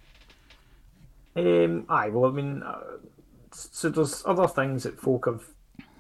[1.37, 2.99] Um, aye, well, I mean, uh,
[3.53, 5.45] so there's other things that folk have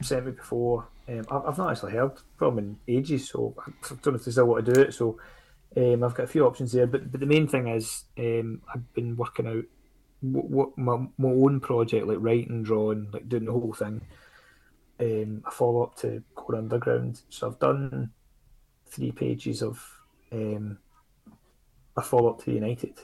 [0.02, 0.88] sent me before.
[1.08, 3.70] Um, I've, I've not actually heard from in ages, so I
[4.02, 4.94] don't know if they still want to do it.
[4.94, 5.18] So
[5.76, 8.92] um, I've got a few options there, but but the main thing is um, I've
[8.94, 9.64] been working out
[10.20, 14.02] what, what my, my own project, like writing, drawing, like doing the whole thing.
[15.00, 17.22] Um, a follow up to Core Underground.
[17.28, 18.10] So I've done
[18.86, 19.82] three pages of
[20.30, 20.78] um,
[21.96, 23.00] a follow up to United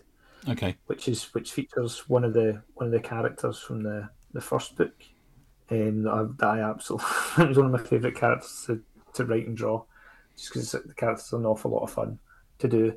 [0.48, 0.76] Okay.
[0.86, 4.76] which is which features one of the one of the characters from the the first
[4.76, 4.94] book,
[5.70, 7.06] um, that I, that I absolutely
[7.44, 8.82] it was one of my favourite characters to,
[9.14, 9.84] to write and draw,
[10.36, 12.18] just because the characters are an awful lot of fun
[12.58, 12.94] to do.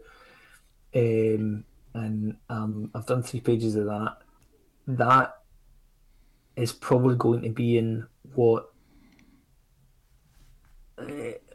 [0.94, 4.18] Um, and um, I've done three pages of that.
[4.88, 5.36] That
[6.56, 8.70] is probably going to be in what.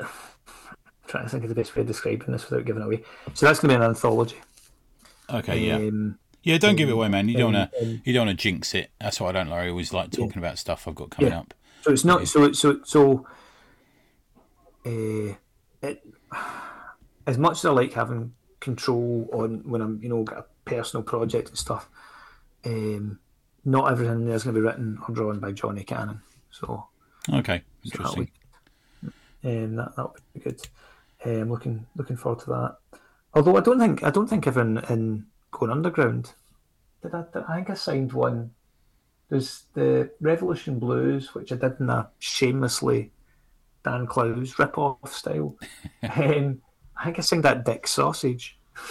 [0.00, 0.06] Uh,
[1.06, 3.04] trying to think of the best way of describing this without giving away.
[3.34, 4.36] So that's going to be an anthology.
[5.30, 5.58] Okay.
[5.66, 5.76] Yeah.
[5.76, 7.28] Um, Yeah, don't give it away, man.
[7.28, 7.82] You don't um, want to.
[7.82, 8.90] um, You don't want to jinx it.
[9.00, 9.64] That's what I don't like.
[9.64, 11.40] I always like talking about stuff I've got coming Yeah.
[11.40, 11.54] up.
[11.82, 13.26] So it's not so so so.
[14.84, 15.34] Uh,
[15.82, 16.02] it
[17.26, 21.02] as much as I like having control on when I'm you know got a personal
[21.02, 21.88] project and stuff.
[22.64, 23.18] Um,
[23.64, 26.20] not everything there's going to be written or drawn by Jonny Canon.
[26.50, 26.86] So
[27.32, 28.30] Okay, so interesting.
[29.02, 29.08] be,
[29.48, 30.60] um, that that'll be good.
[31.24, 32.76] I'm looking looking forward to that.
[33.36, 36.32] Although I don't think I don't think everyone in going underground.
[37.02, 37.24] Did I?
[37.32, 38.52] Did, I think I signed one.
[39.28, 43.12] There's the Revolution Blues, which I did in a shamelessly
[43.84, 45.56] Dan Clowes rip-off style.
[46.02, 46.62] um,
[46.96, 48.58] I think I signed that Dick Sausage.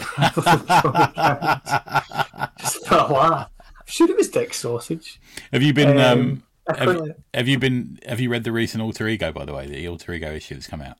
[2.59, 3.49] Just for a laugh.
[3.59, 5.19] I'm sure it was Dick Sausage.
[5.51, 5.99] Have you been?
[5.99, 7.99] Um, Um, have, have you been?
[8.07, 9.31] Have you read the recent Alter Ego?
[9.31, 10.97] By the way, the Alter Ego issue that's come out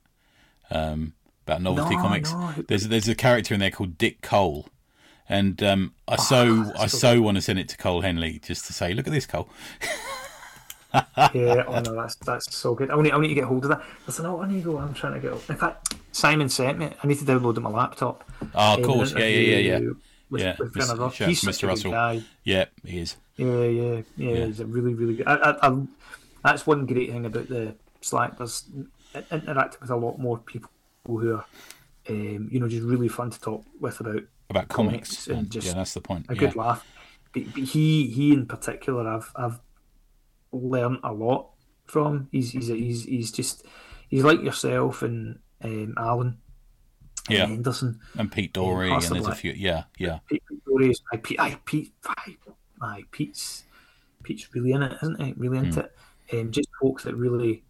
[0.69, 1.13] um,
[1.45, 2.31] about novelty No, comics.
[2.33, 2.53] no.
[2.67, 4.67] There's there's a character in there called Dick Cole,
[5.29, 8.65] and um, Oh, I so I so want to send it to Cole Henley just
[8.67, 9.49] to say, look at this, Cole.
[11.33, 12.89] Yeah, oh no, that's that's so good.
[12.89, 13.81] I need, I need to get hold of that.
[14.05, 15.33] There's an alter ego I'm trying to get.
[15.49, 16.89] In fact, Simon sent me.
[17.03, 18.23] I need to download it on my laptop.
[18.53, 19.89] Oh, of course, yeah, yeah, yeah, yeah.
[20.29, 20.87] With, Yeah, with Mr.
[20.87, 21.67] Shout out He's Mr.
[21.67, 21.91] Russell.
[21.91, 22.21] guy.
[22.45, 23.17] Yeah, he is.
[23.35, 25.27] Yeah, yeah, yeah, He's a really, really good.
[25.27, 25.77] I, I, I,
[26.45, 28.37] that's one great thing about the Slack.
[28.37, 28.63] There's
[29.13, 30.69] in- interacting with a lot more people
[31.05, 31.45] who are,
[32.09, 35.25] um, you know, just really fun to talk with about About comics.
[35.25, 36.25] Comics and and- just yeah, that's the point.
[36.29, 36.39] a yeah.
[36.39, 36.85] good laugh.
[37.33, 39.59] But, but he, he in particular, I've, I've
[40.51, 41.49] learned a lot
[41.85, 42.29] from.
[42.31, 43.65] He's, he's, he's, he's just,
[44.09, 46.37] he's like yourself and um, Alan.
[47.27, 47.45] and Yeah.
[47.47, 47.99] Henderson.
[48.17, 49.51] And Pete Doree, and there's a few.
[49.51, 51.39] Yeah, yeah, Pete, Pete Doree is my Pete.
[51.39, 51.91] Aye, Pete.
[52.05, 52.37] Aye,
[52.81, 53.63] aye, Pete's
[54.23, 55.33] Pete's really in it, isn't he?
[55.35, 55.91] Really into it.
[56.33, 57.63] Um, just folks that really,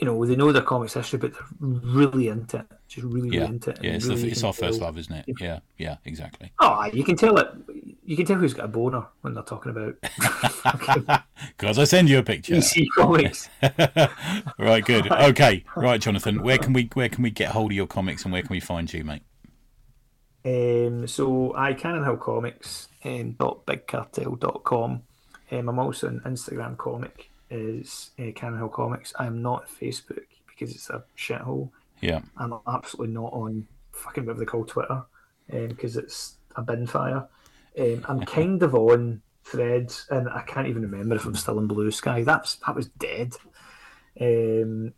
[0.00, 2.66] you know, they know their comics history, but they're really into it.
[2.88, 3.78] Just really, yeah, really into it.
[3.82, 3.90] yeah.
[3.92, 5.26] It's, really the, it's can our first love, isn't it?
[5.38, 6.52] Yeah, yeah, exactly.
[6.58, 7.48] Oh, you can tell it.
[8.04, 9.96] You can tell who's got a boner when they're talking about
[11.56, 12.54] Because I send you a picture.
[12.54, 13.50] DC comics.
[14.58, 15.10] right, good.
[15.30, 16.42] Okay, right, Jonathan.
[16.42, 18.60] Where can we where can we get hold of your comics and where can we
[18.60, 19.22] find you, mate?
[20.44, 25.02] Um, so I Cannon Hill Comics um, dot bigcartel.com.
[25.52, 29.12] Um, I'm also on Instagram comic is uh, Cannon Hill Comics.
[29.18, 31.70] I'm not Facebook because it's a shithole.
[32.00, 35.02] Yeah, I'm absolutely not on fucking whatever they call Twitter
[35.48, 37.26] because it's a bin fire.
[37.78, 41.68] Um, I'm kind of on Threads, and I can't even remember if I'm still in
[41.68, 42.24] Bluesky.
[42.24, 43.34] That's that was dead.
[44.20, 44.92] Um,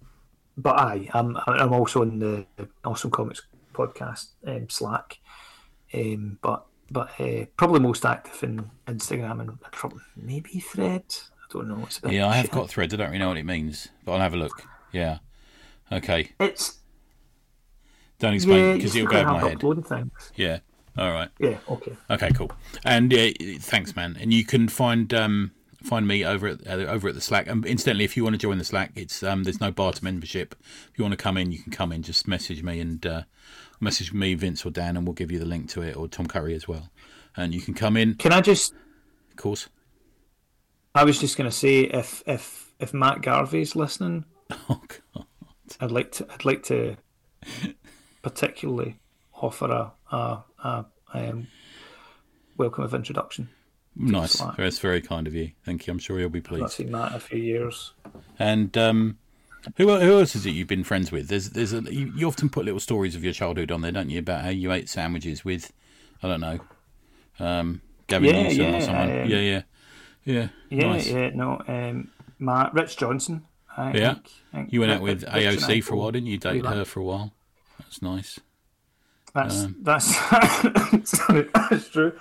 [0.57, 2.47] but aye, I'm I'm also on the
[2.85, 3.43] Awesome Comics
[3.73, 5.19] podcast um, Slack.
[5.95, 11.31] Um, but but uh, probably most active in Instagram and probably maybe Threads.
[11.55, 11.83] Know.
[11.85, 12.27] It's a yeah.
[12.27, 12.95] I have got threads.
[12.95, 14.67] I don't really know what it means, but I'll have a look.
[14.93, 15.19] Yeah.
[15.91, 16.33] Okay.
[16.41, 16.79] It's
[18.19, 19.87] Don't explain because still it'll go over my head.
[19.87, 20.33] things.
[20.37, 20.61] Yeah.
[20.97, 21.31] All right.
[21.39, 21.97] Yeah, okay.
[22.11, 22.51] Okay, cool.
[22.85, 23.31] And yeah,
[23.61, 24.17] thanks, man.
[24.21, 25.53] And you can find um,
[25.83, 27.47] find me over at uh, over at the Slack.
[27.47, 30.05] And incidentally, if you want to join the Slack, it's um, there's no bar to
[30.05, 30.55] membership.
[30.61, 32.03] If you want to come in, you can come in.
[32.03, 33.23] Just message me and uh,
[33.81, 36.27] message me, Vince or Dan, and we'll give you the link to it, or Tom
[36.27, 36.91] Curry as well.
[37.37, 38.75] And you can come in, Can I just
[39.31, 39.69] of course.
[40.95, 44.25] I was just going to say if if if Matt Garvey's listening,
[44.69, 44.83] Oh
[45.15, 45.27] God.
[45.81, 46.97] I'd like to I'd like to
[48.23, 48.99] particularly
[49.35, 51.47] offer a a, a um,
[52.57, 53.49] welcome of introduction.
[53.95, 54.33] Nice.
[54.33, 54.57] Slack.
[54.57, 55.53] That's very kind of you.
[55.65, 55.93] Thank you.
[55.93, 56.73] I'm sure you'll be I've not pleased.
[56.75, 57.93] seen Matt in a few years.
[58.39, 59.19] And um,
[59.77, 61.29] who who else is it you've been friends with?
[61.29, 64.11] There's there's a, you, you often put little stories of your childhood on there, don't
[64.11, 64.19] you?
[64.21, 65.73] About how you ate sandwiches with,
[66.23, 66.61] I don't know,
[67.39, 69.11] um, Gavin Yeah, Newsom or yeah, someone.
[69.11, 69.63] um, yeah, yeah,
[70.25, 70.49] yeah.
[70.71, 71.07] Yeah, nice.
[71.09, 73.45] yeah, no, um, Matt Rich Johnston.
[73.77, 74.15] I Yeah.
[74.15, 76.39] think, think You went out with Rich AOC for a while, didn't you?
[76.39, 76.75] Dated back.
[76.75, 77.33] her for a while.
[77.79, 78.39] That's nice.
[79.35, 80.15] That's Um, that's
[81.11, 82.13] sorry, that's true.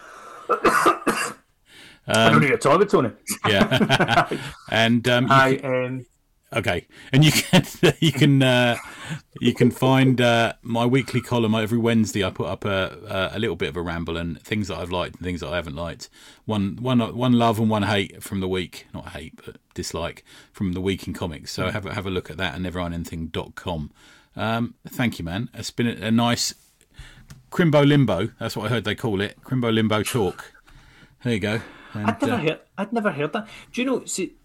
[0.49, 3.11] I don't Um, need talk about Tony.
[3.48, 4.28] yeah,
[4.69, 6.06] and um, I um,
[6.53, 7.64] Okay, and you can
[7.99, 8.78] you can uh,
[9.40, 12.26] you can find uh, my weekly column every Wednesday.
[12.26, 15.15] I put up a, a little bit of a ramble and things that I've liked
[15.15, 16.10] and things that I haven't liked.
[16.45, 20.73] One one one love and one hate from the week, not hate but dislike from
[20.73, 21.52] the week in comics.
[21.53, 23.91] So have a, have a look at that at neverindanything.com.
[24.36, 25.49] Um, thank you, man.
[25.53, 26.53] It's been a, a nice
[27.49, 28.30] Crimbo Limbo.
[28.40, 29.41] That's what I heard they call it.
[29.41, 30.52] Crimbo Limbo talk.
[31.23, 31.61] There you go.
[31.94, 32.60] And, I'd never uh, heard.
[32.78, 33.48] I'd never heard that.
[33.73, 34.06] Do you know?
[34.06, 34.36] See,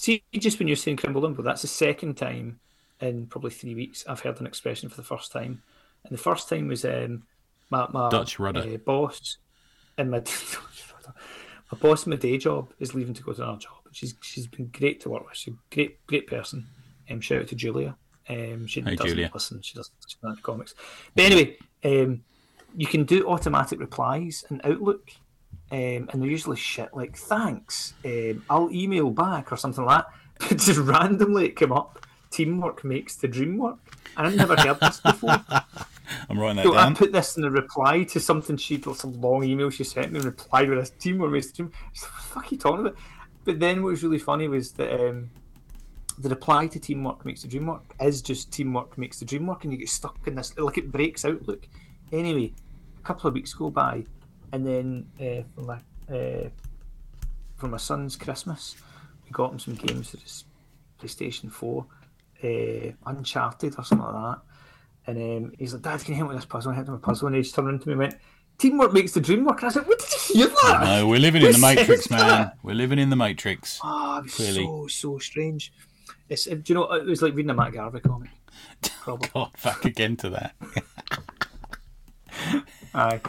[0.00, 2.58] see, just when you're saying Crimble Limbo, that's the second time
[3.00, 5.62] in probably three weeks I've heard an expression for the first time.
[6.04, 7.22] And the first time was um,
[7.70, 8.60] my, my Dutch rudder.
[8.60, 9.36] uh, boss
[9.98, 10.18] in my
[11.72, 13.72] my boss in my day job is leaving to go to another job.
[13.92, 15.36] She's she's been great to work with.
[15.36, 16.66] She's a great great person.
[17.10, 17.96] Um, shout out to Julia.
[18.28, 19.30] Um, she Hey, doesn't Julia.
[19.34, 19.60] listen.
[19.62, 20.74] She doesn't comics.
[21.14, 22.22] But anyway, um,
[22.76, 25.10] you can do automatic replies in Outlook
[25.72, 30.04] um, and they're usually shit like thanks, um, I'll email back or something like
[30.40, 30.58] that.
[30.58, 32.06] Just randomly it came up.
[32.30, 33.78] Teamwork makes the dream work.
[34.16, 35.44] And I've never heard this before.
[36.28, 39.44] I'm writing that So I put this in a reply to something she some long
[39.44, 41.72] email she sent me and replied with this teamwork makes the dream.
[41.74, 42.98] I like, what the fuck are you talking about?
[43.44, 45.30] But then what was really funny was that um,
[46.18, 49.64] the reply to teamwork makes the dream work is just teamwork makes the dream work
[49.64, 51.66] and you get stuck in this like it breaks Outlook.
[52.12, 52.52] Anyway,
[52.98, 54.04] a couple of weeks go by
[54.52, 55.78] and then uh, for my
[56.14, 56.48] uh,
[57.56, 58.76] for my son's Christmas,
[59.24, 60.44] we got him some games for his
[61.00, 61.86] PlayStation Four,
[62.42, 64.42] uh, Uncharted or something like that.
[65.06, 66.72] And um, he's like, Dad, can you help me with this puzzle?
[66.72, 68.16] I helped him with a puzzle, and he just turned around to me and went,
[68.58, 69.62] Teamwork makes the dream work.
[69.62, 70.80] And I said, What did you hear that?
[70.84, 72.20] No, we're living in the Matrix, man.
[72.20, 72.58] that?
[72.62, 73.80] We're living in the Matrix.
[73.82, 74.64] Oh, Clearly.
[74.64, 75.72] so so strange.
[76.28, 76.92] It's, do you know?
[76.92, 78.30] It was like reading a Matt Garvey comic.
[79.00, 79.28] Probably.
[79.34, 80.54] God, back again to that.
[82.94, 83.20] Aye.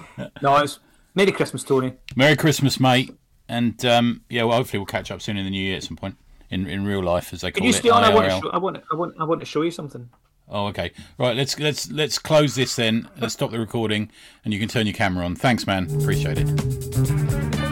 [0.42, 0.80] No, it's
[1.14, 1.94] Merry Christmas, Tony.
[2.16, 3.16] Merry Christmas, mate.
[3.48, 5.98] And um, yeah, well, hopefully we'll catch up soon in the new year at some
[5.98, 6.16] point
[6.50, 7.74] in, in real life, as they call Can you it.
[7.74, 8.04] stay on?
[8.04, 10.10] I want, to show, I want, I want, I want to show you something.
[10.48, 10.92] Oh, okay.
[11.18, 13.10] Right, let's let's let's close this then.
[13.18, 14.12] Let's stop the recording,
[14.44, 15.36] and you can turn your camera on.
[15.36, 15.90] Thanks, man.
[16.02, 17.71] Appreciate it.